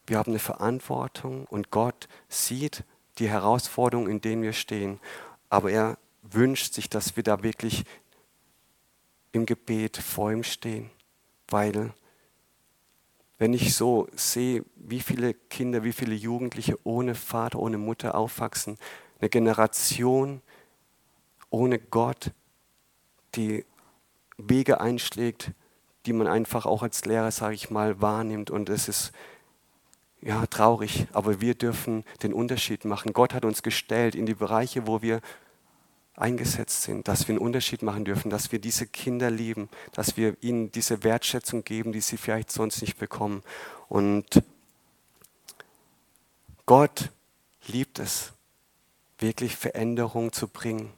wir 0.06 0.18
haben 0.18 0.32
eine 0.32 0.38
Verantwortung 0.38 1.46
und 1.46 1.70
Gott 1.70 2.08
sieht 2.28 2.84
die 3.18 3.28
Herausforderungen, 3.28 4.10
in 4.10 4.20
denen 4.20 4.42
wir 4.42 4.52
stehen. 4.52 5.00
Aber 5.48 5.70
er 5.70 5.98
wünscht 6.22 6.74
sich, 6.74 6.88
dass 6.88 7.16
wir 7.16 7.22
da 7.22 7.42
wirklich 7.42 7.84
im 9.32 9.46
Gebet 9.46 9.96
vor 9.96 10.32
ihm 10.32 10.44
stehen, 10.44 10.90
weil 11.48 11.92
wenn 13.38 13.52
ich 13.52 13.74
so 13.74 14.08
sehe, 14.14 14.64
wie 14.76 15.00
viele 15.00 15.34
Kinder, 15.34 15.82
wie 15.82 15.92
viele 15.92 16.14
Jugendliche 16.14 16.78
ohne 16.84 17.14
Vater, 17.14 17.58
ohne 17.58 17.78
Mutter 17.78 18.14
aufwachsen, 18.14 18.78
eine 19.18 19.28
Generation 19.28 20.40
ohne 21.50 21.78
Gott, 21.78 22.30
die 23.34 23.64
Wege 24.38 24.80
einschlägt, 24.80 25.52
die 26.06 26.12
man 26.12 26.26
einfach 26.26 26.66
auch 26.66 26.82
als 26.82 27.04
Lehrer, 27.04 27.30
sage 27.30 27.54
ich 27.54 27.70
mal, 27.70 28.00
wahrnimmt. 28.00 28.50
Und 28.50 28.68
es 28.68 28.88
ist 28.88 29.12
ja, 30.24 30.46
traurig, 30.46 31.06
aber 31.12 31.42
wir 31.42 31.54
dürfen 31.54 32.02
den 32.22 32.32
Unterschied 32.32 32.86
machen. 32.86 33.12
Gott 33.12 33.34
hat 33.34 33.44
uns 33.44 33.62
gestellt 33.62 34.14
in 34.14 34.24
die 34.24 34.34
Bereiche, 34.34 34.86
wo 34.86 35.02
wir 35.02 35.20
eingesetzt 36.16 36.82
sind, 36.82 37.08
dass 37.08 37.28
wir 37.28 37.34
einen 37.34 37.44
Unterschied 37.44 37.82
machen 37.82 38.06
dürfen, 38.06 38.30
dass 38.30 38.50
wir 38.50 38.58
diese 38.58 38.86
Kinder 38.86 39.30
lieben, 39.30 39.68
dass 39.92 40.16
wir 40.16 40.36
ihnen 40.40 40.72
diese 40.72 41.02
Wertschätzung 41.04 41.62
geben, 41.62 41.92
die 41.92 42.00
sie 42.00 42.16
vielleicht 42.16 42.50
sonst 42.50 42.80
nicht 42.80 42.96
bekommen. 42.96 43.42
Und 43.88 44.42
Gott 46.64 47.10
liebt 47.66 47.98
es, 47.98 48.32
wirklich 49.18 49.56
Veränderung 49.56 50.32
zu 50.32 50.48
bringen. 50.48 50.90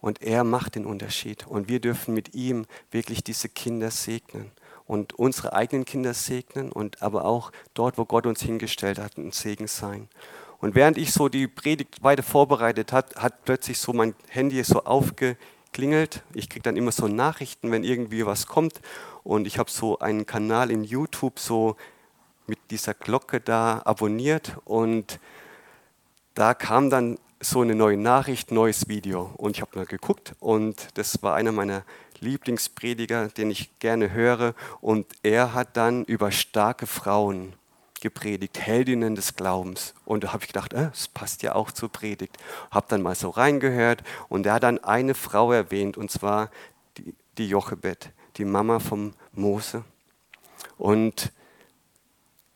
Und 0.00 0.22
er 0.22 0.42
macht 0.44 0.74
den 0.74 0.86
Unterschied. 0.86 1.46
Und 1.46 1.68
wir 1.68 1.80
dürfen 1.80 2.14
mit 2.14 2.34
ihm 2.34 2.66
wirklich 2.90 3.22
diese 3.24 3.48
Kinder 3.48 3.90
segnen 3.90 4.50
und 4.86 5.14
unsere 5.14 5.52
eigenen 5.52 5.84
Kinder 5.84 6.14
segnen 6.14 6.70
und 6.70 7.02
aber 7.02 7.24
auch 7.24 7.52
dort, 7.74 7.98
wo 7.98 8.04
Gott 8.04 8.26
uns 8.26 8.42
hingestellt 8.42 8.98
hat, 8.98 9.16
ein 9.16 9.32
Segen 9.32 9.66
sein. 9.66 10.08
Und 10.60 10.74
während 10.74 10.98
ich 10.98 11.12
so 11.12 11.28
die 11.28 11.46
Predigt 11.46 12.02
weiter 12.02 12.22
vorbereitet 12.22 12.92
hat, 12.92 13.16
hat 13.16 13.44
plötzlich 13.44 13.78
so 13.78 13.92
mein 13.92 14.14
Handy 14.28 14.62
so 14.64 14.84
aufgeklingelt. 14.84 16.22
Ich 16.32 16.48
kriege 16.48 16.62
dann 16.62 16.76
immer 16.76 16.92
so 16.92 17.06
Nachrichten, 17.08 17.70
wenn 17.70 17.84
irgendwie 17.84 18.24
was 18.24 18.46
kommt. 18.46 18.80
Und 19.24 19.46
ich 19.46 19.58
habe 19.58 19.70
so 19.70 19.98
einen 19.98 20.26
Kanal 20.26 20.70
in 20.70 20.84
YouTube 20.84 21.38
so 21.38 21.76
mit 22.46 22.58
dieser 22.70 22.94
Glocke 22.94 23.40
da 23.40 23.82
abonniert 23.84 24.56
und 24.64 25.18
da 26.34 26.52
kam 26.52 26.90
dann 26.90 27.18
so 27.40 27.60
eine 27.60 27.74
neue 27.74 27.96
Nachricht, 27.96 28.50
neues 28.50 28.88
Video. 28.88 29.30
Und 29.36 29.56
ich 29.56 29.60
habe 29.60 29.76
mal 29.76 29.86
geguckt 29.86 30.34
und 30.40 30.88
das 30.94 31.22
war 31.22 31.34
einer 31.34 31.52
meiner 31.52 31.84
Lieblingsprediger, 32.20 33.28
den 33.28 33.50
ich 33.50 33.78
gerne 33.78 34.12
höre. 34.12 34.54
Und 34.80 35.06
er 35.22 35.54
hat 35.54 35.76
dann 35.76 36.04
über 36.04 36.30
starke 36.30 36.86
Frauen 36.86 37.54
gepredigt, 38.00 38.60
Heldinnen 38.60 39.14
des 39.14 39.34
Glaubens. 39.34 39.94
Und 40.04 40.24
da 40.24 40.32
habe 40.32 40.44
ich 40.44 40.48
gedacht, 40.48 40.72
äh, 40.74 40.90
das 40.90 41.08
passt 41.08 41.42
ja 41.42 41.54
auch 41.54 41.70
zur 41.72 41.90
Predigt. 41.90 42.36
Habe 42.70 42.86
dann 42.88 43.02
mal 43.02 43.14
so 43.14 43.30
reingehört 43.30 44.04
und 44.28 44.46
er 44.46 44.54
hat 44.54 44.62
dann 44.62 44.82
eine 44.84 45.14
Frau 45.14 45.52
erwähnt, 45.52 45.96
und 45.96 46.10
zwar 46.10 46.50
die, 46.98 47.14
die 47.38 47.48
Jochebed, 47.48 48.10
die 48.36 48.44
Mama 48.44 48.78
vom 48.78 49.14
Mose. 49.32 49.84
Und 50.76 51.32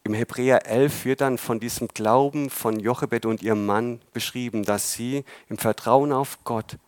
im 0.04 0.14
Hebräer 0.14 0.66
11 0.66 1.04
wird 1.04 1.20
dann 1.22 1.38
von 1.38 1.60
diesem 1.60 1.88
Glauben 1.88 2.50
von 2.50 2.78
Jochebed 2.78 3.26
und 3.26 3.42
ihrem 3.42 3.66
Mann 3.66 4.00
beschrieben, 4.12 4.64
dass 4.64 4.92
sie 4.92 5.24
im 5.48 5.58
Vertrauen 5.58 6.12
auf 6.12 6.44
Gott 6.44 6.78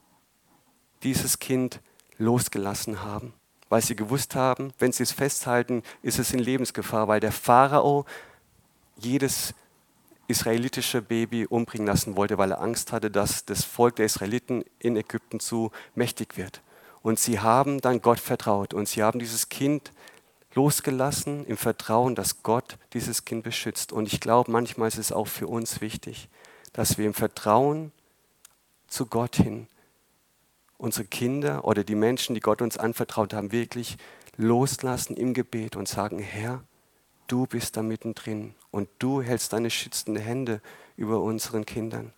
dieses 1.03 1.39
Kind 1.39 1.81
losgelassen 2.21 3.03
haben, 3.03 3.33
weil 3.69 3.83
sie 3.83 3.97
gewusst 3.97 4.35
haben, 4.35 4.73
wenn 4.79 4.93
sie 4.93 5.03
es 5.03 5.13
festhalten, 5.13 5.83
ist 6.03 6.19
es 6.19 6.33
in 6.33 6.39
Lebensgefahr, 6.39 7.09
weil 7.09 7.21
der 7.21 7.33
Pharao 7.33 8.05
jedes 8.97 9.55
israelitische 10.29 11.03
Baby 11.03 11.47
umbringen 11.47 11.87
lassen 11.87 12.15
wollte, 12.17 12.39
weil 12.39 12.53
er 12.53 12.61
Angst 12.61 12.93
hatte, 12.93 13.11
dass 13.11 13.45
das 13.45 13.65
Volk 13.65 13.97
der 13.97 14.07
Israeliten 14.07 14.65
in 14.79 14.97
Ägypten 14.97 15.41
zu 15.41 15.73
mächtig 15.95 16.37
wird. 16.37 16.63
Und 17.03 17.19
sie 17.19 17.41
haben 17.41 17.81
dann 17.81 18.03
Gott 18.03 18.21
vertraut 18.21 18.75
und 18.75 18.89
sie 18.89 19.03
haben 19.03 19.19
dieses 19.19 19.49
Kind 19.49 19.91
losgelassen 20.55 21.47
im 21.47 21.57
Vertrauen, 21.57 22.15
dass 22.15 22.43
Gott 22.43 22.77
dieses 22.93 23.25
Kind 23.25 23.43
beschützt. 23.43 23.93
Und 23.93 24.13
ich 24.13 24.21
glaube, 24.21 24.51
manchmal 24.51 24.89
ist 24.89 24.99
es 24.99 25.11
auch 25.11 25.27
für 25.27 25.47
uns 25.47 25.81
wichtig, 25.81 26.29
dass 26.73 26.99
wir 26.99 27.07
im 27.07 27.15
Vertrauen 27.15 27.93
zu 28.87 29.07
Gott 29.07 29.37
hin 29.37 29.67
unsere 30.81 31.07
Kinder 31.07 31.65
oder 31.65 31.85
die 31.85 31.95
Menschen, 31.95 32.35
die 32.35 32.41
Gott 32.41 32.63
uns 32.63 32.79
anvertraut 32.79 33.35
haben, 33.35 33.53
wirklich 33.53 33.97
loslassen 34.37 35.17
im 35.17 35.35
Gebet 35.35 35.77
und 35.77 35.87
sagen, 35.87 36.19
Herr, 36.19 36.63
du 37.27 37.47
bist 37.47 37.77
da 37.77 37.83
mittendrin 37.83 38.55
und 38.71 38.89
du 38.99 39.23
hältst 39.23 39.53
deine 39.53 39.71
schützende 39.71 40.21
Hände 40.21 40.61
über 40.97 41.21
unseren 41.21 41.67
Kindern. 41.67 42.13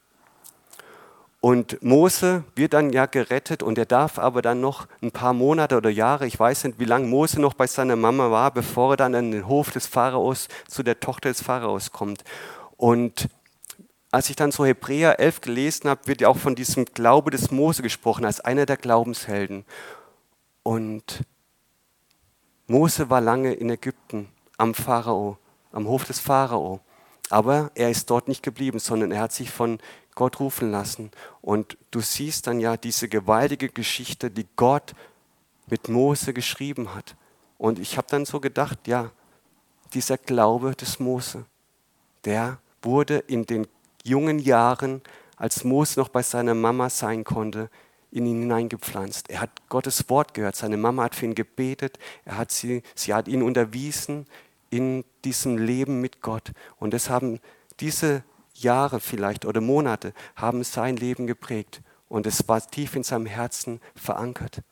Und 1.41 1.83
Mose 1.83 2.45
wird 2.55 2.73
dann 2.73 2.91
ja 2.91 3.07
gerettet 3.07 3.65
und 3.65 3.77
er 3.77 3.85
darf 3.85 4.21
aber 4.21 4.43
dann 4.43 4.61
noch 4.61 4.87
ein 5.03 5.11
paar 5.11 5.33
Monate 5.33 5.77
oder 5.77 5.91
Jahre, 5.91 6.25
ich 6.25 6.39
weiß 6.39 6.65
nicht, 6.65 6.79
wie 6.79 6.85
lange 6.85 7.09
Mose 7.09 7.41
noch 7.41 7.55
bei 7.55 7.67
seiner 7.67 7.97
Mama 7.97 8.31
war, 8.31 8.53
bevor 8.53 8.93
er 8.93 8.97
dann 8.97 9.17
an 9.17 9.33
den 9.33 9.49
Hof 9.49 9.73
des 9.73 9.89
Pharaos 9.89 10.47
zu 10.69 10.85
der 10.85 11.01
Tochter 11.01 11.31
des 11.31 11.43
Pharaos 11.43 11.91
kommt. 11.91 12.23
Und 12.77 13.29
als 14.13 14.29
ich 14.29 14.37
dann 14.37 14.53
so 14.53 14.65
Hebräer 14.65 15.19
11 15.19 15.41
gelesen 15.41 15.89
habe, 15.89 16.07
wird 16.07 16.21
ja 16.21 16.29
auch 16.29 16.37
von 16.37 16.55
diesem 16.55 16.85
Glaube 16.85 17.31
des 17.31 17.51
Mose 17.51 17.83
gesprochen, 17.83 18.27
als 18.27 18.41
einer 18.41 18.67
der 18.67 18.77
Glaubenshelden. 18.77 19.65
Und 20.63 21.25
Mose 22.67 23.09
war 23.09 23.23
lange 23.23 23.55
in 23.55 23.71
Ägypten 23.71 24.29
am 24.59 24.75
Pharao, 24.75 25.39
am 25.73 25.89
Hof 25.89 26.05
des 26.05 26.21
Pharao. 26.21 26.81
Aber 27.31 27.71
er 27.75 27.89
ist 27.89 28.11
dort 28.11 28.29
nicht 28.29 28.43
geblieben, 28.43 28.79
sondern 28.79 29.13
er 29.13 29.23
hat 29.23 29.33
sich 29.33 29.51
von 29.51 29.79
Gott 30.15 30.41
rufen 30.41 30.71
lassen. 30.71 31.11
Und 31.41 31.79
du 31.91 32.01
siehst 32.01 32.47
dann 32.47 32.61
ja 32.61 32.77
diese 32.77 33.09
gewaltige 33.09 33.71
Geschichte, 33.71 34.31
die 34.31 34.47
Gott 34.57 34.93
mit 35.69 35.89
Mose 35.89 36.35
geschrieben 36.35 36.95
hat. 36.95 37.17
Und 37.57 37.79
ich 37.79 37.97
habe 37.97 38.09
dann 38.11 38.27
so 38.27 38.41
gedacht, 38.41 38.87
ja, 38.87 39.11
dieser 39.95 40.19
Glaube 40.19 40.75
des 40.75 40.99
Mose, 40.99 41.47
der 42.27 42.59
wurde 42.83 43.17
in 43.19 43.47
den 43.47 43.67
jungen 44.03 44.39
Jahren, 44.39 45.03
als 45.37 45.65
Mose 45.65 45.99
noch 45.99 46.09
bei 46.09 46.23
seiner 46.23 46.55
Mama 46.55 46.91
sein 46.91 47.25
konnte, 47.25 47.71
in 48.11 48.27
ihn 48.27 48.41
hineingepflanzt. 48.43 49.31
Er 49.31 49.41
hat 49.41 49.51
Gottes 49.69 50.09
Wort 50.11 50.35
gehört, 50.35 50.55
seine 50.55 50.77
Mama 50.77 51.05
hat 51.05 51.15
für 51.15 51.27
ihn 51.27 51.35
gebetet, 51.35 51.99
er 52.25 52.37
hat 52.37 52.53
sie, 52.53 52.83
sie 52.95 53.15
hat 53.15 53.27
ihn 53.27 53.43
unterwiesen 53.43 54.27
in 54.71 55.05
diesem 55.25 55.59
Leben 55.59 56.01
mit 56.01 56.21
Gott. 56.21 56.53
Und 56.79 56.95
das 56.95 57.09
haben 57.11 57.41
diese 57.81 58.23
Jahre 58.55 59.01
vielleicht 59.01 59.45
oder 59.45 59.61
Monate 59.61 60.13
haben 60.37 60.63
sein 60.63 60.97
Leben 60.97 61.27
geprägt 61.27 61.81
und 62.09 62.27
es 62.27 62.47
war 62.49 62.61
tief 62.61 62.95
in 62.95 63.03
seinem 63.03 63.27
Herzen 63.27 63.81
verankert. 63.97 64.63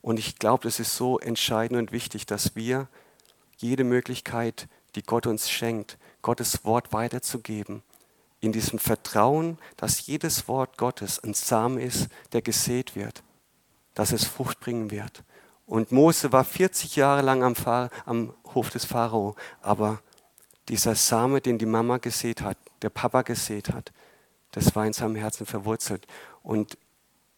Und 0.00 0.18
ich 0.18 0.38
glaube, 0.38 0.68
es 0.68 0.78
ist 0.78 0.94
so 0.94 1.18
entscheidend 1.18 1.78
und 1.78 1.92
wichtig, 1.92 2.26
dass 2.26 2.54
wir 2.54 2.88
jede 3.56 3.84
Möglichkeit, 3.84 4.68
die 4.94 5.02
Gott 5.02 5.26
uns 5.26 5.50
schenkt, 5.50 5.98
Gottes 6.22 6.64
Wort 6.64 6.92
weiterzugeben, 6.92 7.82
in 8.40 8.52
diesem 8.52 8.78
Vertrauen, 8.78 9.58
dass 9.76 10.06
jedes 10.06 10.48
Wort 10.48 10.78
Gottes 10.78 11.22
ein 11.22 11.34
Samen 11.34 11.78
ist, 11.78 12.08
der 12.32 12.42
gesät 12.42 12.94
wird, 12.94 13.22
dass 13.94 14.12
es 14.12 14.24
Frucht 14.24 14.60
bringen 14.60 14.90
wird. 14.90 15.24
Und 15.66 15.92
Mose 15.92 16.32
war 16.32 16.44
40 16.44 16.96
Jahre 16.96 17.22
lang 17.22 17.42
am, 17.42 17.54
am 18.06 18.34
Hof 18.54 18.70
des 18.70 18.84
Pharao, 18.84 19.36
aber 19.60 20.00
dieser 20.68 20.94
Same, 20.94 21.40
den 21.40 21.58
die 21.58 21.66
Mama 21.66 21.98
gesät 21.98 22.42
hat, 22.42 22.58
der 22.82 22.90
Papa 22.90 23.22
gesät 23.22 23.70
hat, 23.70 23.92
das 24.52 24.74
war 24.74 24.86
in 24.86 24.92
seinem 24.92 25.16
Herzen 25.16 25.46
verwurzelt. 25.46 26.06
Und 26.42 26.78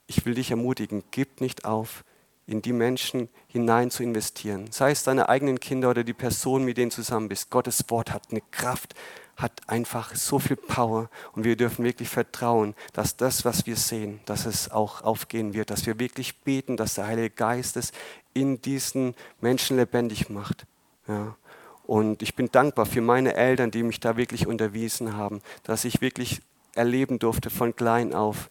ich 0.06 0.24
will 0.26 0.34
dich 0.34 0.50
ermutigen, 0.50 1.04
gib 1.10 1.40
nicht 1.40 1.64
auf, 1.64 2.04
in 2.46 2.62
die 2.62 2.72
Menschen 2.72 3.28
hinein 3.46 3.90
zu 3.90 4.02
investieren. 4.02 4.72
Sei 4.72 4.90
es 4.90 5.04
deine 5.04 5.28
eigenen 5.28 5.60
Kinder 5.60 5.90
oder 5.90 6.02
die 6.02 6.12
Person, 6.12 6.64
mit 6.64 6.76
denen 6.76 6.90
du 6.90 6.96
zusammen 6.96 7.28
bist. 7.28 7.50
Gottes 7.50 7.84
Wort 7.88 8.12
hat 8.12 8.24
eine 8.30 8.42
Kraft, 8.50 8.94
hat 9.40 9.68
einfach 9.68 10.14
so 10.14 10.38
viel 10.38 10.56
Power 10.56 11.08
und 11.32 11.44
wir 11.44 11.56
dürfen 11.56 11.84
wirklich 11.84 12.08
vertrauen, 12.08 12.74
dass 12.92 13.16
das, 13.16 13.44
was 13.44 13.66
wir 13.66 13.76
sehen, 13.76 14.20
dass 14.26 14.46
es 14.46 14.70
auch 14.70 15.02
aufgehen 15.02 15.54
wird, 15.54 15.70
dass 15.70 15.86
wir 15.86 15.98
wirklich 15.98 16.38
beten, 16.40 16.76
dass 16.76 16.94
der 16.94 17.06
Heilige 17.06 17.30
Geist 17.30 17.76
es 17.76 17.92
in 18.34 18.60
diesen 18.60 19.14
Menschen 19.40 19.76
lebendig 19.76 20.30
macht. 20.30 20.66
Ja. 21.08 21.36
Und 21.84 22.22
ich 22.22 22.36
bin 22.36 22.50
dankbar 22.52 22.86
für 22.86 23.00
meine 23.00 23.34
Eltern, 23.34 23.70
die 23.70 23.82
mich 23.82 23.98
da 23.98 24.16
wirklich 24.16 24.46
unterwiesen 24.46 25.16
haben, 25.16 25.42
dass 25.64 25.84
ich 25.84 26.00
wirklich 26.00 26.40
erleben 26.74 27.18
durfte 27.18 27.50
von 27.50 27.74
klein 27.74 28.14
auf, 28.14 28.48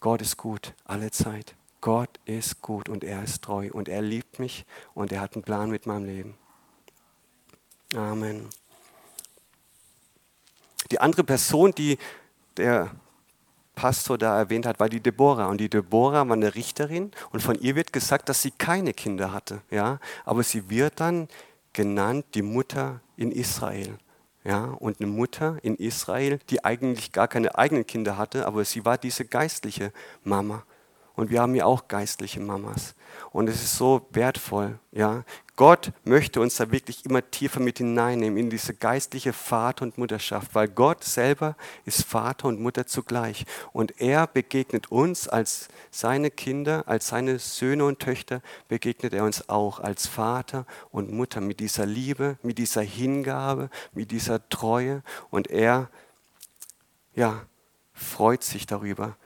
Gott 0.00 0.22
ist 0.22 0.36
gut, 0.36 0.74
alle 0.84 1.10
Zeit. 1.10 1.54
Gott 1.80 2.08
ist 2.24 2.62
gut 2.62 2.88
und 2.88 3.04
er 3.04 3.22
ist 3.24 3.42
treu 3.42 3.68
und 3.72 3.88
er 3.88 4.02
liebt 4.02 4.38
mich 4.38 4.64
und 4.94 5.12
er 5.12 5.20
hat 5.20 5.34
einen 5.34 5.42
Plan 5.42 5.68
mit 5.70 5.86
meinem 5.86 6.06
Leben. 6.06 6.34
Amen. 7.94 8.48
Die 10.92 11.00
andere 11.00 11.24
Person, 11.24 11.72
die 11.72 11.96
der 12.58 12.90
Pastor 13.74 14.18
da 14.18 14.36
erwähnt 14.38 14.66
hat, 14.66 14.78
war 14.78 14.90
die 14.90 15.00
Deborah. 15.00 15.46
Und 15.46 15.58
die 15.58 15.70
Deborah 15.70 16.28
war 16.28 16.36
eine 16.36 16.54
Richterin 16.54 17.12
und 17.30 17.40
von 17.42 17.58
ihr 17.58 17.76
wird 17.76 17.94
gesagt, 17.94 18.28
dass 18.28 18.42
sie 18.42 18.50
keine 18.50 18.92
Kinder 18.92 19.32
hatte. 19.32 19.62
Ja? 19.70 20.00
Aber 20.26 20.42
sie 20.42 20.68
wird 20.68 21.00
dann 21.00 21.28
genannt 21.72 22.26
die 22.34 22.42
Mutter 22.42 23.00
in 23.16 23.32
Israel. 23.32 23.96
Ja, 24.44 24.64
und 24.64 25.00
eine 25.00 25.08
Mutter 25.08 25.56
in 25.62 25.76
Israel, 25.76 26.40
die 26.50 26.62
eigentlich 26.62 27.12
gar 27.12 27.28
keine 27.28 27.56
eigenen 27.56 27.86
Kinder 27.86 28.18
hatte, 28.18 28.44
aber 28.44 28.64
sie 28.64 28.84
war 28.84 28.98
diese 28.98 29.24
geistliche 29.24 29.92
Mama. 30.24 30.64
Und 31.14 31.30
wir 31.30 31.40
haben 31.40 31.54
ja 31.54 31.64
auch 31.64 31.88
geistliche 31.88 32.40
Mamas. 32.40 32.94
Und 33.30 33.48
es 33.48 33.62
ist 33.62 33.76
so 33.76 34.06
wertvoll. 34.10 34.78
Ja? 34.90 35.24
Gott 35.56 35.92
möchte 36.04 36.40
uns 36.40 36.56
da 36.56 36.72
wirklich 36.72 37.04
immer 37.04 37.30
tiefer 37.30 37.60
mit 37.60 37.78
hineinnehmen 37.78 38.38
in 38.38 38.50
diese 38.50 38.74
geistliche 38.74 39.32
Vater- 39.32 39.84
und 39.84 39.98
Mutterschaft, 39.98 40.54
weil 40.54 40.66
Gott 40.66 41.04
selber 41.04 41.56
ist 41.84 42.04
Vater 42.04 42.48
und 42.48 42.60
Mutter 42.60 42.86
zugleich. 42.86 43.44
Und 43.72 44.00
er 44.00 44.26
begegnet 44.26 44.90
uns 44.90 45.28
als 45.28 45.68
seine 45.90 46.30
Kinder, 46.30 46.84
als 46.86 47.08
seine 47.08 47.38
Söhne 47.38 47.84
und 47.84 48.00
Töchter, 48.00 48.40
begegnet 48.68 49.12
er 49.12 49.24
uns 49.24 49.48
auch 49.50 49.78
als 49.78 50.06
Vater 50.06 50.66
und 50.90 51.12
Mutter 51.12 51.40
mit 51.40 51.60
dieser 51.60 51.84
Liebe, 51.84 52.38
mit 52.42 52.56
dieser 52.56 52.82
Hingabe, 52.82 53.68
mit 53.92 54.10
dieser 54.10 54.48
Treue. 54.48 55.02
Und 55.30 55.48
er, 55.48 55.90
ja, 57.14 57.42
freut 57.92 58.42
sich 58.42 58.66
darüber, 58.66 59.16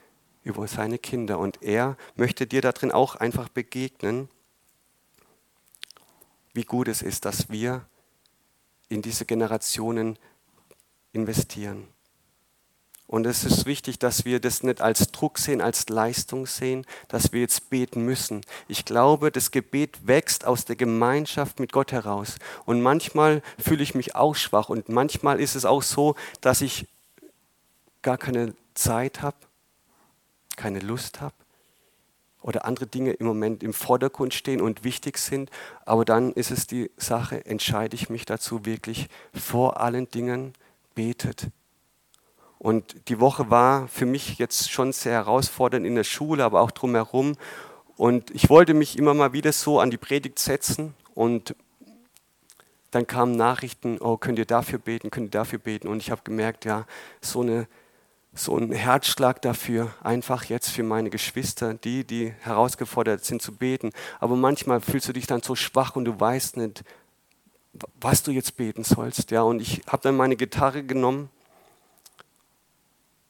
über 0.47 0.69
seine 0.69 0.99
Kinder. 0.99 1.39
Und 1.39 1.63
er 1.63 1.97
möchte 2.15 2.47
dir 2.47 2.63
darin 2.63 2.93
auch 2.93 3.17
einfach 3.17 3.49
begegnen, 3.49 4.29
wie 6.55 6.63
gut 6.63 6.89
es 6.89 7.03
ist, 7.03 7.25
dass 7.25 7.51
wir 7.51 7.85
in 8.89 9.03
diese 9.03 9.27
Generationen 9.27 10.19
investieren. 11.13 11.89
Und 13.09 13.27
es 13.27 13.45
ist 13.45 13.67
wichtig, 13.67 13.99
dass 13.99 14.25
wir 14.25 14.41
das 14.41 14.63
nicht 14.63 14.81
als 14.81 15.11
Druck 15.13 15.39
sehen, 15.39 15.61
als 15.61 15.89
Leistung 15.89 16.47
sehen, 16.47 16.87
dass 17.09 17.33
wir 17.33 17.41
jetzt 17.41 17.69
beten 17.71 18.05
müssen. 18.05 18.41
Ich 18.69 18.85
glaube, 18.85 19.31
das 19.31 19.51
Gebet 19.51 20.07
wächst 20.07 20.45
aus 20.45 20.65
der 20.65 20.77
Gemeinschaft 20.77 21.61
mit 21.61 21.73
Gott 21.73 21.93
heraus. 21.93 22.37
Und 22.65 22.83
manchmal 22.83 23.43
fühle 23.59 23.83
ich 23.83 23.95
mich 23.95 24.15
auch 24.15 24.35
schwach 24.35 24.69
und 24.69 24.89
manchmal 24.89 25.41
ist 25.41 25.57
es 25.57 25.65
auch 25.65 25.83
so, 25.83 26.15
dass 26.41 26.63
ich 26.63 26.87
gar 28.03 28.19
keine 28.19 28.55
Zeit 28.75 29.23
habe, 29.23 29.37
keine 30.57 30.81
Lust 30.81 31.21
habe 31.21 31.35
oder 32.43 32.65
andere 32.65 32.87
Dinge 32.87 33.13
im 33.13 33.27
Moment 33.27 33.63
im 33.63 33.73
Vordergrund 33.73 34.35
stehen 34.35 34.61
und 34.61 34.85
wichtig 34.85 35.19
sind. 35.19 35.51
Aber 35.85 36.05
dann 36.05 36.33
ist 36.33 36.51
es 36.51 36.67
die 36.67 36.91
Sache, 36.97 37.45
entscheide 37.45 37.95
ich 37.95 38.09
mich 38.09 38.25
dazu 38.25 38.65
wirklich 38.65 39.09
vor 39.33 39.81
allen 39.81 40.09
Dingen 40.11 40.53
betet 40.95 41.49
und 42.59 43.09
die 43.09 43.21
Woche 43.21 43.51
war 43.51 43.87
für 43.89 44.07
mich 44.07 44.39
jetzt 44.39 44.71
schon 44.71 44.93
sehr 44.93 45.13
herausfordernd 45.13 45.87
in 45.87 45.95
der 45.95 46.05
Schule, 46.05 46.45
aber 46.45 46.61
auch 46.61 46.71
drumherum. 46.71 47.37
Und 47.97 48.31
ich 48.31 48.49
wollte 48.49 48.75
mich 48.75 48.99
immer 48.99 49.15
mal 49.15 49.33
wieder 49.33 49.53
so 49.53 49.81
an 49.81 49.91
die 49.91 49.99
Predigt 49.99 50.39
setzen 50.39 50.95
und 51.15 51.55
dann 52.91 53.07
kamen 53.07 53.37
Nachrichten, 53.37 53.99
oh, 54.01 54.17
könnt 54.17 54.39
ihr 54.39 54.47
dafür 54.47 54.79
beten, 54.79 55.11
könnt 55.11 55.29
ihr 55.29 55.39
dafür 55.39 55.59
beten. 55.59 55.89
Und 55.89 55.99
ich 55.99 56.11
habe 56.11 56.23
gemerkt, 56.25 56.65
ja, 56.65 56.87
so, 57.21 57.43
eine, 57.43 57.69
so 58.37 58.57
ein 58.57 58.71
Herzschlag 58.71 59.41
dafür, 59.43 59.95
einfach 60.03 60.45
jetzt 60.45 60.69
für 60.71 60.83
meine 60.83 61.11
Geschwister, 61.11 61.75
die, 61.75 62.05
die 62.05 62.33
herausgefordert 62.41 63.25
sind 63.25 63.41
zu 63.41 63.53
beten. 63.53 63.91
Aber 64.21 64.37
manchmal 64.37 64.81
fühlst 64.81 65.09
du 65.09 65.13
dich 65.13 65.27
dann 65.27 65.43
so 65.43 65.55
schwach 65.55 65.97
und 65.97 66.05
du 66.05 66.19
weißt 66.19 66.59
nicht, 66.59 66.85
was 68.01 68.23
du 68.23 68.31
jetzt 68.31 68.57
beten 68.57 68.85
sollst. 68.85 69.31
Ja, 69.31 69.43
und 69.43 69.61
ich 69.61 69.83
habe 69.87 70.03
dann 70.03 70.17
meine 70.17 70.37
Gitarre 70.37 70.83
genommen 70.83 71.31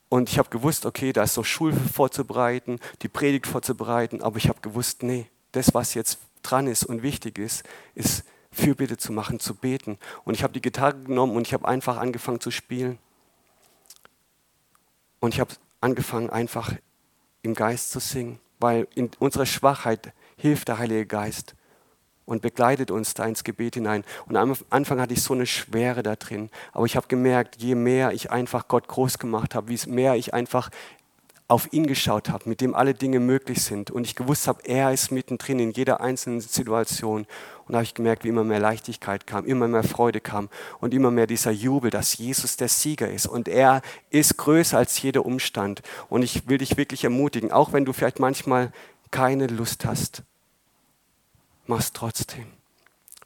und 0.08 0.28
ich 0.28 0.38
habe 0.38 0.50
gewusst, 0.50 0.86
okay, 0.86 1.12
da 1.12 1.22
ist 1.22 1.36
noch 1.36 1.44
Schule 1.44 1.74
vorzubereiten, 1.74 2.78
die 3.02 3.08
Predigt 3.08 3.46
vorzubereiten, 3.46 4.22
aber 4.22 4.36
ich 4.38 4.48
habe 4.48 4.60
gewusst, 4.60 5.02
nee, 5.02 5.26
das, 5.52 5.74
was 5.74 5.94
jetzt 5.94 6.18
dran 6.42 6.66
ist 6.66 6.84
und 6.84 7.02
wichtig 7.02 7.38
ist, 7.38 7.64
ist 7.94 8.24
Fürbitte 8.52 8.96
zu 8.96 9.12
machen, 9.12 9.40
zu 9.40 9.54
beten. 9.54 9.98
Und 10.24 10.34
ich 10.34 10.42
habe 10.42 10.52
die 10.52 10.62
Gitarre 10.62 10.98
genommen 11.02 11.36
und 11.36 11.46
ich 11.46 11.54
habe 11.54 11.66
einfach 11.66 11.96
angefangen 11.96 12.40
zu 12.40 12.50
spielen. 12.50 12.98
Und 15.26 15.34
ich 15.34 15.40
habe 15.40 15.54
angefangen 15.80 16.30
einfach 16.30 16.72
im 17.42 17.54
Geist 17.54 17.90
zu 17.90 17.98
singen, 17.98 18.38
weil 18.60 18.86
in 18.94 19.10
unserer 19.18 19.44
Schwachheit 19.44 20.12
hilft 20.36 20.68
der 20.68 20.78
Heilige 20.78 21.04
Geist 21.04 21.56
und 22.26 22.42
begleitet 22.42 22.92
uns 22.92 23.14
da 23.14 23.24
ins 23.24 23.42
Gebet 23.42 23.74
hinein. 23.74 24.04
Und 24.26 24.36
am 24.36 24.54
Anfang 24.70 25.00
hatte 25.00 25.14
ich 25.14 25.22
so 25.24 25.34
eine 25.34 25.46
Schwere 25.46 26.04
da 26.04 26.14
drin. 26.14 26.48
Aber 26.72 26.86
ich 26.86 26.94
habe 26.94 27.08
gemerkt, 27.08 27.56
je 27.56 27.74
mehr 27.74 28.12
ich 28.12 28.30
einfach 28.30 28.68
Gott 28.68 28.86
groß 28.86 29.18
gemacht 29.18 29.56
habe, 29.56 29.68
wie 29.68 29.90
mehr 29.90 30.14
ich 30.14 30.32
einfach 30.32 30.70
auf 31.48 31.72
ihn 31.72 31.86
geschaut 31.86 32.28
habe, 32.28 32.48
mit 32.48 32.60
dem 32.60 32.74
alle 32.74 32.94
Dinge 32.94 33.20
möglich 33.20 33.62
sind. 33.62 33.90
Und 33.90 34.04
ich 34.04 34.16
gewusst 34.16 34.48
habe, 34.48 34.64
er 34.64 34.92
ist 34.92 35.12
mittendrin 35.12 35.60
in 35.60 35.70
jeder 35.70 36.00
einzelnen 36.00 36.40
Situation. 36.40 37.26
Und 37.66 37.74
habe 37.74 37.84
ich 37.84 37.94
gemerkt, 37.94 38.24
wie 38.24 38.28
immer 38.28 38.44
mehr 38.44 38.58
Leichtigkeit 38.58 39.26
kam, 39.26 39.44
immer 39.44 39.68
mehr 39.68 39.82
Freude 39.84 40.20
kam 40.20 40.48
und 40.80 40.94
immer 40.94 41.10
mehr 41.10 41.26
dieser 41.26 41.50
Jubel, 41.50 41.90
dass 41.90 42.16
Jesus 42.16 42.56
der 42.56 42.68
Sieger 42.68 43.10
ist. 43.10 43.26
Und 43.26 43.48
er 43.48 43.82
ist 44.10 44.36
größer 44.36 44.78
als 44.78 45.00
jeder 45.02 45.24
Umstand. 45.24 45.82
Und 46.08 46.22
ich 46.22 46.48
will 46.48 46.58
dich 46.58 46.76
wirklich 46.76 47.04
ermutigen, 47.04 47.52
auch 47.52 47.72
wenn 47.72 47.84
du 47.84 47.92
vielleicht 47.92 48.20
manchmal 48.20 48.72
keine 49.10 49.46
Lust 49.46 49.84
hast, 49.84 50.22
mach's 51.66 51.92
trotzdem. 51.92 52.46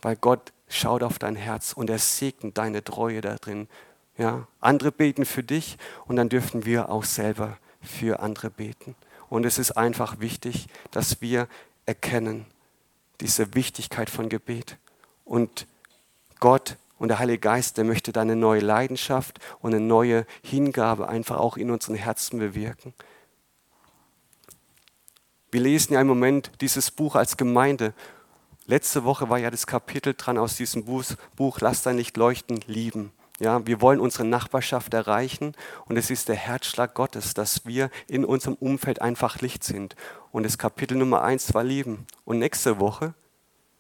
Weil 0.02 0.16
Gott 0.16 0.52
schaut 0.68 1.02
auf 1.02 1.18
dein 1.18 1.36
Herz 1.36 1.72
und 1.72 1.90
er 1.90 1.98
segnet 1.98 2.56
deine 2.56 2.84
Treue 2.84 3.20
da 3.20 3.36
drin. 3.36 3.68
Ja? 4.16 4.46
Andere 4.60 4.92
beten 4.92 5.24
für 5.24 5.42
dich 5.42 5.78
und 6.06 6.16
dann 6.16 6.28
dürfen 6.28 6.64
wir 6.64 6.90
auch 6.90 7.04
selber 7.04 7.58
für 7.80 8.20
andere 8.20 8.50
beten. 8.50 8.94
Und 9.28 9.46
es 9.46 9.58
ist 9.58 9.72
einfach 9.72 10.20
wichtig, 10.20 10.66
dass 10.90 11.20
wir 11.20 11.48
erkennen 11.86 12.46
diese 13.20 13.54
Wichtigkeit 13.54 14.10
von 14.10 14.28
Gebet. 14.28 14.76
Und 15.24 15.66
Gott 16.40 16.76
und 16.98 17.08
der 17.08 17.18
Heilige 17.18 17.38
Geist, 17.38 17.76
der 17.76 17.84
möchte 17.84 18.12
deine 18.12 18.36
neue 18.36 18.60
Leidenschaft 18.60 19.38
und 19.60 19.74
eine 19.74 19.84
neue 19.84 20.26
Hingabe 20.42 21.08
einfach 21.08 21.38
auch 21.38 21.56
in 21.56 21.70
unseren 21.70 21.94
Herzen 21.94 22.38
bewirken. 22.38 22.92
Wir 25.50 25.60
lesen 25.60 25.94
ja 25.94 26.00
im 26.00 26.06
Moment 26.06 26.50
dieses 26.60 26.90
Buch 26.90 27.14
als 27.14 27.36
Gemeinde 27.36 27.94
Letzte 28.70 29.02
Woche 29.02 29.28
war 29.28 29.38
ja 29.38 29.50
das 29.50 29.66
Kapitel 29.66 30.14
dran 30.14 30.38
aus 30.38 30.54
diesem 30.54 30.84
Buch, 30.84 31.58
Lass 31.60 31.82
dein 31.82 31.96
Licht 31.96 32.16
leuchten, 32.16 32.60
lieben. 32.68 33.10
Ja, 33.40 33.66
wir 33.66 33.80
wollen 33.80 34.00
unsere 34.00 34.26
Nachbarschaft 34.26 34.92
erreichen 34.92 35.54
und 35.86 35.96
es 35.96 36.10
ist 36.10 36.28
der 36.28 36.36
Herzschlag 36.36 36.92
Gottes, 36.92 37.32
dass 37.32 37.64
wir 37.64 37.90
in 38.06 38.26
unserem 38.26 38.54
Umfeld 38.54 39.00
einfach 39.00 39.40
Licht 39.40 39.64
sind. 39.64 39.96
Und 40.30 40.42
das 40.42 40.58
Kapitel 40.58 40.98
Nummer 40.98 41.22
eins 41.22 41.54
war 41.54 41.64
lieben. 41.64 42.06
Und 42.26 42.38
nächste 42.38 42.78
Woche 42.78 43.14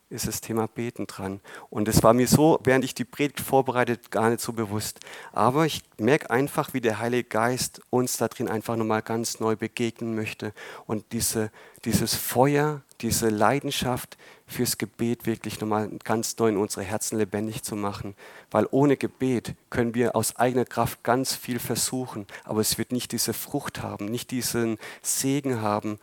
ist 0.08 0.26
das 0.26 0.40
Thema 0.40 0.66
Beten 0.66 1.06
dran. 1.06 1.40
Und 1.68 1.88
es 1.88 2.02
war 2.02 2.14
mir 2.14 2.26
so, 2.26 2.58
während 2.64 2.86
ich 2.86 2.94
die 2.94 3.04
Predigt 3.04 3.38
vorbereitet, 3.40 4.10
gar 4.10 4.30
nicht 4.30 4.40
so 4.40 4.54
bewusst. 4.54 5.00
Aber 5.32 5.66
ich 5.66 5.82
merke 5.98 6.30
einfach, 6.30 6.72
wie 6.72 6.80
der 6.80 6.98
Heilige 6.98 7.28
Geist 7.28 7.82
uns 7.90 8.16
da 8.16 8.28
drin 8.28 8.48
einfach 8.48 8.76
nochmal 8.76 9.02
ganz 9.02 9.40
neu 9.40 9.56
begegnen 9.56 10.14
möchte 10.14 10.54
und 10.86 11.12
diese, 11.12 11.52
dieses 11.84 12.14
Feuer, 12.14 12.80
diese 13.02 13.28
Leidenschaft 13.28 14.16
fürs 14.50 14.78
Gebet 14.78 15.26
wirklich 15.26 15.60
nochmal 15.60 15.88
ganz 16.04 16.36
neu 16.38 16.48
in 16.48 16.56
unsere 16.56 16.84
Herzen 16.84 17.18
lebendig 17.18 17.62
zu 17.62 17.76
machen. 17.76 18.14
Weil 18.50 18.66
ohne 18.70 18.96
Gebet 18.96 19.54
können 19.70 19.94
wir 19.94 20.16
aus 20.16 20.36
eigener 20.36 20.64
Kraft 20.64 21.02
ganz 21.04 21.34
viel 21.34 21.58
versuchen, 21.58 22.26
aber 22.44 22.60
es 22.60 22.76
wird 22.76 22.92
nicht 22.92 23.12
diese 23.12 23.32
Frucht 23.32 23.82
haben, 23.82 24.06
nicht 24.06 24.30
diesen 24.30 24.78
Segen 25.02 25.62
haben, 25.62 25.98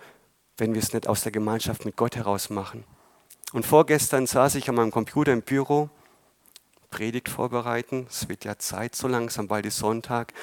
wenn 0.58 0.74
wir 0.74 0.82
es 0.82 0.94
nicht 0.94 1.08
aus 1.08 1.24
der 1.24 1.32
Gemeinschaft 1.32 1.86
mit 1.86 1.96
Gott 1.96 2.16
heraus 2.16 2.50
machen. 2.50 2.84
Und 3.54 3.66
vorgestern 3.66 4.28
saß 4.28 4.56
ich 4.56 4.70
an 4.70 4.76
meinem 4.76 4.92
Computer 4.92 5.34
im 5.34 5.42
Büro, 5.42 5.90
Predigt 6.90 7.28
vorbereiten. 7.28 8.08
Es 8.10 8.30
wird 8.30 8.46
ja 8.46 8.58
Zeit 8.58 8.96
so 8.96 9.08
langsam, 9.08 9.48
bald 9.48 9.66
ist 9.66 9.78
Sonntag. 9.78 10.34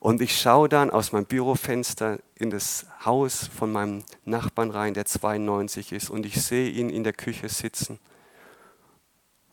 Und 0.00 0.22
ich 0.22 0.40
schaue 0.40 0.68
dann 0.68 0.90
aus 0.90 1.12
meinem 1.12 1.26
Bürofenster 1.26 2.20
in 2.36 2.50
das 2.50 2.86
Haus 3.04 3.48
von 3.48 3.72
meinem 3.72 4.04
Nachbarn 4.24 4.70
rein, 4.70 4.94
der 4.94 5.04
92 5.04 5.92
ist. 5.92 6.10
Und 6.10 6.24
ich 6.24 6.40
sehe 6.40 6.70
ihn 6.70 6.88
in 6.88 7.02
der 7.02 7.12
Küche 7.12 7.48
sitzen. 7.48 7.98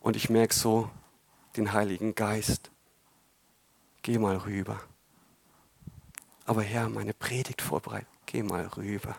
Und 0.02 0.16
ich 0.16 0.30
merke 0.30 0.54
so 0.54 0.89
den 1.58 1.74
Heiligen 1.74 2.14
Geist. 2.14 2.70
Geh 4.04 4.20
mal 4.20 4.38
rüber. 4.38 4.80
Aber 6.46 6.62
Herr, 6.62 6.89
meine 6.89 7.16
Predigt 7.16 7.62
vorbereitet. 7.64 8.08
Geh 8.28 8.43
mal 8.43 8.68
rüber. 8.78 9.16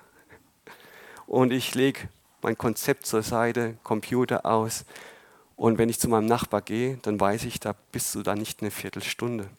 Und 1.26 1.52
ich 1.52 1.74
lege 1.74 2.08
mein 2.40 2.56
Konzept 2.56 3.04
zur 3.04 3.24
Seite, 3.24 3.76
Computer 3.82 4.46
aus. 4.46 4.84
Und 5.56 5.78
wenn 5.78 5.88
ich 5.88 5.98
zu 5.98 6.08
meinem 6.08 6.26
Nachbar 6.26 6.62
gehe, 6.62 6.98
dann 6.98 7.18
weiß 7.18 7.44
ich, 7.46 7.58
da 7.58 7.74
bist 7.90 8.14
du 8.14 8.22
da 8.22 8.36
nicht 8.36 8.60
eine 8.60 8.70
Viertelstunde. 8.70 9.50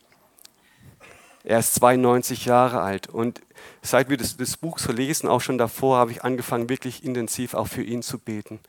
Er 1.49 1.59
ist 1.59 1.75
92 1.75 2.43
Jahre 2.43 2.81
alt 2.81 3.07
und 3.07 3.39
seit 3.81 4.09
wir 4.09 4.17
das, 4.17 4.35
das, 4.35 4.57
Buch 4.57 4.79
so 4.79 4.91
lesen, 4.91 5.29
auch 5.29 5.39
schon 5.39 5.57
davor, 5.57 5.95
habe 5.97 6.11
ich 6.11 6.25
angefangen, 6.25 6.67
wirklich 6.67 7.05
intensiv 7.05 7.53
auch 7.53 7.69
für 7.69 7.83
ihn 7.83 8.01
zu 8.01 8.19
beten. 8.19 8.59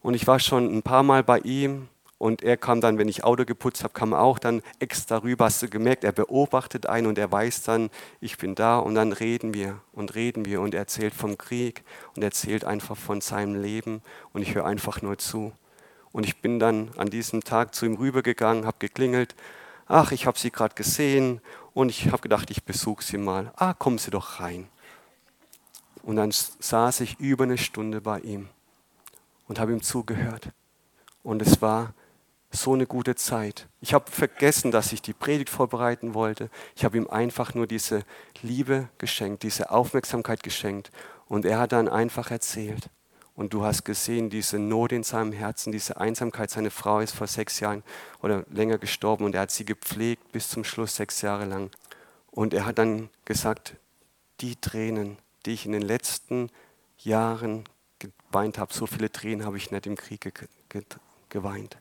Und 0.00 0.14
ich 0.14 0.26
war 0.26 0.38
schon 0.40 0.74
ein 0.74 0.82
paar 0.82 1.02
Mal 1.02 1.22
bei 1.22 1.40
ihm 1.40 1.86
und 2.16 2.42
er 2.42 2.56
kam 2.56 2.80
dann, 2.80 2.96
wenn 2.96 3.08
ich 3.08 3.24
Auto 3.24 3.44
geputzt 3.44 3.84
habe, 3.84 3.92
kam 3.92 4.12
er 4.12 4.22
auch 4.22 4.38
dann 4.38 4.62
extra 4.78 5.18
rüber. 5.18 5.44
Hast 5.44 5.60
du 5.60 5.68
gemerkt, 5.68 6.02
er 6.02 6.12
beobachtet 6.12 6.86
einen 6.86 7.08
und 7.08 7.18
er 7.18 7.30
weiß 7.30 7.62
dann, 7.64 7.90
ich 8.22 8.38
bin 8.38 8.54
da. 8.54 8.78
Und 8.78 8.94
dann 8.94 9.12
reden 9.12 9.52
wir 9.52 9.82
und 9.92 10.14
reden 10.14 10.46
wir 10.46 10.62
und 10.62 10.72
er 10.72 10.80
erzählt 10.80 11.12
vom 11.12 11.36
Krieg 11.36 11.84
und 12.16 12.22
erzählt 12.22 12.64
einfach 12.64 12.96
von 12.96 13.20
seinem 13.20 13.60
Leben. 13.60 14.00
Und 14.32 14.40
ich 14.40 14.54
höre 14.54 14.64
einfach 14.64 15.02
nur 15.02 15.18
zu. 15.18 15.52
Und 16.10 16.24
ich 16.24 16.40
bin 16.40 16.58
dann 16.58 16.88
an 16.96 17.10
diesem 17.10 17.44
Tag 17.44 17.74
zu 17.74 17.84
ihm 17.84 17.96
rübergegangen, 17.96 18.64
habe 18.64 18.78
geklingelt. 18.78 19.34
Ach, 19.86 20.10
ich 20.12 20.24
habe 20.24 20.38
Sie 20.38 20.50
gerade 20.50 20.74
gesehen 20.74 21.42
und 21.74 21.90
ich 21.90 22.06
habe 22.06 22.22
gedacht, 22.22 22.50
ich 22.50 22.64
besuche 22.64 23.04
Sie 23.04 23.18
mal. 23.18 23.52
Ah, 23.56 23.74
kommen 23.74 23.98
Sie 23.98 24.10
doch 24.10 24.40
rein. 24.40 24.68
Und 26.02 26.16
dann 26.16 26.30
saß 26.30 27.00
ich 27.00 27.18
über 27.18 27.44
eine 27.44 27.58
Stunde 27.58 28.00
bei 28.00 28.20
ihm 28.20 28.48
und 29.48 29.58
habe 29.58 29.72
ihm 29.72 29.82
zugehört. 29.82 30.50
Und 31.22 31.42
es 31.42 31.60
war 31.60 31.94
so 32.50 32.74
eine 32.74 32.86
gute 32.86 33.16
Zeit. 33.16 33.68
Ich 33.80 33.94
habe 33.94 34.10
vergessen, 34.10 34.70
dass 34.70 34.92
ich 34.92 35.02
die 35.02 35.12
Predigt 35.12 35.50
vorbereiten 35.50 36.14
wollte. 36.14 36.50
Ich 36.76 36.84
habe 36.84 36.96
ihm 36.96 37.08
einfach 37.08 37.54
nur 37.54 37.66
diese 37.66 38.04
Liebe 38.42 38.88
geschenkt, 38.98 39.42
diese 39.42 39.70
Aufmerksamkeit 39.70 40.42
geschenkt. 40.42 40.92
Und 41.26 41.44
er 41.44 41.58
hat 41.58 41.72
dann 41.72 41.88
einfach 41.88 42.30
erzählt. 42.30 42.90
Und 43.34 43.52
du 43.52 43.64
hast 43.64 43.84
gesehen, 43.84 44.30
diese 44.30 44.58
Not 44.58 44.92
in 44.92 45.02
seinem 45.02 45.32
Herzen, 45.32 45.72
diese 45.72 45.96
Einsamkeit. 45.96 46.50
Seine 46.50 46.70
Frau 46.70 47.00
ist 47.00 47.14
vor 47.14 47.26
sechs 47.26 47.58
Jahren 47.58 47.82
oder 48.22 48.44
länger 48.48 48.78
gestorben 48.78 49.24
und 49.24 49.34
er 49.34 49.42
hat 49.42 49.50
sie 49.50 49.64
gepflegt 49.64 50.30
bis 50.30 50.48
zum 50.48 50.62
Schluss 50.62 50.94
sechs 50.94 51.20
Jahre 51.20 51.44
lang. 51.44 51.70
Und 52.30 52.54
er 52.54 52.64
hat 52.64 52.78
dann 52.78 53.10
gesagt, 53.24 53.74
die 54.40 54.56
Tränen, 54.56 55.18
die 55.46 55.52
ich 55.52 55.66
in 55.66 55.72
den 55.72 55.82
letzten 55.82 56.50
Jahren 56.98 57.64
geweint 57.98 58.58
habe, 58.58 58.72
so 58.72 58.86
viele 58.86 59.10
Tränen 59.10 59.44
habe 59.44 59.56
ich 59.56 59.70
nicht 59.70 59.86
im 59.86 59.96
Krieg 59.96 60.32
geweint. 61.28 61.76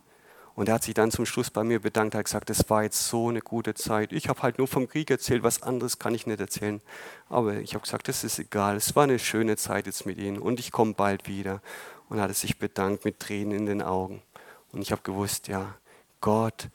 Und 0.56 0.70
er 0.70 0.76
hat 0.76 0.84
sich 0.84 0.94
dann 0.94 1.10
zum 1.10 1.26
Schluss 1.26 1.50
bei 1.50 1.64
mir 1.64 1.80
bedankt, 1.80 2.14
er 2.14 2.20
hat 2.20 2.26
gesagt, 2.26 2.50
es 2.52 2.70
war 2.70 2.84
jetzt 2.84 3.08
so 3.08 3.30
eine 3.30 3.42
gute 3.42 3.74
Zeit. 3.74 4.14
Ich 4.14 4.30
habe 4.30 4.44
halt 4.44 4.60
nur 4.60 4.68
vom 4.68 4.88
Krieg 4.88 5.10
erzählt, 5.10 5.42
was 5.42 5.64
anderes 5.64 5.98
kann 5.98 6.14
ich 6.14 6.28
nicht 6.28 6.40
erzählen. 6.40 6.80
Aber 7.28 7.56
ich 7.56 7.74
habe 7.74 7.84
gesagt, 7.84 8.08
das 8.08 8.24
ist 8.24 8.38
egal, 8.38 8.76
es 8.76 8.96
war 8.96 9.04
eine 9.04 9.18
schöne 9.18 9.58
Zeit 9.58 9.88
jetzt 9.88 10.06
mit 10.06 10.20
Ihnen 10.20 10.38
und 10.38 10.60
ich 10.60 10.72
komme 10.72 10.94
bald 10.94 11.28
wieder. 11.28 11.62
Und 12.08 12.20
er 12.20 12.26
hat 12.26 12.36
sich 12.36 12.60
bedankt 12.60 13.04
mit 13.06 13.20
Tränen 13.20 13.58
in 13.58 13.66
den 13.66 13.82
Augen. 13.82 14.22
Und 14.72 14.82
ich 14.82 14.92
habe 14.92 15.02
gewusst, 15.02 15.48
ja, 15.48 15.76
Gott, 16.22 16.70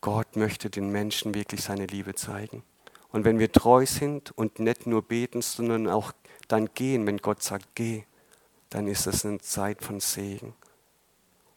Gott 0.00 0.36
möchte 0.36 0.70
den 0.70 0.90
Menschen 0.90 1.34
wirklich 1.34 1.62
seine 1.62 1.86
Liebe 1.86 2.14
zeigen. 2.14 2.62
Und 3.10 3.26
wenn 3.26 3.38
wir 3.38 3.52
treu 3.52 3.84
sind 3.84 4.36
und 4.36 4.58
nicht 4.58 4.86
nur 4.86 5.02
beten, 5.02 5.42
sondern 5.42 5.86
auch 5.86 6.12
dann 6.48 6.70
gehen, 6.74 7.06
wenn 7.06 7.18
Gott 7.18 7.42
sagt, 7.42 7.66
geh, 7.74 8.04
dann 8.70 8.88
ist 8.88 9.06
das 9.06 9.26
eine 9.26 9.38
Zeit 9.38 9.84
von 9.84 10.00
Segen. 10.00 10.54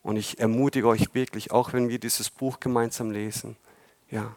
Und 0.06 0.18
ich 0.18 0.38
ermutige 0.38 0.88
euch 0.88 1.16
wirklich, 1.16 1.49
auch 1.49 1.74
wenn 1.74 1.89
wir 1.89 1.97
dieses 1.97 2.30
Buch 2.30 2.60
gemeinsam 2.60 3.10
lesen, 3.10 3.58
ja, 4.12 4.36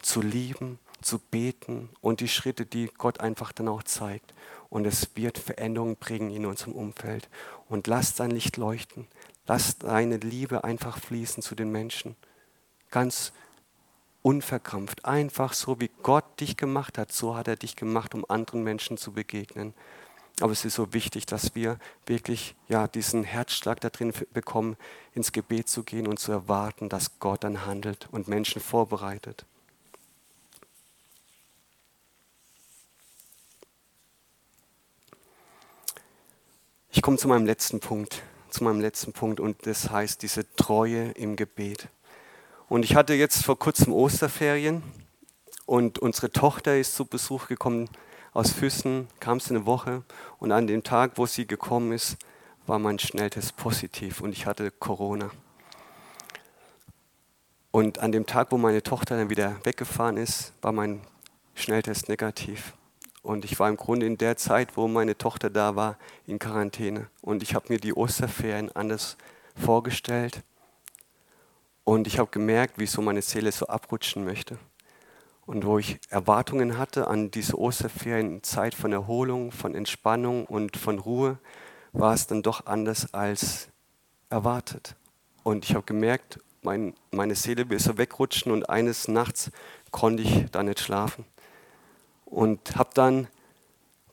zu 0.00 0.20
lieben, 0.20 0.80
zu 1.00 1.20
beten 1.20 1.90
und 2.00 2.18
die 2.18 2.26
Schritte, 2.26 2.66
die 2.66 2.90
Gott 2.98 3.20
einfach 3.20 3.52
dann 3.52 3.68
auch 3.68 3.84
zeigt. 3.84 4.34
Und 4.68 4.84
es 4.84 5.14
wird 5.14 5.38
Veränderungen 5.38 5.94
bringen 5.94 6.32
in 6.32 6.44
unserem 6.44 6.72
Umfeld. 6.72 7.28
Und 7.68 7.86
lasst 7.86 8.18
dein 8.18 8.32
Licht 8.32 8.56
leuchten. 8.56 9.06
Lasst 9.46 9.84
deine 9.84 10.16
Liebe 10.16 10.64
einfach 10.64 10.98
fließen 10.98 11.40
zu 11.40 11.54
den 11.54 11.70
Menschen. 11.70 12.16
Ganz 12.90 13.32
unverkrampft, 14.22 15.04
einfach 15.04 15.52
so 15.52 15.78
wie 15.78 15.92
Gott 16.02 16.40
dich 16.40 16.56
gemacht 16.56 16.98
hat, 16.98 17.12
so 17.12 17.36
hat 17.36 17.46
er 17.46 17.54
dich 17.54 17.76
gemacht, 17.76 18.12
um 18.12 18.28
anderen 18.28 18.64
Menschen 18.64 18.96
zu 18.98 19.12
begegnen. 19.12 19.72
Aber 20.40 20.52
es 20.52 20.64
ist 20.66 20.74
so 20.74 20.92
wichtig, 20.92 21.24
dass 21.24 21.54
wir 21.54 21.78
wirklich 22.04 22.54
ja, 22.68 22.88
diesen 22.88 23.24
Herzschlag 23.24 23.80
da 23.80 23.88
drin 23.88 24.12
bekommen, 24.34 24.76
ins 25.14 25.32
Gebet 25.32 25.68
zu 25.68 25.82
gehen 25.82 26.06
und 26.06 26.18
zu 26.18 26.30
erwarten, 26.30 26.90
dass 26.90 27.18
Gott 27.20 27.42
dann 27.42 27.64
handelt 27.64 28.08
und 28.12 28.28
Menschen 28.28 28.60
vorbereitet. 28.60 29.46
Ich 36.90 37.02
komme 37.02 37.16
zu 37.16 37.28
meinem 37.28 37.46
letzten 37.46 37.80
Punkt, 37.80 38.22
zu 38.50 38.64
meinem 38.64 38.80
letzten 38.80 39.12
Punkt 39.12 39.40
und 39.40 39.66
das 39.66 39.90
heißt 39.90 40.22
diese 40.22 40.46
Treue 40.56 41.10
im 41.12 41.36
Gebet. 41.36 41.88
Und 42.68 42.84
ich 42.84 42.94
hatte 42.94 43.14
jetzt 43.14 43.44
vor 43.44 43.58
kurzem 43.58 43.92
Osterferien 43.92 44.82
und 45.66 45.98
unsere 45.98 46.30
Tochter 46.30 46.78
ist 46.78 46.94
zu 46.94 47.04
Besuch 47.04 47.48
gekommen 47.48 47.88
aus 48.36 48.52
Füssen, 48.52 49.08
kam 49.18 49.40
sie 49.40 49.54
eine 49.54 49.64
Woche 49.64 50.04
und 50.38 50.52
an 50.52 50.66
dem 50.66 50.82
Tag, 50.82 51.12
wo 51.16 51.24
sie 51.24 51.46
gekommen 51.46 51.92
ist, 51.92 52.18
war 52.66 52.78
mein 52.78 52.98
Schnelltest 52.98 53.56
positiv 53.56 54.20
und 54.20 54.32
ich 54.32 54.44
hatte 54.44 54.70
Corona. 54.70 55.30
Und 57.70 57.98
an 57.98 58.12
dem 58.12 58.26
Tag, 58.26 58.52
wo 58.52 58.58
meine 58.58 58.82
Tochter 58.82 59.16
dann 59.16 59.30
wieder 59.30 59.56
weggefahren 59.64 60.18
ist, 60.18 60.52
war 60.60 60.72
mein 60.72 61.00
Schnelltest 61.54 62.08
negativ. 62.08 62.74
Und 63.22 63.44
ich 63.44 63.58
war 63.58 63.68
im 63.68 63.76
Grunde 63.76 64.06
in 64.06 64.18
der 64.18 64.36
Zeit, 64.36 64.76
wo 64.76 64.86
meine 64.86 65.16
Tochter 65.16 65.50
da 65.50 65.74
war, 65.74 65.98
in 66.26 66.38
Quarantäne. 66.38 67.08
Und 67.22 67.42
ich 67.42 67.54
habe 67.54 67.66
mir 67.70 67.78
die 67.78 67.94
Osterferien 67.94 68.70
anders 68.74 69.16
vorgestellt. 69.56 70.42
Und 71.84 72.06
ich 72.06 72.18
habe 72.18 72.30
gemerkt, 72.30 72.78
wie 72.78 72.86
so 72.86 73.02
meine 73.02 73.22
Seele 73.22 73.50
so 73.52 73.66
abrutschen 73.66 74.24
möchte. 74.24 74.58
Und 75.46 75.64
wo 75.64 75.78
ich 75.78 76.00
Erwartungen 76.10 76.76
hatte 76.76 77.06
an 77.06 77.30
diese 77.30 77.56
Osterferien, 77.58 78.42
Zeit 78.42 78.74
von 78.74 78.92
Erholung, 78.92 79.52
von 79.52 79.76
Entspannung 79.76 80.44
und 80.44 80.76
von 80.76 80.98
Ruhe, 80.98 81.38
war 81.92 82.12
es 82.12 82.26
dann 82.26 82.42
doch 82.42 82.66
anders 82.66 83.14
als 83.14 83.68
erwartet. 84.28 84.96
Und 85.44 85.64
ich 85.64 85.74
habe 85.74 85.86
gemerkt, 85.86 86.40
mein, 86.62 86.94
meine 87.12 87.36
Seele 87.36 87.70
will 87.70 87.78
so 87.78 87.96
wegrutschen 87.96 88.50
und 88.50 88.68
eines 88.68 89.06
Nachts 89.06 89.52
konnte 89.92 90.24
ich 90.24 90.50
da 90.50 90.64
nicht 90.64 90.80
schlafen. 90.80 91.24
Und 92.24 92.74
habe 92.74 92.90
dann 92.94 93.28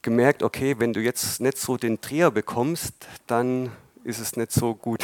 gemerkt, 0.03 0.43
okay, 0.43 0.75
wenn 0.77 0.93
du 0.93 1.01
jetzt 1.01 1.41
nicht 1.41 1.57
so 1.57 1.77
den 1.77 1.99
Dreher 1.99 2.29
bekommst, 2.29 3.07
dann 3.25 3.71
ist 4.03 4.19
es 4.19 4.37
nicht 4.37 4.51
so 4.51 4.75
gut. 4.75 5.03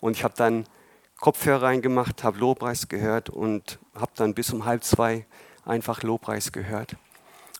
Und 0.00 0.16
ich 0.16 0.22
habe 0.22 0.34
dann 0.36 0.66
Kopfhörer 1.18 1.62
reingemacht, 1.62 2.22
habe 2.22 2.38
Lobpreis 2.38 2.86
gehört 2.86 3.28
und 3.28 3.80
habe 3.94 4.12
dann 4.14 4.34
bis 4.34 4.52
um 4.52 4.64
halb 4.64 4.84
zwei 4.84 5.26
einfach 5.64 6.02
Lobpreis 6.02 6.52
gehört. 6.52 6.96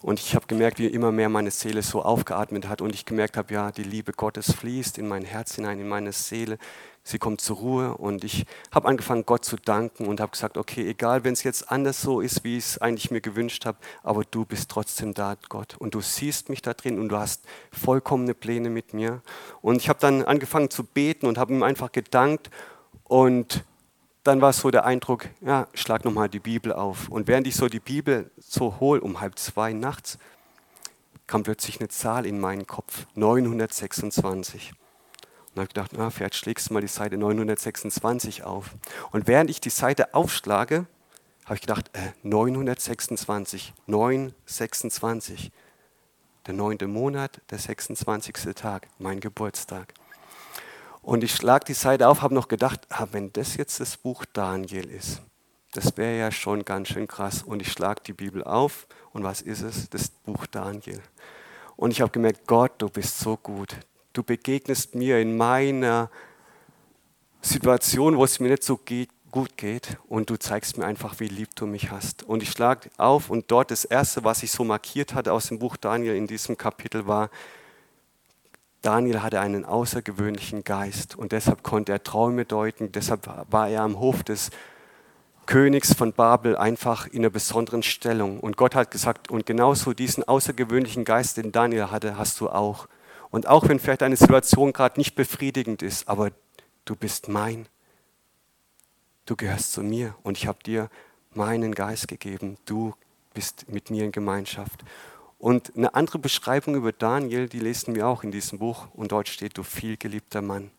Und 0.04 0.20
ich 0.20 0.34
habe 0.34 0.46
gemerkt, 0.46 0.78
wie 0.78 0.86
immer 0.86 1.12
mehr 1.12 1.30
meine 1.30 1.50
Seele 1.50 1.82
so 1.82 2.02
aufgeatmet 2.02 2.68
hat 2.68 2.82
und 2.82 2.94
ich 2.94 3.06
gemerkt 3.06 3.38
habe, 3.38 3.54
ja, 3.54 3.72
die 3.72 3.84
Liebe 3.84 4.12
Gottes 4.12 4.52
fließt 4.52 4.98
in 4.98 5.08
mein 5.08 5.24
Herz 5.24 5.54
hinein, 5.54 5.80
in 5.80 5.88
meine 5.88 6.12
Seele. 6.12 6.58
Sie 7.02 7.18
kommt 7.18 7.40
zur 7.40 7.56
Ruhe 7.56 7.96
und 7.96 8.22
ich 8.22 8.44
habe 8.70 8.86
angefangen, 8.86 9.24
Gott 9.24 9.46
zu 9.46 9.56
danken 9.56 10.06
und 10.06 10.20
habe 10.20 10.32
gesagt, 10.32 10.58
okay, 10.58 10.86
egal, 10.86 11.24
wenn 11.24 11.32
es 11.32 11.42
jetzt 11.42 11.70
anders 11.70 12.02
so 12.02 12.20
ist, 12.20 12.44
wie 12.44 12.58
ich 12.58 12.64
es 12.64 12.78
eigentlich 12.78 13.10
mir 13.10 13.22
gewünscht 13.22 13.64
habe, 13.64 13.78
aber 14.02 14.24
du 14.24 14.44
bist 14.44 14.70
trotzdem 14.70 15.14
da, 15.14 15.36
Gott. 15.48 15.74
Und 15.78 15.94
du 15.94 16.02
siehst 16.02 16.50
mich 16.50 16.60
da 16.60 16.74
drin 16.74 16.98
und 16.98 17.08
du 17.08 17.16
hast 17.16 17.42
vollkommene 17.72 18.34
Pläne 18.34 18.68
mit 18.68 18.92
mir. 18.92 19.22
Und 19.62 19.76
ich 19.76 19.88
habe 19.88 20.00
dann 20.00 20.22
angefangen 20.22 20.68
zu 20.68 20.84
beten 20.84 21.24
und 21.24 21.38
habe 21.38 21.54
ihm 21.54 21.62
einfach 21.62 21.92
gedankt 21.92 22.50
und 23.04 23.64
dann 24.24 24.40
war 24.40 24.52
so 24.54 24.70
der 24.70 24.84
Eindruck, 24.84 25.28
ja, 25.42 25.68
schlag 25.74 26.04
nochmal 26.04 26.28
die 26.28 26.40
Bibel 26.40 26.72
auf. 26.72 27.08
Und 27.08 27.28
während 27.28 27.46
ich 27.46 27.54
so 27.54 27.68
die 27.68 27.80
Bibel 27.80 28.30
so 28.38 28.80
hol, 28.80 28.98
um 28.98 29.20
halb 29.20 29.38
zwei 29.38 29.74
nachts, 29.74 30.18
kam 31.26 31.42
plötzlich 31.42 31.78
eine 31.78 31.88
Zahl 31.88 32.26
in 32.26 32.40
meinen 32.40 32.66
Kopf, 32.66 33.06
926. 33.14 34.72
Und 35.54 35.60
habe 35.60 35.68
gedacht, 35.68 35.92
na, 35.94 36.10
vielleicht 36.10 36.36
schlägst 36.36 36.70
du 36.70 36.74
mal 36.74 36.80
die 36.80 36.88
Seite 36.88 37.18
926 37.18 38.44
auf. 38.44 38.74
Und 39.12 39.28
während 39.28 39.50
ich 39.50 39.60
die 39.60 39.70
Seite 39.70 40.14
aufschlage, 40.14 40.86
habe 41.44 41.54
ich 41.56 41.60
gedacht, 41.60 41.90
äh, 41.92 42.12
926, 42.22 43.74
926. 43.86 45.52
Der 46.46 46.54
neunte 46.54 46.86
Monat, 46.86 47.40
der 47.50 47.58
26. 47.58 48.54
Tag, 48.54 48.88
mein 48.98 49.20
Geburtstag. 49.20 49.92
Und 51.04 51.22
ich 51.22 51.34
schlag 51.34 51.66
die 51.66 51.74
Seite 51.74 52.08
auf, 52.08 52.22
habe 52.22 52.34
noch 52.34 52.48
gedacht, 52.48 52.80
ah, 52.88 53.06
wenn 53.12 53.30
das 53.32 53.56
jetzt 53.56 53.78
das 53.78 53.98
Buch 53.98 54.24
Daniel 54.32 54.90
ist, 54.90 55.20
das 55.72 55.96
wäre 55.98 56.18
ja 56.18 56.32
schon 56.32 56.64
ganz 56.64 56.88
schön 56.88 57.06
krass. 57.06 57.42
Und 57.42 57.60
ich 57.60 57.70
schlag 57.70 58.02
die 58.04 58.14
Bibel 58.14 58.42
auf 58.42 58.86
und 59.12 59.22
was 59.22 59.42
ist 59.42 59.60
es? 59.60 59.90
Das 59.90 60.08
Buch 60.08 60.46
Daniel. 60.46 61.00
Und 61.76 61.90
ich 61.90 62.00
habe 62.00 62.10
gemerkt, 62.10 62.46
Gott, 62.46 62.72
du 62.78 62.88
bist 62.88 63.18
so 63.18 63.36
gut. 63.36 63.76
Du 64.14 64.22
begegnest 64.22 64.94
mir 64.94 65.18
in 65.18 65.36
meiner 65.36 66.10
Situation, 67.42 68.16
wo 68.16 68.24
es 68.24 68.40
mir 68.40 68.48
nicht 68.48 68.64
so 68.64 68.78
geht, 68.78 69.10
gut 69.30 69.56
geht 69.58 69.98
und 70.08 70.30
du 70.30 70.36
zeigst 70.36 70.78
mir 70.78 70.86
einfach, 70.86 71.18
wie 71.20 71.28
lieb 71.28 71.54
du 71.56 71.66
mich 71.66 71.90
hast. 71.90 72.22
Und 72.22 72.42
ich 72.42 72.50
schlag 72.50 72.88
auf 72.96 73.28
und 73.28 73.50
dort 73.50 73.70
das 73.70 73.84
Erste, 73.84 74.24
was 74.24 74.42
ich 74.42 74.52
so 74.52 74.64
markiert 74.64 75.12
hatte 75.12 75.32
aus 75.32 75.48
dem 75.48 75.58
Buch 75.58 75.76
Daniel 75.76 76.14
in 76.14 76.28
diesem 76.28 76.56
Kapitel 76.56 77.06
war, 77.06 77.28
Daniel 78.84 79.22
hatte 79.22 79.40
einen 79.40 79.64
außergewöhnlichen 79.64 80.62
Geist 80.62 81.16
und 81.16 81.32
deshalb 81.32 81.62
konnte 81.62 81.92
er 81.92 82.02
Träume 82.02 82.44
deuten, 82.44 82.92
deshalb 82.92 83.26
war 83.50 83.68
er 83.70 83.80
am 83.80 83.98
Hof 83.98 84.22
des 84.22 84.50
Königs 85.46 85.94
von 85.94 86.12
Babel 86.12 86.56
einfach 86.56 87.06
in 87.06 87.20
einer 87.20 87.30
besonderen 87.30 87.82
Stellung. 87.82 88.40
Und 88.40 88.58
Gott 88.58 88.74
hat 88.74 88.90
gesagt, 88.90 89.30
und 89.30 89.46
genauso 89.46 89.94
diesen 89.94 90.24
außergewöhnlichen 90.24 91.04
Geist, 91.04 91.38
den 91.38 91.50
Daniel 91.50 91.90
hatte, 91.90 92.18
hast 92.18 92.40
du 92.40 92.50
auch. 92.50 92.86
Und 93.30 93.46
auch 93.48 93.68
wenn 93.68 93.78
vielleicht 93.78 94.02
eine 94.02 94.16
Situation 94.16 94.74
gerade 94.74 95.00
nicht 95.00 95.14
befriedigend 95.14 95.82
ist, 95.82 96.06
aber 96.06 96.30
du 96.84 96.94
bist 96.94 97.28
mein. 97.28 97.66
Du 99.24 99.34
gehörst 99.34 99.72
zu 99.72 99.82
mir 99.82 100.14
und 100.22 100.36
ich 100.36 100.46
habe 100.46 100.58
dir 100.62 100.90
meinen 101.32 101.74
Geist 101.74 102.06
gegeben. 102.06 102.58
Du 102.66 102.94
bist 103.32 103.66
mit 103.68 103.90
mir 103.90 104.04
in 104.04 104.12
Gemeinschaft. 104.12 104.84
Und 105.44 105.76
eine 105.76 105.94
andere 105.94 106.18
Beschreibung 106.18 106.74
über 106.74 106.90
Daniel, 106.90 107.50
die 107.50 107.58
lesen 107.58 107.94
wir 107.94 108.08
auch 108.08 108.24
in 108.24 108.30
diesem 108.30 108.58
Buch 108.58 108.88
und 108.94 109.12
dort 109.12 109.28
steht, 109.28 109.58
du 109.58 109.62
vielgeliebter 109.62 110.40
Mann. 110.40 110.70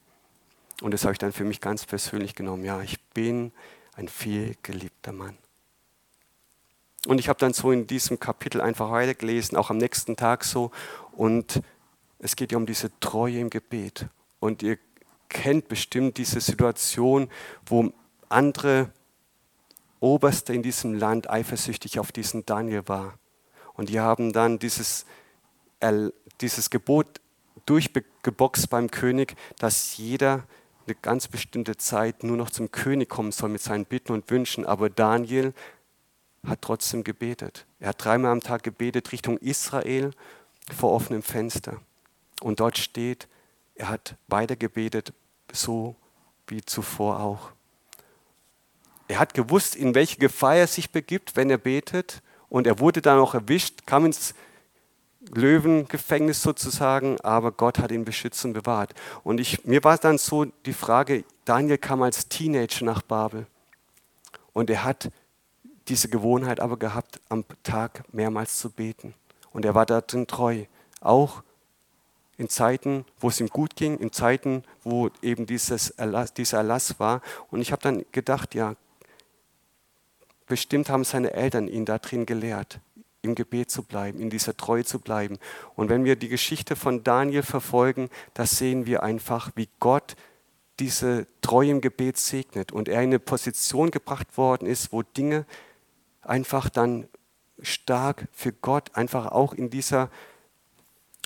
Und 0.82 0.92
das 0.92 1.04
habe 1.04 1.12
ich 1.12 1.20
dann 1.20 1.34
für 1.34 1.44
mich 1.44 1.62
ganz 1.62 1.86
persönlich 1.86 2.34
genommen. 2.34 2.66
Ja, 2.66 2.82
ich 2.82 3.00
bin 3.14 3.52
ein 3.96 4.08
vielgeliebter 4.08 5.12
Mann. 5.12 5.38
Und 7.06 7.20
ich 7.20 7.30
habe 7.30 7.38
dann 7.38 7.54
so 7.54 7.72
in 7.72 7.86
diesem 7.86 8.20
Kapitel 8.20 8.60
einfach 8.60 8.90
weitergelesen, 8.90 9.56
auch 9.56 9.70
am 9.70 9.78
nächsten 9.78 10.16
Tag 10.16 10.44
so. 10.44 10.72
Und 11.12 11.62
es 12.18 12.36
geht 12.36 12.52
ja 12.52 12.58
um 12.58 12.66
diese 12.66 12.90
Treue 13.00 13.38
im 13.38 13.52
Gebet. 13.52 14.08
Und 14.40 14.64
ihr 14.64 14.80
kennt 15.30 15.68
bestimmt 15.68 16.18
diese 16.18 16.42
Situation, 16.42 17.30
wo 17.68 17.94
andere 18.30 18.90
Oberste 20.00 20.56
in 20.56 20.64
diesem 20.64 20.96
Land 20.96 21.30
eifersüchtig 21.30 22.00
auf 22.00 22.12
diesen 22.12 22.48
Daniel 22.48 22.88
waren. 22.88 23.14
Und 23.78 23.90
die 23.90 24.00
haben 24.00 24.34
dann 24.34 24.60
dieses, 24.60 25.06
dieses 26.42 26.70
Gebot 26.70 27.22
durchgeboxt 27.66 28.70
beim 28.70 28.92
König, 28.92 29.36
dass 29.58 29.98
jeder 29.98 30.44
eine 30.86 30.96
ganz 30.96 31.28
bestimmte 31.28 31.78
Zeit 31.78 32.24
nur 32.24 32.38
noch 32.38 32.50
zum 32.50 32.72
König 32.72 33.10
kommen 33.10 33.32
soll 33.32 33.50
mit 33.50 33.62
seinen 33.62 33.86
Bitten 33.86 34.14
und 34.14 34.30
Wünschen. 34.30 34.66
Aber 34.66 34.90
Daniel 34.90 35.54
hat 36.46 36.62
trotzdem 36.62 37.04
gebetet. 37.04 37.66
Er 37.80 37.90
hat 37.90 38.04
dreimal 38.04 38.32
am 38.32 38.42
Tag 38.42 38.64
gebetet 38.64 39.12
Richtung 39.12 39.38
Israel 39.40 40.12
vor 40.76 40.92
offenem 40.92 41.24
Fenster. 41.24 41.82
Und 42.42 42.60
dort 42.60 42.78
steht, 42.78 43.28
er 43.76 43.90
hat 43.90 44.16
weiter 44.28 44.56
gebetet, 44.56 45.14
so 45.52 45.96
wie 46.48 46.62
zuvor 46.62 47.20
auch. 47.20 47.52
Er 49.08 49.20
hat 49.20 49.34
gewusst, 49.34 49.76
in 49.76 49.96
welche 49.96 50.18
Gefahr 50.18 50.56
er 50.56 50.68
sich 50.68 50.92
begibt, 50.92 51.36
wenn 51.36 51.50
er 51.50 51.58
betet. 51.58 52.22
Und 52.50 52.68
er 52.68 52.80
wurde 52.80 53.02
dann 53.02 53.20
auch 53.20 53.34
erwischt, 53.34 53.86
kam 53.86 54.06
ins 54.06 54.34
Löwengefängnis 55.34 56.42
sozusagen, 56.42 57.20
aber 57.22 57.52
Gott 57.52 57.80
hat 57.80 57.92
ihn 57.92 58.06
beschützt 58.06 58.46
und 58.46 58.54
bewahrt. 58.54 58.94
Und 59.24 59.40
ich, 59.40 59.66
mir 59.66 59.84
war 59.84 59.98
dann 59.98 60.18
so 60.18 60.46
die 60.46 60.74
Frage, 60.74 61.24
Daniel 61.46 61.78
kam 61.78 62.02
als 62.04 62.28
Teenager 62.28 62.86
nach 62.86 63.02
Babel 63.02 63.48
und 64.54 64.70
er 64.70 64.84
hat 64.84 65.12
diese 65.88 66.10
Gewohnheit 66.10 66.60
aber 66.60 66.78
gehabt, 66.78 67.20
am 67.30 67.46
Tag 67.64 68.04
mehrmals 68.12 68.58
zu 68.58 68.70
beten. 68.70 69.14
Und 69.52 69.66
er 69.66 69.76
war 69.76 69.86
darin 69.86 70.28
treu, 70.28 70.66
auch 71.02 71.44
in 72.38 72.50
Zeiten, 72.50 73.06
wo 73.20 73.30
es 73.30 73.40
ihm 73.40 73.48
gut 73.48 73.76
ging, 73.76 73.98
in 73.98 74.12
Zeiten, 74.12 74.64
wo 74.84 75.10
eben 75.22 75.46
dieses 75.46 75.92
Erlass, 75.92 76.34
dieser 76.34 76.58
Erlass 76.58 77.00
war. 77.00 77.22
Und 77.50 77.62
ich 77.62 77.72
habe 77.72 77.82
dann 77.82 78.06
gedacht, 78.12 78.56
ja, 78.56 78.76
bestimmt 80.48 80.90
haben 80.90 81.04
seine 81.04 81.34
Eltern 81.34 81.68
ihn 81.68 81.86
darin 81.86 82.26
gelehrt, 82.26 82.80
im 83.22 83.36
Gebet 83.36 83.72
zu 83.72 83.84
bleiben, 83.84 84.20
in 84.20 84.30
dieser 84.30 84.56
Treue 84.56 84.86
zu 84.86 85.00
bleiben. 85.00 85.38
Und 85.76 85.90
wenn 85.90 86.06
wir 86.06 86.16
die 86.16 86.30
Geschichte 86.30 86.76
von 86.76 87.04
Daniel 87.04 87.44
verfolgen, 87.44 88.10
da 88.34 88.46
sehen 88.46 88.86
wir 88.86 89.04
einfach, 89.04 89.52
wie 89.56 89.70
Gott 89.80 90.16
diese 90.80 91.26
Treue 91.42 91.72
im 91.72 91.82
Gebet 91.82 92.18
segnet 92.18 92.72
und 92.72 92.88
er 92.90 93.02
in 93.02 93.10
eine 93.10 93.20
Position 93.20 93.92
gebracht 93.92 94.38
worden 94.38 94.68
ist, 94.68 94.92
wo 94.92 95.04
Dinge 95.04 95.46
einfach 96.22 96.70
dann 96.70 97.08
stark 97.62 98.28
für 98.32 98.52
Gott, 98.52 98.96
einfach 98.96 99.28
auch 99.28 99.54
in 99.54 99.70
dieser 99.70 100.10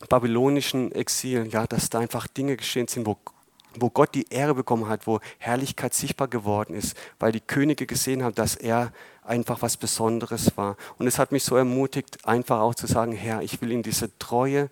babylonischen 0.08 0.92
Exil, 0.92 1.48
ja, 1.52 1.68
dass 1.68 1.90
da 1.90 2.00
einfach 2.00 2.28
Dinge 2.28 2.56
geschehen 2.56 2.88
sind, 2.88 3.06
wo, 3.06 3.18
wo 3.76 3.90
Gott 3.90 4.16
die 4.16 4.28
Ehre 4.30 4.56
bekommen 4.56 4.88
hat, 4.88 5.08
wo 5.08 5.20
Herrlichkeit 5.38 5.94
sichtbar 5.94 6.28
geworden 6.28 6.74
ist, 6.74 6.98
weil 7.20 7.32
die 7.32 7.42
Könige 7.42 7.86
gesehen 7.86 8.24
haben, 8.24 8.36
dass 8.36 8.56
er 8.56 8.92
einfach 9.24 9.62
was 9.62 9.78
Besonderes 9.78 10.58
war. 10.58 10.76
Und 10.98 11.08
es 11.08 11.20
hat 11.20 11.32
mich 11.32 11.44
so 11.44 11.56
ermutigt, 11.56 12.26
einfach 12.26 12.60
auch 12.60 12.76
zu 12.76 12.88
sagen, 12.88 13.12
Herr, 13.12 13.42
ich 13.42 13.62
will 13.62 13.72
in 13.72 13.84
dieser 13.84 14.10
Treue, 14.18 14.70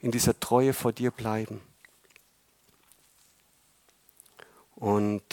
in 0.00 0.10
dieser 0.12 0.38
Treue 0.38 0.72
vor 0.72 0.92
dir 0.92 1.10
bleiben. 1.10 1.60
Und 4.76 5.24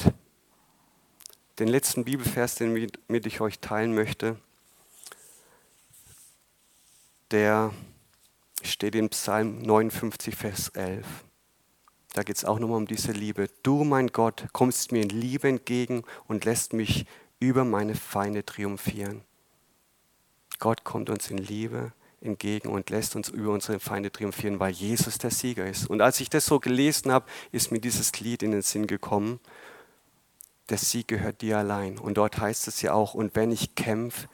den 1.59 1.67
letzten 1.67 2.03
Bibelvers, 2.03 2.55
den 2.55 2.73
mit 3.07 3.25
ich 3.27 3.41
euch 3.41 3.59
teilen 3.59 3.93
möchte, 3.93 4.37
der 7.31 7.71
steht 8.63 8.95
in 8.95 9.09
Psalm 9.09 9.61
59, 9.61 10.35
Vers 10.35 10.69
11. 10.69 11.24
Da 12.15 12.23
geht 12.23 12.37
es 12.37 12.45
auch 12.45 12.59
nochmal 12.59 12.77
um 12.77 12.85
diese 12.85 13.11
Liebe. 13.11 13.49
Du, 13.61 13.83
mein 13.83 14.07
Gott, 14.07 14.45
kommst 14.53 14.93
mir 14.93 15.01
in 15.01 15.09
Liebe 15.09 15.49
entgegen 15.49 16.05
und 16.29 16.45
lässt 16.45 16.71
mich 16.71 17.05
über 17.41 17.65
meine 17.65 17.93
Feinde 17.93 18.45
triumphieren. 18.45 19.21
Gott 20.59 20.85
kommt 20.85 21.09
uns 21.09 21.29
in 21.29 21.37
Liebe 21.37 21.91
entgegen 22.21 22.69
und 22.69 22.89
lässt 22.89 23.17
uns 23.17 23.27
über 23.27 23.51
unsere 23.51 23.81
Feinde 23.81 24.13
triumphieren, 24.13 24.61
weil 24.61 24.71
Jesus 24.71 25.17
der 25.17 25.29
Sieger 25.29 25.67
ist. 25.67 25.89
Und 25.89 25.99
als 25.99 26.21
ich 26.21 26.29
das 26.29 26.45
so 26.45 26.61
gelesen 26.61 27.11
habe, 27.11 27.25
ist 27.51 27.73
mir 27.73 27.81
dieses 27.81 28.17
Lied 28.21 28.43
in 28.43 28.51
den 28.51 28.61
Sinn 28.61 28.87
gekommen. 28.87 29.41
Der 30.69 30.77
Sieg 30.77 31.09
gehört 31.09 31.41
dir 31.41 31.57
allein. 31.57 31.97
Und 31.99 32.15
dort 32.15 32.37
heißt 32.37 32.69
es 32.69 32.81
ja 32.81 32.93
auch, 32.93 33.13
und 33.13 33.35
wenn 33.35 33.51
ich 33.51 33.75
kämpfe, 33.75 34.29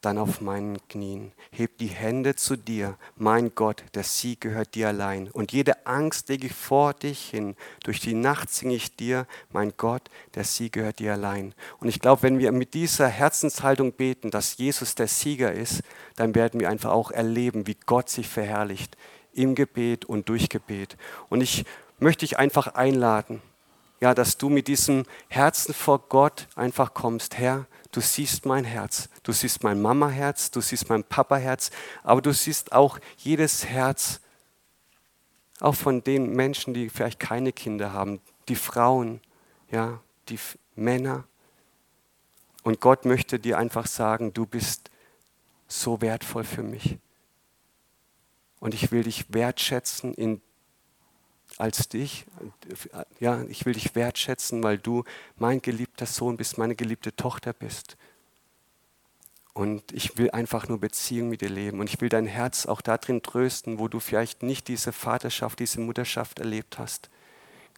dann 0.00 0.18
auf 0.18 0.40
meinen 0.40 0.78
Knien. 0.88 1.32
Heb 1.50 1.78
die 1.78 1.88
Hände 1.88 2.34
zu 2.34 2.56
dir, 2.56 2.96
mein 3.16 3.54
Gott, 3.54 3.84
der 3.94 4.04
Sieg 4.04 4.40
gehört 4.40 4.74
dir 4.74 4.88
allein. 4.88 5.28
Und 5.30 5.52
jede 5.52 5.86
Angst 5.86 6.28
lege 6.28 6.46
ich 6.46 6.54
vor 6.54 6.94
dich 6.94 7.30
hin. 7.30 7.54
Durch 7.84 8.00
die 8.00 8.14
Nacht 8.14 8.50
singe 8.50 8.74
ich 8.74 8.96
dir, 8.96 9.26
mein 9.52 9.74
Gott, 9.76 10.02
der 10.34 10.44
Sieg 10.44 10.72
gehört 10.72 10.98
dir 10.98 11.12
allein. 11.12 11.54
Und 11.78 11.88
ich 11.88 12.00
glaube, 12.00 12.22
wenn 12.22 12.38
wir 12.38 12.52
mit 12.52 12.74
dieser 12.74 13.08
Herzenshaltung 13.08 13.92
beten, 13.92 14.30
dass 14.30 14.56
Jesus 14.56 14.94
der 14.94 15.08
Sieger 15.08 15.52
ist, 15.52 15.82
dann 16.16 16.34
werden 16.34 16.60
wir 16.60 16.70
einfach 16.70 16.92
auch 16.92 17.10
erleben, 17.10 17.66
wie 17.66 17.76
Gott 17.86 18.08
sich 18.08 18.28
verherrlicht 18.28 18.96
im 19.32 19.54
Gebet 19.54 20.04
und 20.04 20.28
durch 20.28 20.48
Gebet. 20.48 20.96
Und 21.28 21.40
ich 21.40 21.64
möchte 21.98 22.20
dich 22.20 22.38
einfach 22.38 22.68
einladen, 22.74 23.42
ja, 24.00 24.14
dass 24.14 24.38
du 24.38 24.48
mit 24.48 24.66
diesem 24.66 25.04
Herzen 25.28 25.74
vor 25.74 25.98
Gott 26.08 26.48
einfach 26.56 26.94
kommst, 26.94 27.36
Herr, 27.36 27.66
du 27.90 28.00
siehst 28.00 28.46
mein 28.46 28.64
Herz, 28.64 29.08
du 29.22 29.32
siehst 29.32 29.62
mein 29.62 29.80
Mama-Herz, 29.80 30.50
du 30.50 30.60
siehst 30.60 30.88
mein 30.88 31.04
Papa-Herz, 31.04 31.70
aber 32.02 32.22
du 32.22 32.32
siehst 32.32 32.72
auch 32.72 32.98
jedes 33.18 33.64
Herz, 33.66 34.20
auch 35.60 35.74
von 35.74 36.02
den 36.02 36.32
Menschen, 36.34 36.72
die 36.74 36.88
vielleicht 36.88 37.20
keine 37.20 37.52
Kinder 37.52 37.92
haben, 37.92 38.20
die 38.48 38.56
Frauen, 38.56 39.20
ja, 39.70 40.00
die 40.28 40.38
Männer. 40.74 41.24
Und 42.62 42.80
Gott 42.80 43.04
möchte 43.04 43.38
dir 43.38 43.58
einfach 43.58 43.86
sagen, 43.86 44.32
du 44.32 44.46
bist 44.46 44.90
so 45.68 46.00
wertvoll 46.00 46.44
für 46.44 46.62
mich. 46.62 46.98
Und 48.58 48.74
ich 48.74 48.92
will 48.92 49.04
dich 49.04 49.32
wertschätzen 49.32 50.14
in 50.14 50.40
als 51.60 51.88
dich. 51.88 52.26
Ja, 53.18 53.42
ich 53.44 53.66
will 53.66 53.74
dich 53.74 53.94
wertschätzen, 53.94 54.62
weil 54.62 54.78
du 54.78 55.04
mein 55.36 55.62
geliebter 55.62 56.06
Sohn 56.06 56.36
bist, 56.36 56.58
meine 56.58 56.74
geliebte 56.74 57.14
Tochter 57.14 57.52
bist. 57.52 57.96
Und 59.52 59.92
ich 59.92 60.16
will 60.16 60.30
einfach 60.30 60.68
nur 60.68 60.78
Beziehung 60.78 61.28
mit 61.28 61.40
dir 61.40 61.50
leben. 61.50 61.80
Und 61.80 61.90
ich 61.90 62.00
will 62.00 62.08
dein 62.08 62.26
Herz 62.26 62.66
auch 62.66 62.80
darin 62.80 63.22
trösten, 63.22 63.78
wo 63.78 63.88
du 63.88 64.00
vielleicht 64.00 64.42
nicht 64.42 64.68
diese 64.68 64.92
Vaterschaft, 64.92 65.58
diese 65.58 65.80
Mutterschaft 65.80 66.38
erlebt 66.38 66.78
hast. 66.78 67.10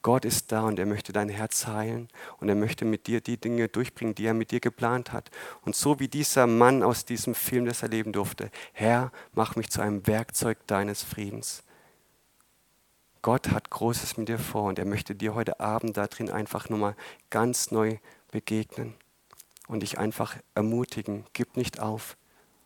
Gott 0.02 0.24
ist 0.24 0.50
da 0.50 0.62
und 0.62 0.78
er 0.80 0.86
möchte 0.86 1.12
dein 1.12 1.28
Herz 1.28 1.68
heilen 1.68 2.08
und 2.38 2.48
er 2.48 2.56
möchte 2.56 2.84
mit 2.84 3.06
dir 3.06 3.20
die 3.20 3.36
Dinge 3.36 3.68
durchbringen, 3.68 4.16
die 4.16 4.26
er 4.26 4.34
mit 4.34 4.50
dir 4.50 4.58
geplant 4.58 5.12
hat. 5.12 5.30
Und 5.62 5.76
so 5.76 6.00
wie 6.00 6.08
dieser 6.08 6.48
Mann 6.48 6.82
aus 6.82 7.04
diesem 7.04 7.36
Film 7.36 7.66
das 7.66 7.82
erleben 7.82 8.12
durfte, 8.12 8.50
Herr, 8.72 9.12
mach 9.32 9.54
mich 9.54 9.70
zu 9.70 9.80
einem 9.80 10.04
Werkzeug 10.08 10.58
deines 10.66 11.04
Friedens. 11.04 11.62
Gott 13.22 13.50
hat 13.50 13.70
Großes 13.70 14.16
mit 14.16 14.28
dir 14.28 14.38
vor 14.38 14.64
und 14.64 14.80
er 14.80 14.84
möchte 14.84 15.14
dir 15.14 15.34
heute 15.34 15.60
Abend 15.60 15.96
darin 15.96 16.28
einfach 16.28 16.68
nochmal 16.68 16.96
ganz 17.30 17.70
neu 17.70 17.98
begegnen 18.32 18.94
und 19.68 19.80
dich 19.80 19.98
einfach 19.98 20.36
ermutigen, 20.56 21.24
gib 21.32 21.56
nicht 21.56 21.78
auf, 21.78 22.16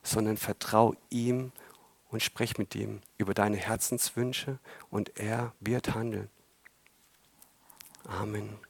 sondern 0.03 0.39
vertrau 0.39 0.95
ihm 1.11 1.53
und 2.09 2.23
sprech 2.23 2.57
mit 2.57 2.75
ihm 2.75 3.03
über 3.19 3.35
deine 3.35 3.59
Herzenswünsche 3.59 4.59
und 4.91 5.19
er 5.19 5.53
wird 5.61 5.95
handeln. 5.95 6.31
Amen. 8.05 8.66